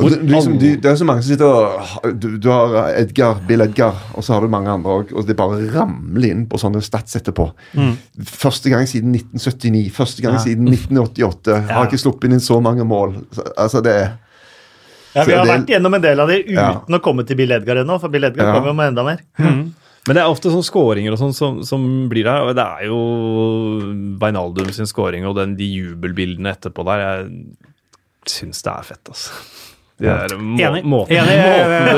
[0.00, 3.42] Og det, liksom, de, det er så mange som sitter og du, du har Edgar,
[3.44, 6.56] Bill Edgar, og så har du mange andre òg, og det bare ramler inn på
[6.62, 7.50] sånne stats etterpå.
[8.24, 11.58] Første gang siden 1979, første gang siden 1988.
[11.68, 13.18] Har ikke sluppet inn så mange mål.
[13.60, 14.10] Altså, det er
[15.12, 16.70] Ja, vi har vært gjennom en del av det uten Ja.
[16.88, 18.54] å komme til Bill Edgar ennå, for Bill Edgar Ja.
[18.56, 19.20] kommer jo med enda mer.
[19.36, 22.40] Men det er ofte sånne skåringer og sånn som, som blir der.
[22.48, 27.04] og Det er jo Beinaldum sin skåring og den, de jubelbildene etterpå der.
[27.04, 27.28] Jeg
[28.26, 29.30] syns det er fett, altså.
[30.02, 30.82] De der må, Enig.
[30.84, 31.36] Måten, Enig.
[31.46, 31.88] måten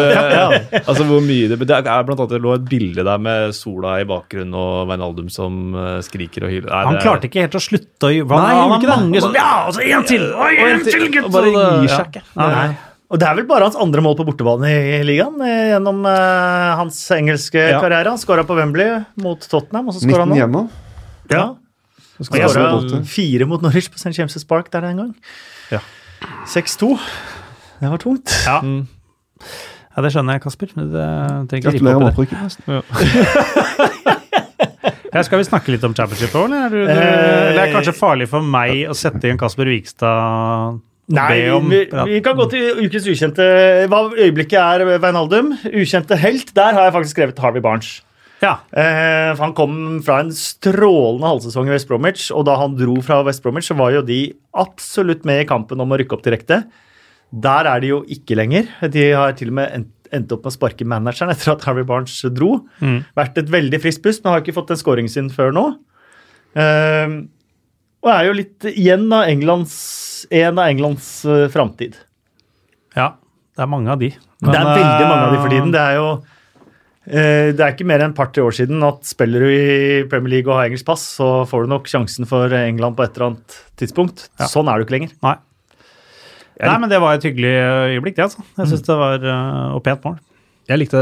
[0.70, 3.54] det, altså hvor mye det, det er blant annet Det lå et bilde der med
[3.56, 6.68] sola i bakgrunnen og Veinaldum som eh, skriker og hyler.
[6.70, 8.90] Nei, Han det- klarte ikke helt å slutte å gjøre Nei, Han det.
[8.92, 10.26] mange som Ja, og så en til!
[10.34, 11.30] Og én til, gutt!
[11.30, 12.24] og bare gir seg ikke.
[12.36, 12.68] Nei.
[13.14, 16.70] Og det er vel bare hans andre mål på bortebane i, ligaen eh, gjennom uh,
[16.80, 17.76] hans engelske Ja.
[17.82, 18.08] karriere.
[18.10, 20.38] Han skåra på Wembley mot Tottenham, og så skåra 19 han nå.
[20.40, 20.62] hjemme.
[21.30, 21.44] Ja.
[22.18, 24.14] Og jeg skåra fire mot Norwich på St.
[24.16, 25.12] James' Park der en gang.
[25.70, 25.80] Ja.
[26.48, 26.94] 6-2.
[27.80, 28.30] Det var tungt.
[28.46, 28.60] Ja.
[28.62, 28.86] Mm.
[29.96, 30.68] ja, det skjønner jeg, Kasper.
[30.74, 32.38] Gratulerer med opprykket.
[32.38, 32.82] forresten.
[35.14, 36.64] Ja, skal vi snakke litt om championship òg, eller?
[36.66, 41.36] Er du- Eh, Det er kanskje farlig for meg å sette igjen Kasper Vikstad Nei,
[41.68, 43.44] vi, vi kan gå til ukens ukjente.
[43.92, 45.52] Hva øyeblikket er Veinaldum.
[45.68, 46.52] Ukjente helt.
[46.56, 48.00] Der har jeg faktisk skrevet Harvey Barnes.
[48.42, 48.56] Ja.
[48.72, 52.96] Eh, for han kom fra en strålende halvsesong i West Bromwich, og da han dro
[53.04, 56.24] fra West Bromwich, så var jo de absolutt med i kampen om å rykke opp
[56.24, 56.64] direkte.
[57.32, 58.68] Der er de jo ikke lenger.
[58.92, 61.86] De har til og med endt, endt opp med å sparke manageren etter at Harvey
[61.88, 62.60] Barnes dro.
[62.80, 63.00] Mm.
[63.18, 65.64] Vært et veldig friskt pust, men har ikke fått den scoringen sin før nå.
[66.54, 67.24] Uh,
[68.04, 69.74] og er jo litt igjen av Englands,
[70.30, 71.98] en av Englands uh, framtid.
[72.96, 73.14] ja.
[73.54, 74.08] Det er mange av de.
[74.10, 75.68] det er veldig mange av de for tiden.
[75.68, 79.06] eh, Det er jo uh, det er ikke mer enn et par-tre år siden at
[79.06, 82.50] spiller du i Premier League og har engelsk pass, så får du nok sjansen for
[82.50, 84.24] England på et eller annet tidspunkt.
[84.42, 84.48] Ja.
[84.50, 85.14] Sånn er du ikke lenger.
[85.22, 85.36] Nei.
[86.60, 87.54] Nei, men det var et hyggelig
[87.96, 88.44] øyeblikk, det, altså.
[88.60, 90.22] Jeg syns det var uh, og pent mål.
[90.64, 91.00] Jeg likte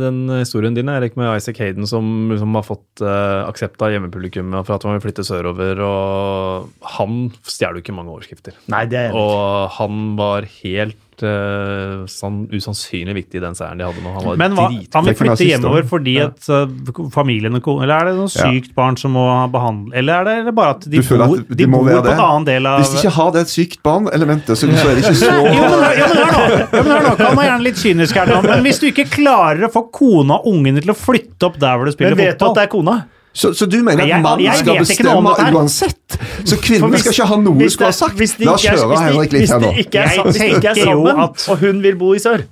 [0.00, 4.66] den historien din Erik, med Isaac Hayden, som liksom har fått uh, aksept av hjemmepublikummet
[4.66, 5.78] for at han vil flytte sørover.
[5.86, 8.58] og Han stjeler jo ikke mange overskrifter.
[8.74, 9.14] Nei, det er jeg.
[9.20, 14.10] Og han var helt uh, sånn usannsynlig viktig i den seieren de hadde nå.
[14.16, 14.64] Han var Men hva,
[14.96, 18.48] han vil flytte hjemover fordi at uh, familien og ko- Eller er det noe Ja.
[18.50, 21.56] sykt barn som må behandle Eller er det eller bare at de bor, at det
[21.62, 22.12] de må bor på det?
[22.16, 25.04] en annen del av Hvis de ikke har det sykt barn-elementet, så, så er det
[25.04, 26.44] ikke så Jo, men, hør- jo, men hør nå!
[26.58, 27.14] Ja, men hør nå.
[27.22, 30.40] Han er gjerne litt kynisk her nå, men hvis du ikke klarer å få kona
[30.40, 32.66] og ungene til å flytte opp der hvor du spiller Men vet du at det
[32.66, 32.96] er kona?
[33.34, 36.18] Så, så du mener at mannen jeg skal bestemme uansett?
[36.46, 38.20] Så kvinnen kvinnene skal ikke ha noe hun skulle ha sagt?
[38.44, 39.72] La oss kjøre Henrik litt her nå.
[39.74, 42.44] Hvis de ikke er, Jeg tenker jo sammen, at- og hun vil bo i sør,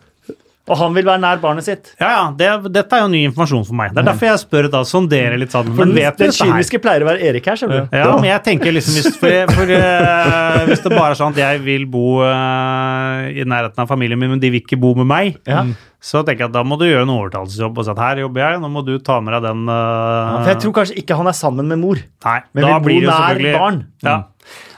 [0.70, 3.64] og han vil være nær barnet sitt Ja, ja, det, Dette er jo ny informasjon
[3.66, 3.90] for meg.
[3.96, 5.72] Det er derfor jeg spør da, sondere litt sånn.
[5.74, 7.96] For Men vet den kyniske pleier å være Erik her, skjønner du.
[7.98, 11.40] Ja, men jeg tenker liksom hvis, for, for, uh, hvis det bare er sånn at
[11.42, 15.10] jeg vil bo uh, i nærheten av familien min, men de vil ikke bo med
[15.10, 15.64] meg, Ja.
[16.02, 18.44] så tenker jeg at da må du gjøre en overtalelsesjobb og si at her jobber
[18.46, 21.30] jeg, nå må du ta med deg den Ja, For jeg tror kanskje ikke han
[21.30, 21.98] er sammen med mor.
[22.26, 23.82] Nei, Men da vil bo blir nær barn.
[24.06, 24.16] Ja.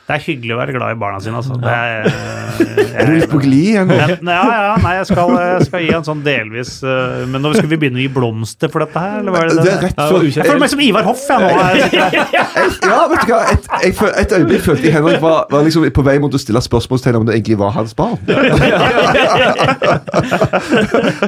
[0.05, 1.55] Det er hyggelig å være glad i barna sine, altså.
[1.57, 2.05] Det er,
[3.01, 3.89] Er du litt på glid igjen?
[3.89, 7.71] Ja, ja, nei, jeg skal, jeg skal gi en sånn delvis eh, Men nå skal
[7.71, 9.57] vi begynne å gi blomster for dette her, eller hva er det?
[9.65, 11.49] Det er rett før Jeg føler meg som Ivar Hoff, jeg nå.
[12.05, 12.29] Jeg-
[12.85, 13.41] Ja, vet du hva?
[13.55, 16.61] Et, jeg, et øyeblikk følte jeg Henrik var, var liksom på vei mot å stille
[16.65, 18.21] spørsmålstegn om det egentlig var hans barn.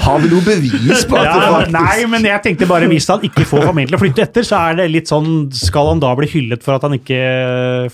[0.06, 3.24] Har vi noe bevis på at det faktisk nei, men jeg tenkte bare hvis han
[3.26, 6.12] ikke får familien til å flytte etter, så er det litt sånn Skal han da
[6.18, 7.20] bli hyllet for at han ikke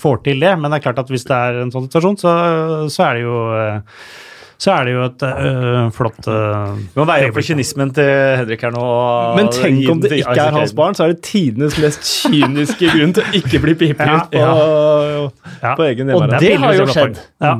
[0.00, 0.52] får til det?
[0.60, 2.34] Men det er klart at hvis det er en sånn situasjon, så,
[2.92, 3.38] så er det jo
[4.62, 8.10] så er det jo et øh, flott øh, Vi må veie opp for kynismen til
[8.38, 8.82] Henrik her nå.
[8.82, 12.92] og Men tenk om det ikke er hans barn, så er det tidenes mest kyniske
[12.92, 15.74] grunn til å ikke bli pipet Ja, ut ja.
[15.74, 16.38] på egen Og hjemmearena.
[16.44, 17.18] det har jo skjedd.
[17.42, 17.56] Ja.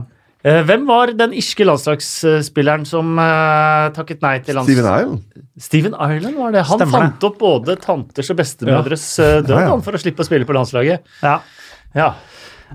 [0.47, 4.71] Eh, Hvem var den irske landslagsspilleren som uh, takket nei til lands...
[4.71, 5.43] Steven Island?
[5.63, 6.65] Steven Ireland var det.
[6.71, 9.77] Han Stemmer fant opp både tanters og bestemødres død Ja, ja.
[9.87, 11.03] for å slippe å spille på landslaget.
[11.23, 11.41] Ja.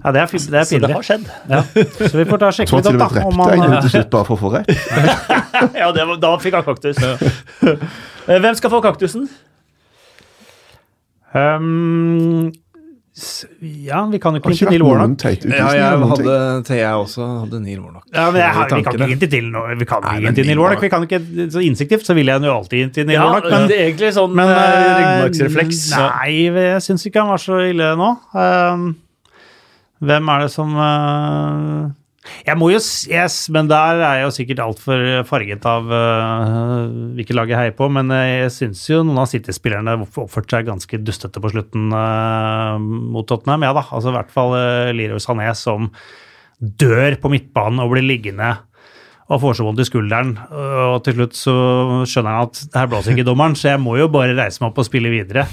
[0.03, 1.25] Ja, det er, det er Så det har skjedd.
[1.49, 1.61] Ja.
[1.63, 3.55] Så vi får ta og Jeg sjekke tror litt til og opp, med da.
[3.57, 4.69] Drepte en til slutt bare for å få rett.
[5.81, 6.97] Ja, det var, Da fikk han kaktus.
[8.27, 9.29] Eh, Hvem skal få kaktusen?
[11.33, 12.51] um,
[13.61, 15.23] ja, vi kan jo ikke til Neil Warnock.
[15.47, 16.35] Ja, jeg hadde,
[16.67, 18.03] til jeg også hadde Neil Warnock.
[18.13, 19.73] Ja, men jeg, har- vi kan ikke inn til noe.
[19.79, 20.83] Vi kan Nei, inn til Neil Warnock.
[20.83, 23.25] Warnock- Vi kan ikke, så instinktivt så vil jeg jo alltid inn til Neil Ja,
[23.25, 25.81] Warnock, men det er egentlig sånn Men ryggmargsrefleks.
[25.97, 28.11] Nei, jeg syns ikke han var så ille nå.
[28.37, 28.85] Um,
[30.03, 31.87] hvem er det som uh,
[32.45, 36.85] Jeg må jo yes, Men der er jeg jo sikkert altfor farget av uh,
[37.17, 37.89] hvilket lag jeg heier på.
[37.93, 42.77] Men eh, jeg syns jo noen av City-spillerne oppførte seg ganske dustete på slutten uh,
[42.77, 43.65] mot Tottenham.
[43.65, 45.91] Ja da, altså i hvert fall uh, Leroy Sané som
[46.57, 48.55] dør på midtbanen og blir liggende
[49.27, 50.29] og får så vondt i skulderen.
[50.47, 51.53] Og til slutt så
[52.07, 54.79] skjønner han at her blåser ikke dommeren, så jeg må jo bare reise meg opp
[54.79, 55.43] og spille videre.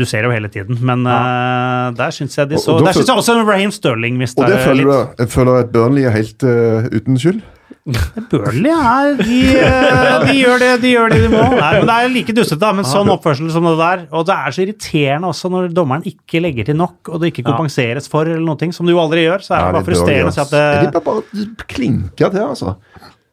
[0.00, 2.96] Du ser jo hele tiden, men eh, der syns jeg de så og og Der
[2.96, 5.16] syns jeg også Raheem Sterling mista Og det føler litt.
[5.18, 7.42] du Jeg føler at Burnley er helt uh, uten skyld.
[8.30, 11.42] Burnley er de, uh, de, gjør det, de gjør det de må.
[11.52, 14.06] Nei, men Det er like dustete, da, men sånn oppførsel som det der.
[14.16, 17.46] Og det er så irriterende også når dommeren ikke legger til nok, og det ikke
[17.50, 19.44] kompenseres for, eller noe, som du jo aldri gjør.
[19.44, 22.44] Så er det bare er frustrerende å se at det De bare, bare klinker til,
[22.48, 22.76] altså.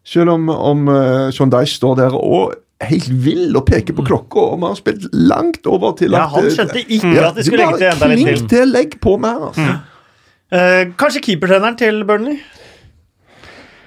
[0.07, 4.43] Selv om, om uh, Sean Dyche står der og helt vill og peker på klokka,
[4.53, 7.35] og vi har spilt langt over til Ja, at han eh, skjønte ikke ja, at
[7.39, 8.47] de skulle legge til enda litt til.
[8.51, 9.79] til, legg på mer, altså.
[10.51, 12.37] Eh, kanskje keepertreneren til Burnley?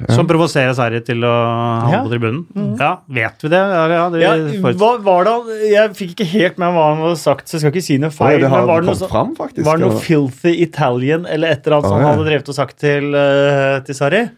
[0.09, 1.99] som provoserer Sverige til å havne Ja.
[2.01, 2.77] på tribunen.
[2.81, 3.59] Ja, vet vi det?
[3.61, 4.31] Ja, ja, det Ja,
[4.73, 5.35] hva var det
[5.71, 8.09] Jeg fikk ikke helt med hva han hadde sagt, så jeg skal ikke si noe
[8.09, 8.39] feil.
[8.39, 8.41] feil.
[8.41, 9.67] det men var det noe, fram, faktisk.
[9.67, 12.79] var det noe filthy Italian eller et eller annet som han hadde drevet og sagt
[12.81, 14.31] til, uh, til Sarri?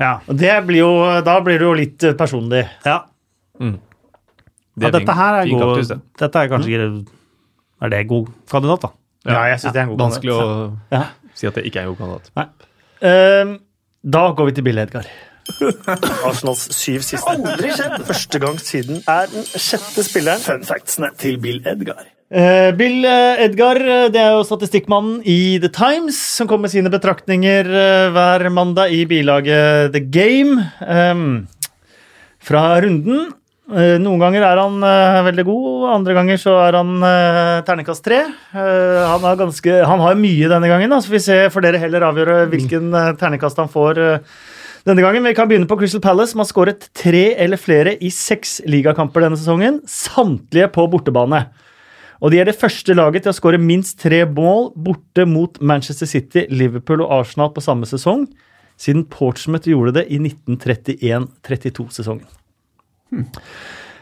[0.00, 0.20] ja.
[0.26, 2.64] Og det blir jo, da blir det jo litt eh, personlig.
[2.86, 3.02] ja.
[3.58, 5.98] Det ja, dette her er god kaktus, det.
[6.22, 6.98] Dette er kanskje mm.
[7.82, 8.90] Er det god kandidat, da?
[9.28, 10.44] Ja, jeg synes det er en god Vanskelig å
[10.94, 11.04] Ja.
[11.34, 12.68] si at det ikke er en god kandidat.
[13.02, 13.56] Ehm,
[14.02, 15.06] da går vi til Bill Edgar.
[16.28, 17.30] Arsenals syv siste.
[17.30, 18.04] Aldri skjedd!
[18.06, 20.42] Første gang siden er den sjette spilleren.
[20.42, 22.06] Fun factsene til Bill Edgar.
[22.28, 23.78] Uh, Bill Edgar
[24.12, 28.92] det er jo statistikkmannen i The Times, som kommer med sine betraktninger uh, hver mandag
[28.92, 30.66] i bilaget The Game.
[30.84, 31.46] Um,
[32.44, 33.32] fra runden.
[33.68, 38.00] Eh, Noen ganger er han uh, veldig god, andre ganger så er han uh, terningkast
[38.06, 38.22] tre.
[38.54, 41.80] Uh, han, har ganske, han har mye denne gangen, da, så vi ser for dere
[41.82, 42.88] heller avgjøre hvilken
[43.20, 44.22] ternekast han får eh,
[44.88, 45.26] denne gangen.
[45.28, 49.20] Vi kan begynne på Crystal Palace, som har skåret tre eller flere i seks ligakamper
[49.26, 49.82] denne sesongen.
[49.84, 51.52] Samtlige på bortebane.
[52.24, 56.08] Og de er det første laget til å skåre minst tre mål borte mot Manchester
[56.08, 58.24] City, Liverpool og Arsenal på samme sesong,
[58.80, 62.37] siden Portsmouth gjorde det i 1931-32-sesongen.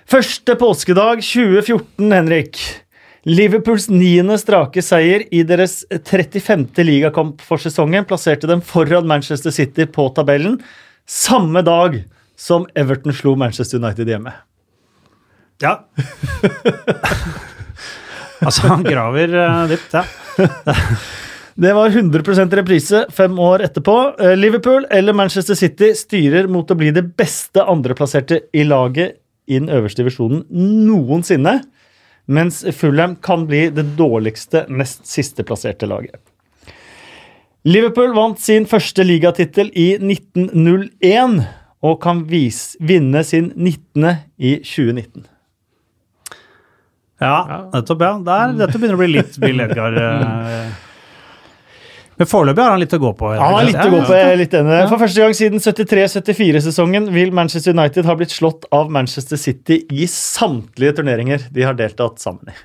[0.06, 2.60] Første påskedag 2014, Henrik.
[3.26, 6.68] Liverpools niende strake seier i deres 35.
[6.86, 10.60] ligakamp for sesongen plasserte dem foran Manchester City på tabellen,
[11.06, 12.04] samme dag
[12.38, 14.30] som Everton slo Manchester United hjemme.
[15.62, 15.80] Ja.
[18.46, 20.04] altså, han graver uh, dypt, ja.
[21.56, 24.20] Det var 100% reprise fem år etterpå.
[24.20, 29.16] Eh, Liverpool eller Manchester City styrer mot å bli det beste andreplasserte i laget
[29.48, 31.62] i den øverste divisjonen noensinne,
[32.28, 36.20] mens Fulham kan bli det dårligste nest sisteplasserte laget.
[37.64, 41.40] Liverpool vant sin første ligatittel i 1901
[41.86, 44.12] og kan vis, vinne sin 19.
[44.36, 45.24] i 2019.
[47.24, 48.18] Ja, nettopp, ja.
[48.20, 49.96] Der, dette begynner å bli litt Bill Edgar.
[52.16, 53.32] Men foreløpig har han litt å gå på.
[53.36, 54.20] Har litt å gå på.
[54.40, 54.78] litt enig.
[54.88, 60.08] For første gang siden 73-74-sesongen vil Manchester United ha blitt slått av Manchester City i
[60.10, 62.56] samtlige turneringer de har deltatt sammen i.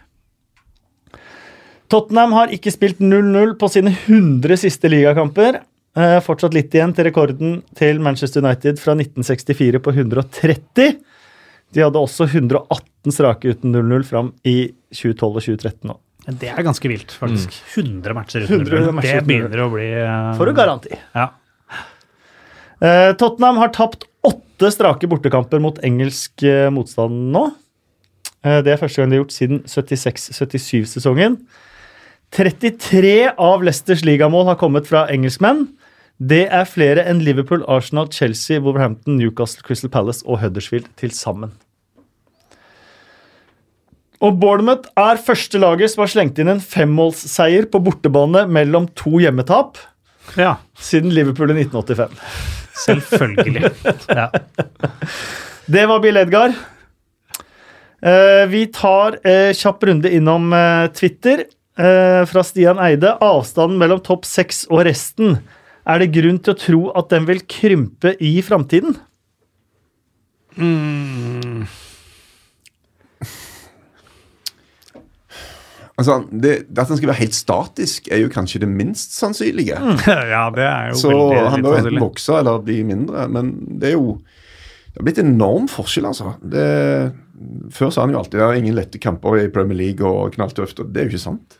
[1.91, 5.59] Tottenham har ikke spilt 0-0 på sine 100 siste ligakamper.
[5.99, 11.01] Eh, fortsatt litt igjen til rekorden til Manchester United fra 1964 på 130.
[11.75, 15.97] De hadde også 118 strake uten 0-0 fram i 2012 og 2013 nå.
[16.27, 17.55] Det er ganske vilt, faktisk.
[17.73, 20.93] 100 matcher 100 uten matcher Det uten begynner å bli eh, For å garanti.
[21.17, 21.31] Ja.
[22.81, 27.47] Eh, Tottenham har tapt åtte strake bortekamper mot engelsk eh, motstand nå.
[28.45, 31.39] Eh, det er første gang de har gjort siden 76-77-sesongen.
[32.31, 35.65] 33 av Leicesters ligamål har kommet fra engelskmenn.
[36.21, 41.55] Det er flere enn Liverpool, Arsenal, Chelsea, Wolverhampton, Newcastle, Crystal Palace og Huddersfield til sammen.
[44.21, 49.17] Og Bournemouth er første laget som har slengt inn en femmålsseier på bortebane mellom to
[49.23, 49.79] hjemmetap
[50.37, 50.55] ja.
[50.77, 52.19] siden Liverpool i 1985.
[52.85, 53.71] Selvfølgelig.
[54.09, 54.27] Ja.
[55.71, 56.53] Det var Bill Edgar.
[58.01, 61.45] Eh, vi tar eh, kjapp runde innom eh, Twitter
[61.81, 63.15] fra Stian Eide.
[63.23, 65.39] Avstanden mellom topp seks og resten.
[65.87, 68.99] Er det grunn til å tro at den vil krympe i framtiden?
[76.01, 79.77] Altså, det, At han skal være helt statisk, er jo kanskje det minst sannsynlige.
[80.35, 83.27] ja, det er jo Så veldig han bør enten vokse eller bli mindre.
[83.31, 84.17] Men det er jo
[84.91, 86.33] det har blitt enorm forskjell, altså.
[86.43, 86.63] Det,
[87.71, 90.81] før sa han jo alltid det er ingen lette kamper i Premier League og knalltøft,
[90.83, 91.55] og det er jo ikke sant.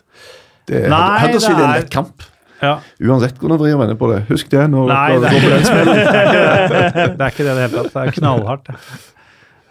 [0.68, 2.28] Det, Nei, Huddersfield det er en er- lett kamp.
[2.62, 2.76] Ja.
[3.02, 4.20] Uansett hvordan du vrir og vender på det.
[4.28, 5.96] Husk det når Nei, det går på den smellen.
[7.18, 7.94] Det er ikke det i det hele tatt.
[7.96, 8.70] Det er knallhardt.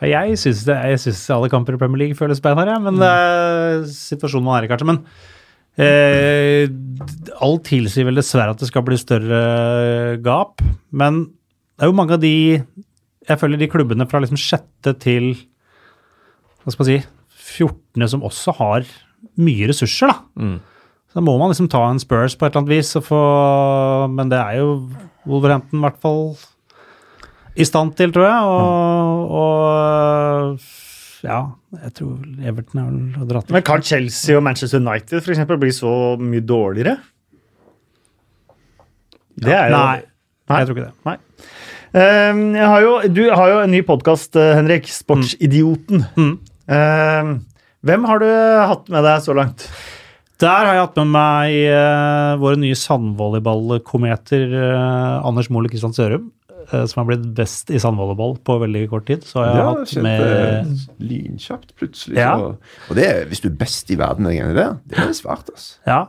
[0.00, 3.82] Jeg syns, det, jeg syns alle kamper i Premier League føles beinharde, men det er
[3.92, 4.88] situasjonen man er i, kanskje.
[4.88, 5.02] Men
[5.76, 6.64] eh,
[7.44, 10.64] alt tilsier vel dessverre at det skal bli større gap.
[10.88, 12.34] Men det er jo mange av de
[13.28, 15.34] Jeg føler de klubbene fra liksom sjette til
[16.64, 16.98] hva skal man si
[17.60, 18.08] 14.
[18.08, 18.88] som også har
[19.40, 20.16] mye ressurser, da.
[20.40, 20.58] Mm.
[21.10, 23.20] Så da må man liksom ta en Spurs på et eller annet vis, og få,
[24.14, 24.74] men det er jo
[25.28, 26.24] Wolverhampton i hvert fall
[27.56, 28.40] i stand til, tror jeg.
[28.50, 31.40] Og, og ja,
[31.84, 35.72] jeg tror Everton er har dratt Men kan Chelsea og Manchester United for eksempel, bli
[35.74, 36.96] så mye dårligere?
[39.40, 40.00] Det er jo Nei,
[40.50, 40.60] Nei.
[40.60, 40.94] jeg tror ikke det.
[41.08, 41.18] Nei.
[41.90, 44.86] Jeg har jo, du har jo en ny podkast, Henrik.
[44.94, 46.04] Sportsidioten.
[46.14, 46.34] Mm.
[46.70, 47.32] Ehm,
[47.82, 49.66] hvem har du hatt med deg så langt?
[50.40, 56.30] Der har jeg hatt med meg eh, våre nye sandvolleyballkometer uh, Anders Mole Kristian Sørum,
[56.30, 56.39] eh,
[56.90, 59.24] som har blitt best i sandvolleyball på veldig kort tid.
[59.26, 60.72] Så jeg Det ja, hatt med eh,
[61.10, 62.16] lynkjapt, plutselig.
[62.20, 62.32] Ja.
[62.38, 62.54] Så.
[62.90, 65.50] Og det, er- hvis du er best i verden, den gangen der, det er svært,
[65.52, 65.78] altså.
[65.90, 66.00] Ja,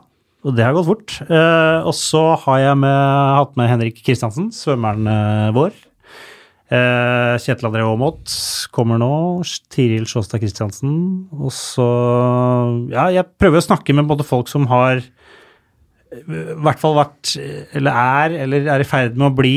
[0.41, 1.15] og det har gått fort.
[1.27, 2.99] Eh, og så har jeg med,
[3.38, 5.71] hatt med Henrik Kristiansen, svømmeren eh, vår.
[6.71, 8.31] Eh, Kjetil André Aamodt
[8.71, 9.11] kommer nå.
[9.73, 10.93] Tiril Sjåstad Kristiansen.
[11.35, 11.88] Og så
[12.93, 15.09] Ja, jeg prøver å snakke med både folk som har eh,
[16.11, 17.29] hvert fall vært,
[17.77, 19.53] eller er, eller er i ferd med å bli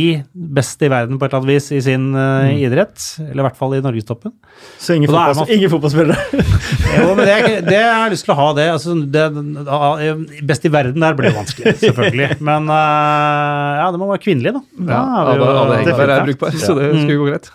[0.55, 2.95] best i verden på et eller annet vis i sin uh, idrett.
[3.25, 4.31] Eller i hvert fall i norgestoppen.
[4.79, 6.19] Så ingen, fotballs man- ingen fotballspillere.
[6.95, 8.69] Jo, men det, er det har jeg lyst til å ha, det.
[8.71, 9.25] Altså, det
[10.47, 12.37] best i verden der blir vanskelig, selvfølgelig.
[12.45, 14.63] Men uh, ja, det må være kvinnelig, da.
[14.79, 17.51] Da Ja, er vi alle, jo- alle er brukbar, så det skulle gå greit.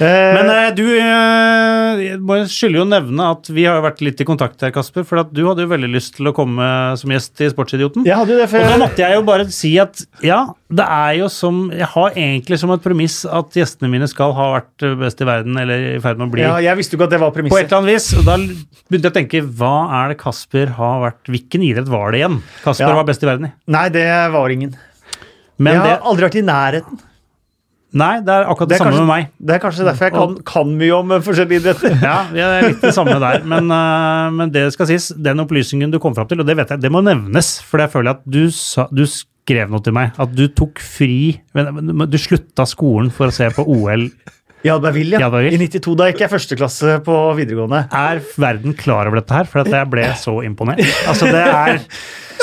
[0.00, 4.26] Eh, Men eh, du eh, skylder jo å nevne at vi har vært litt i
[4.28, 5.04] kontakt her, Kasper.
[5.04, 6.64] For at du hadde jo veldig lyst til å komme
[7.00, 8.06] som gjest i Sportsidioten.
[8.08, 10.40] jeg hadde jo det Og da måtte jeg jo bare si at ja,
[10.70, 14.48] det er jo som Jeg har egentlig som et premiss at gjestene mine skal ha
[14.56, 17.10] vært best i verden, eller i ferd med å bli Ja, jeg visste jo ikke
[17.10, 17.56] at det var premisset.
[17.56, 18.08] på et eller annet vis.
[18.16, 22.12] Og da begynte jeg å tenke hva er det Kasper har vært Hvilken idrett var
[22.14, 22.96] det igjen Kasper Ja.
[22.96, 23.52] var best i verden i?
[23.68, 24.72] Nei, det var ingen.
[25.60, 27.00] Men jeg det, har aldri vært i nærheten.
[27.96, 29.30] Nei, det er akkurat det, Det samme kanskje- med meg.
[29.40, 31.96] Det er kanskje derfor jeg kan, kan mye om forskjellige idretter.
[32.02, 33.42] Ja, det er litt det samme der.
[33.50, 36.74] Men, uh, men det skal sies, den opplysningen du kom fram til, og det vet
[36.74, 37.56] jeg, det må nevnes.
[37.66, 40.14] For jeg føler at du, sa, du skrev noe til meg.
[40.20, 44.06] At du tok fri men, Du slutta skolen for å se på OL.
[44.60, 45.28] I Albertville, ja.
[45.40, 45.54] I.
[45.56, 45.94] I 92.
[45.96, 47.86] Da gikk jeg førsteklasse på videregående.
[47.96, 49.48] Er verden klar over dette her?
[49.48, 50.82] For at jeg ble så imponert.
[51.08, 51.80] Altså, det er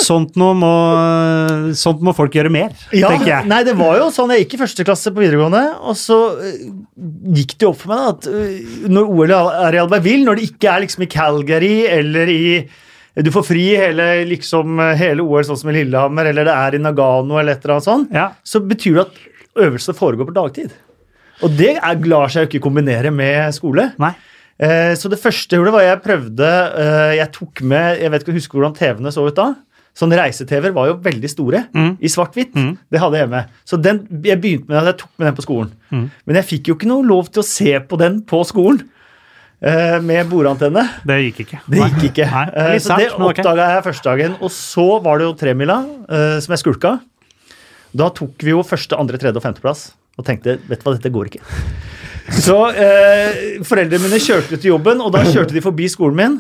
[0.04, 0.50] Sånt må,
[1.78, 3.48] sånt må folk gjøre mer, Ja, tenker jeg.
[3.50, 4.34] Nei, det var jo sånn.
[4.36, 6.58] Jeg gikk i første klasse på videregående, og så øh,
[7.38, 10.40] gikk det jo opp for meg da, at øh, når OL er i Albertville, når
[10.40, 12.44] det ikke er liksom i Calgary eller i
[13.18, 16.82] du får fri hele, liksom, hele OL, sånn som i Lillehammer, eller det er i
[16.84, 18.28] Nagano, eller et eller annet sånt, Ja.
[18.46, 19.16] så betyr det at
[19.66, 20.76] øvelsene foregår på dagtid.
[21.42, 23.88] Og det er, lar seg jo ikke kombinere med skole.
[24.62, 26.48] Eh, så det første jeg gjorde, var jeg prøvde
[26.82, 29.52] eh, Jeg tok med Jeg vet ikke, husker du hvordan TV-ene så ut da?
[29.98, 32.54] Sånne reise-TV-er var jo veldig store, i svart-hvitt.
[32.54, 33.40] Det hadde jeg hjemme.
[33.66, 35.72] Så den, jeg begynte med at jeg tok med den på skolen.
[35.90, 38.84] Men jeg fikk jo ikke noe lov til å se på den på skolen
[39.58, 40.86] eh, med bordantenne.
[41.02, 41.62] Det gikk ikke.
[41.66, 42.30] Det gikk ikke.
[42.30, 43.74] Nei, det er Eh, så det oppdaga okay.
[43.74, 44.38] jeg første dagen.
[44.38, 45.80] Og så var det jo tremila,
[46.12, 46.98] uh, som jeg skulka.
[47.98, 51.14] Da tok vi jo første, andre, tredje og femteplass og tenkte vet du hva, dette
[51.14, 51.44] går ikke.
[52.42, 56.38] Så eh, foreldrene mine kjørte til jobben, og da kjørte de forbi skolen min.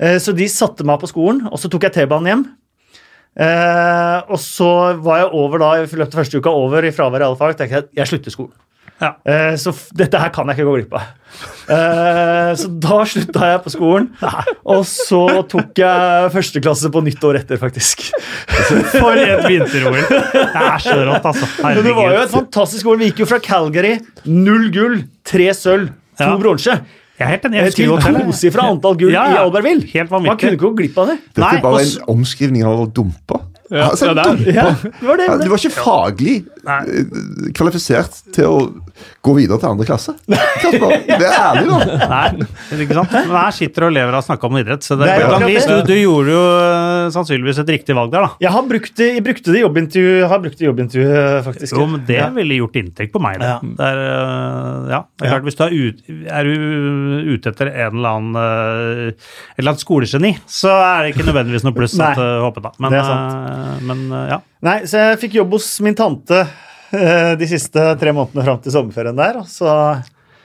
[0.00, 2.44] Eh, så de satte meg på skolen, og så tok jeg T-banen hjem.
[3.38, 4.70] Eh, og så
[5.00, 7.56] var jeg over da, i løpet av første uka over i fravær i alle fag.
[7.60, 8.56] tenkte jeg jeg slutter skolen.
[9.00, 9.14] Ja.
[9.24, 11.06] Eh, så dette her kan jeg ikke gå glipp av.
[11.72, 14.10] Eh, så da slutta jeg på skolen,
[14.68, 18.02] og så tok jeg førsteklasse på nytt år etter, faktisk.
[18.98, 20.02] For et vinter-OL.
[20.02, 21.48] Det er så rått, altså.
[21.64, 23.00] Men det var jo et fantastisk år.
[23.00, 23.94] Vi gikk jo fra Calgary,
[24.28, 26.36] null gull, tre sølv, to Ja.
[26.36, 26.74] bronse,
[27.20, 27.58] Jeg er helt enig.
[27.60, 29.44] Jeg til tosifra antall gull Ja, i ja.
[29.44, 29.84] Albertville.
[29.92, 31.16] Helt Man kunne ikke gå glipp av det.
[31.28, 33.42] Dette Nei, er bare en omskrivning av å dumpe.
[33.70, 35.26] Ja, altså, ja, det Ja, det var det.
[35.30, 35.44] Det.
[35.46, 36.36] du var ikke faglig
[36.66, 36.78] Nei.
[36.90, 38.56] eh, kvalifisert til å
[39.24, 40.14] gå videre til andre klasse.
[40.62, 42.08] Kasper, det er ærlig, da.
[42.10, 42.48] Nei,
[42.84, 43.14] ikke sant?
[43.30, 44.82] Her sitter og lever av å snakke om idrett.
[44.84, 45.62] Så det, Det er det.
[45.70, 48.32] du, du gjorde jo øh, sannsynligvis et riktig valg der, da.
[48.42, 51.14] Jeg har brukt det, jeg brukte det i jobbintervju, har brukt det i jobbintervju,
[51.46, 51.76] faktisk.
[51.78, 52.28] Jo, men det Ja.
[52.34, 53.38] ville gjort inntrykk på meg.
[53.40, 53.48] Det.
[53.54, 53.58] Ja.
[53.80, 54.02] Det er,
[54.90, 58.36] ja, det er klart, Hvis du er, ut, er du ute etter en eller annen
[58.40, 59.16] et
[59.60, 62.74] eller annet skolegeni, så er det ikke nødvendigvis noe pluss at håper da.
[62.82, 63.59] Men, Det er sant.
[63.60, 64.40] Øh, men øh, ja.
[64.66, 68.74] Nei, så jeg fikk jobb hos min tante eh, de siste tre månedene fram til
[68.74, 69.40] sommerferien der.
[69.42, 69.70] Og så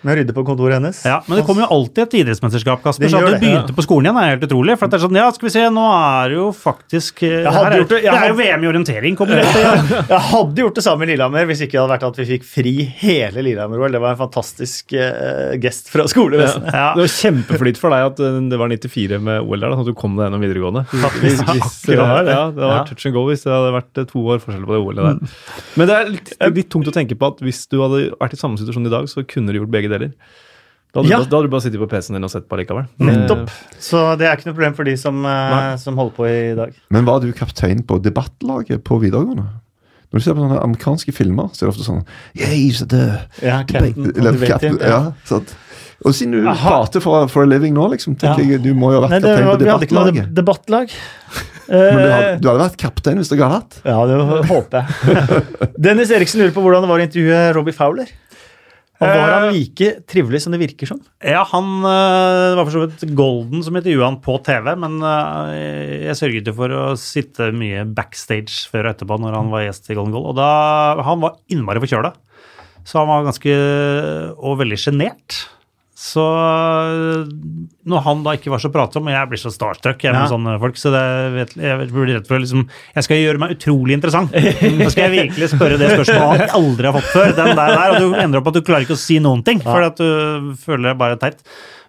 [0.06, 1.02] med å rydde på kontoret hennes.
[1.08, 3.08] Ja, Men det kommer jo alltid et idrettsmesterskap, Kasper.
[3.08, 4.76] Det Så at du begynte begynte på skolen igjen, er helt utrolig.
[4.80, 7.36] For at det er sånn, ja, skal vi se, nå er det jo faktisk eh,
[7.46, 9.94] hadde her er, gjort det- det, er jo VM i orientering, kommer det til.
[10.16, 12.48] Jeg hadde gjort det samme i Lillehammer hvis ikke det hadde vært at vi fikk
[12.50, 13.96] fri hele Lillehammer-OL.
[13.96, 16.70] Det var en fantastisk uh, gest fra skolevesenet.
[16.74, 16.88] Ja.
[16.98, 19.92] Det var kjempeflyt for deg at uh, det var 94 med OL der, sånn at
[19.92, 20.86] du kom deg gjennom videregående.
[21.26, 24.42] Hvis, hvis, ja, det hadde vært touch and go hvis det hadde vært to år
[24.44, 25.36] forskjell på det OL-et der.
[25.80, 28.40] Men det er litt, litt tungt å tenke på at hvis du hadde vært i
[28.40, 29.95] samme situasjon i dag, så kunne du gjort begge deler.
[30.96, 31.18] Da hadde, Ja.
[31.18, 32.86] du, bare- da hadde du bare sittet på PC-en din og sett på likevel.
[33.00, 33.50] Nettopp.
[33.80, 36.74] Så det er ikke noe problem for de som, eh, som holder på i dag.
[36.90, 39.44] Men var du kaptein på debattlaget på videregående?
[40.14, 42.06] Når du ser på sånne amerikanske filmer, så er det ofte sånn
[42.36, 45.40] yeah, the, Ja, captain Eller captain, team, ja.
[46.06, 46.70] Og siden du Aha.
[46.86, 48.52] prater for, for a living nå, liksom, tenker Ja.
[48.56, 49.90] jeg du må jo ha vært Nei, det, kaptein var- debattlaget.
[49.90, 50.90] vi hadde ikke noe debattlag.
[51.68, 53.82] Men du Eh, hadde, du hadde vært kaptein hvis dere hadde hatt.
[53.84, 55.72] Ja, det håper jeg.
[55.82, 58.06] Dennis Eriksen lurer på hvordan det var å intervjue Robbie Fowler.
[58.96, 61.02] Og var han like trivelig som det virker som?
[61.20, 64.96] Ja, han øh, Det var for så vidt Golden som intervjua han på TV, men
[65.04, 69.66] øh, jeg sørget jo for å sitte mye backstage før og etterpå når han var
[69.66, 70.30] gjest i Golden Goal.
[70.32, 72.14] Og da Han var innmari forkjøla,
[72.88, 73.60] så han var ganske
[74.40, 75.44] Og veldig sjenert.
[76.06, 77.26] Så øh,
[77.90, 80.58] når han da ikke var så pratsom, og jeg blir så starstruck jeg med sånne
[80.62, 83.96] folk, så det, vet, jeg blir redd for å liksom Jeg skal gjøre meg utrolig
[83.98, 84.36] interessant.
[84.36, 87.32] Nå skal jeg virkelig spørre det spørsmålet han aldri har fått før.
[87.40, 89.64] Den der, der, Og du ender opp at du klarer ikke å si noen ting,
[89.66, 91.42] fordi at du føler deg bare teit.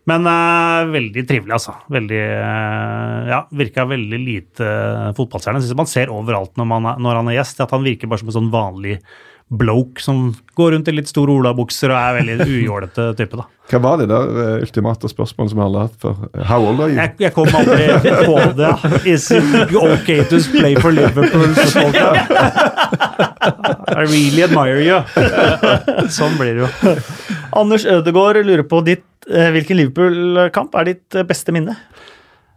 [0.07, 1.75] Men uh, veldig trivelig, altså.
[1.91, 4.75] Veldig uh, Ja, virka veldig lite
[5.19, 5.59] fotballstjerne.
[5.59, 8.11] Jeg synes man ser overalt når, man er, når han er gjest, at han virker
[8.11, 9.01] bare som en sånn vanlig
[9.49, 13.45] bloke som går rundt i litt store olabukser og er veldig ujålete type, da.
[13.67, 16.45] Hva var det der uh, ultimate spørsmålet som vi alle har hatt før?
[16.47, 16.99] How old are you?
[17.01, 17.87] Jeg, jeg kom aldri
[18.27, 18.71] på det.
[19.15, 21.51] Is it okay to play for Liverpool?
[23.97, 25.01] I really admire you.
[26.19, 26.95] Sånn blir det jo.
[27.59, 31.75] Anders Ødegaard lurer på ditt, uh, hvilken Liverpool-kamp er ditt eh, beste minne?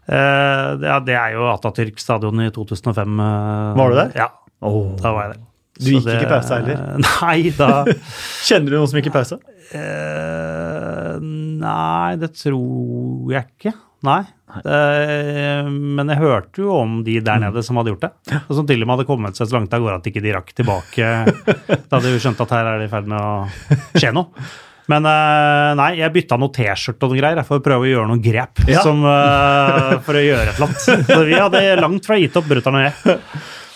[0.09, 3.19] Uh, det, ja, det er jo Atatürk stadion i 2005.
[3.25, 4.15] eh, Var du der?
[4.17, 4.29] Ja,
[4.61, 5.45] da var jeg der.
[5.79, 6.81] Du gikk gikk ikke pause heller?
[7.07, 7.69] Nei, da
[8.47, 9.39] Kjenner du noen som gikk i pause?
[9.69, 13.75] Uh, Nei, det tror jeg ikke.
[14.07, 14.21] Nei.
[14.63, 18.39] Eh, men jeg hørte jo om de der nede som hadde gjort det.
[18.47, 20.33] Og som til og med hadde kommet seg så langt av gårde at ikke de
[20.37, 21.11] rakk tilbake.
[21.35, 24.47] Da hadde de skjønt at her er det i ferd med å skje noe.
[24.89, 28.09] Men eh, nei, jeg bytta noe T-skjorte og noen greier for å prøve å gjøre
[28.09, 28.63] noen grep.
[28.71, 28.81] Ja.
[28.85, 31.11] Som, eh, for å gjøre et eller annet.
[31.11, 33.19] Så vi hadde langt fra gitt opp, brutter'n og jeg.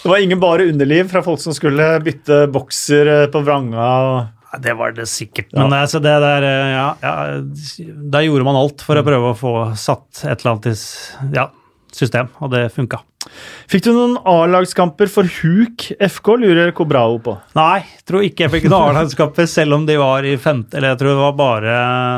[0.04, 3.88] Det var ingen bare underliv fra folk som skulle bytte bokser eh, på vranga.
[4.52, 5.54] Ja, det var det sikkert.
[5.56, 7.14] Men altså, det der eh, ja, ja,
[7.88, 10.84] Der gjorde man alt for å prøve å få satt et eller annet
[11.34, 11.48] ja,
[11.96, 13.00] system, og det funka.
[13.72, 17.38] Fikk du noen A-lagskamper for Huk FK, lurer Kobrao på.
[17.56, 21.00] Nei, tror ikke jeg fikk noen A-lagskamper, selv om de var i femte Eller jeg
[21.02, 21.76] tror det var bare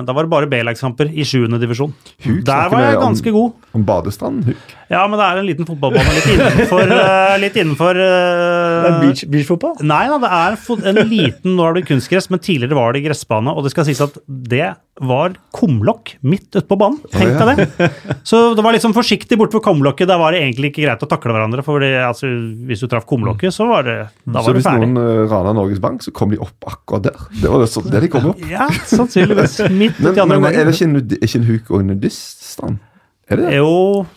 [0.07, 1.94] Da var det bare B-lagskamper i sjuende divisjon.
[2.26, 3.70] Huk Der var jeg ganske om- god.
[3.76, 4.45] Om badestrand?
[4.49, 4.76] Huk.
[4.90, 8.98] Ja, men det er en liten fotballbane litt innenfor, uh, litt innenfor uh, Det er
[9.02, 9.80] beach, beachfotball?
[9.82, 13.53] Nei da, det er en liten Nå er det kunstgress, men tidligere var det gressbane.
[13.56, 17.02] Og det skal sies at det var kumlokk midt ute på banen.
[17.12, 17.90] Tenk deg det.
[18.28, 20.07] Så det var sånn forsiktig bortfor kumlokket.
[20.07, 21.66] Der var det egentlig ikke greit å takle hverandre.
[21.66, 22.30] For altså,
[22.70, 24.64] hvis du traff kumlokket, så var det, da Så det ferdig.
[24.64, 27.28] Så hvis noen uh, rana Norges Bank, så kom de opp akkurat der.
[27.42, 28.42] Det var det, så, det de kom opp.
[28.50, 29.60] Ja, sannsynligvis.
[29.72, 32.78] Midt Men, men er det ikke, en, ikke en huk og nudiststrand?
[33.26, 33.48] Er det?
[33.58, 33.70] Jo,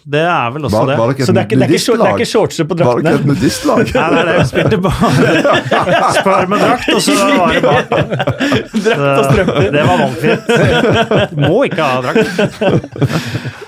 [0.05, 0.97] det er vel også Var, det.
[1.01, 2.77] var det Så det er ikke, det er ikke, short- det er ikke shortser på
[2.77, 3.33] Var det ikke et draktene?
[3.33, 3.79] nudistlag?
[3.97, 4.35] Nei, det er det.
[4.37, 7.83] Vi spilte bare spør med drakt, og så var det bare
[8.85, 9.71] Drakt og strømper.
[9.73, 10.45] Det var valgfritt.
[11.49, 12.29] Må ikke ha drakt.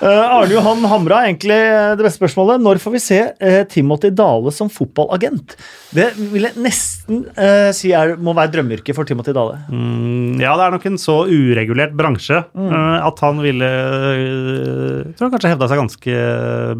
[0.00, 1.56] Uh, Arne Johan Hamra, egentlig
[1.96, 2.60] det beste spørsmålet.
[2.64, 5.56] Når får vi se uh, Timothy Dale som fotballagent?
[5.96, 9.56] Det vil jeg nesten uh, si er, må være drømmeyrket for Timothy Dale.
[9.72, 15.38] Mm, ja, det er nok en så uregulert bransje uh, at han ville uh, han
[15.38, 16.18] kanskje hevda seg ganske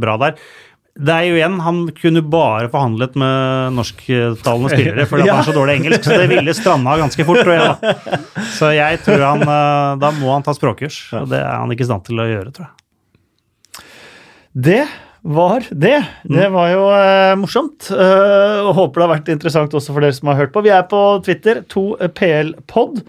[0.02, 0.42] bra der.
[1.00, 5.46] Det er jo igjen, Han kunne bare forhandlet med norsktalende spillere fordi at han har
[5.46, 7.44] så dårlig engelsk, så det ville stranda ganske fort.
[7.44, 8.18] tror jeg da.
[8.58, 11.86] Så jeg tror han, eh, da må han ta språkkurs, og det er han ikke
[11.86, 13.86] i stand til å gjøre, tror jeg.
[14.50, 14.82] Det
[15.22, 15.98] var det.
[16.26, 17.90] Det var jo eh, morsomt.
[17.94, 20.64] Eh, og håper det har vært interessant også for dere som har hørt på.
[20.66, 23.04] Vi er på Twitter, 2PLpod.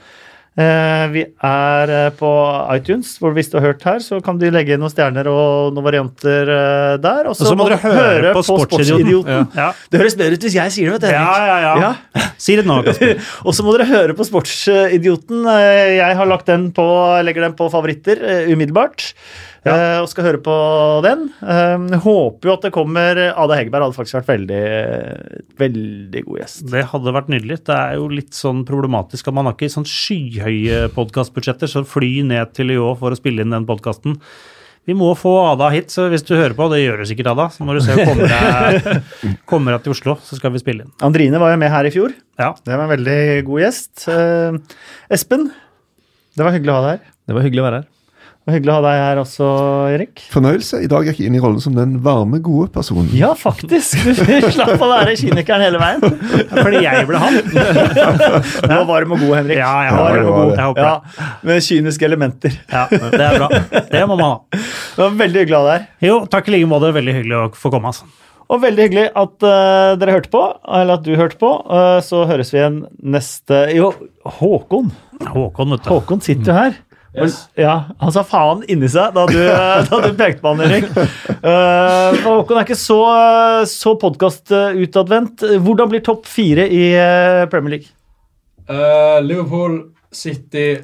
[0.52, 2.30] Eh, vi er eh, på
[2.76, 5.72] iTunes, hvor hvis du har hørt her, så kan du legge inn noen stjerner og
[5.72, 7.30] noen varianter eh, der.
[7.32, 9.48] Og så må dere høre på Sportsidioten.
[9.56, 9.70] Ja.
[9.88, 11.16] Det høres bedre ut hvis jeg sier det, vet du.
[11.16, 11.94] Ja, ja, ja.
[12.42, 13.16] Si det nå, Kasper.
[13.48, 15.48] Og så må dere høre på Sportsidioten.
[15.48, 16.86] Jeg har lagt den på,
[17.24, 18.20] legger den på favoritter
[18.52, 19.14] umiddelbart.
[19.70, 20.56] Eh, og skal høre på
[21.06, 21.28] den.
[21.44, 24.62] Eh, håper jo at det kommer Ada Hegerberg hadde faktisk vært veldig,
[25.62, 26.64] veldig god gjest.
[26.72, 27.60] Det hadde vært nydelig.
[27.68, 32.14] Det er jo litt sånn problematisk at man har ikke sånn skyhøye podkastbudsjetter, så fly
[32.32, 34.18] ned til Lyå for å spille inn den podkasten.
[34.90, 37.52] Vi må få Ada hit, så hvis du hører på, det gjør du sikkert, Ada,
[37.54, 39.04] så må du se kommer deg,
[39.52, 40.94] kommer deg til Oslo, så skal vi spille inn.
[41.06, 42.16] Andrine var jo med her i fjor.
[42.42, 42.56] Ja.
[42.66, 44.08] Det var en veldig god gjest.
[44.10, 44.58] Eh,
[45.14, 45.52] Espen,
[46.34, 47.18] det var hyggelig å ha deg her.
[47.30, 47.90] Det var hyggelig å være her.
[48.42, 49.48] Var hyggelig å ha deg her også,
[49.94, 50.22] Erik.
[50.34, 50.80] Fornøyelse.
[50.82, 53.12] I dag er jeg ikke inn i rollen som den varme, gode personen.
[53.14, 54.00] Ja, faktisk!
[54.02, 56.02] Du slapp å være kynikeren hele veien.
[56.50, 57.38] Fordi jeg ble han.
[57.52, 59.60] Du var varm og god, Henrik.
[59.62, 60.40] Ja, jeg Ja, varm det god.
[60.40, 60.56] var.
[60.58, 60.90] Jeg håper.
[60.90, 62.58] Ja, med kyniske elementer.
[62.74, 63.52] Ja, det er bra.
[63.94, 64.60] Det må man ha.
[64.98, 65.88] Det var veldig hyggelig å ha deg her.
[66.10, 66.92] Jo, takk i like måte.
[66.98, 68.10] Veldig hyggelig å få komme, altså.
[68.52, 70.42] Og veldig hyggelig at uh, dere hørte på,
[70.82, 71.52] eller at du hørte på.
[71.70, 73.94] Uh, så høres vi igjen neste Jo,
[74.42, 74.90] Håkon.
[75.30, 75.92] Håkon, vet du.
[75.94, 76.82] Håkon sitter jo her.
[77.18, 79.36] Og- Ja, Han sa faen inni seg da du,
[79.90, 80.88] da du pekte på han, Erik.
[81.44, 83.00] Uh, Håkon er ikke så,
[83.68, 85.44] så podkastutadvendt.
[85.66, 87.92] Hvordan blir topp fire i eh, Premier League?
[88.72, 89.82] Uh, Liverpool,
[90.16, 90.78] City,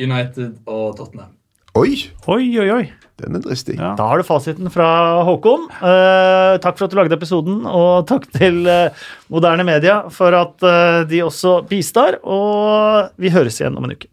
[0.00, 1.32] United og Tottenham.
[1.76, 1.96] Oi,
[2.30, 2.84] Oi, oi, oi.
[3.18, 3.74] den er dristig.
[3.76, 3.92] Ja.
[3.98, 4.86] Da har du fasiten fra
[5.26, 5.66] Håkon.
[5.82, 9.04] Uh, takk for at du lagde episoden, og takk til eh,
[9.34, 12.20] moderne media for at eh, de også bistår.
[12.24, 14.08] Og vi høres igjen om en uke.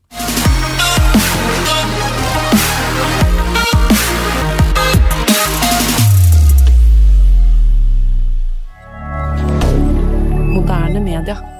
[11.21, 11.50] milliardaire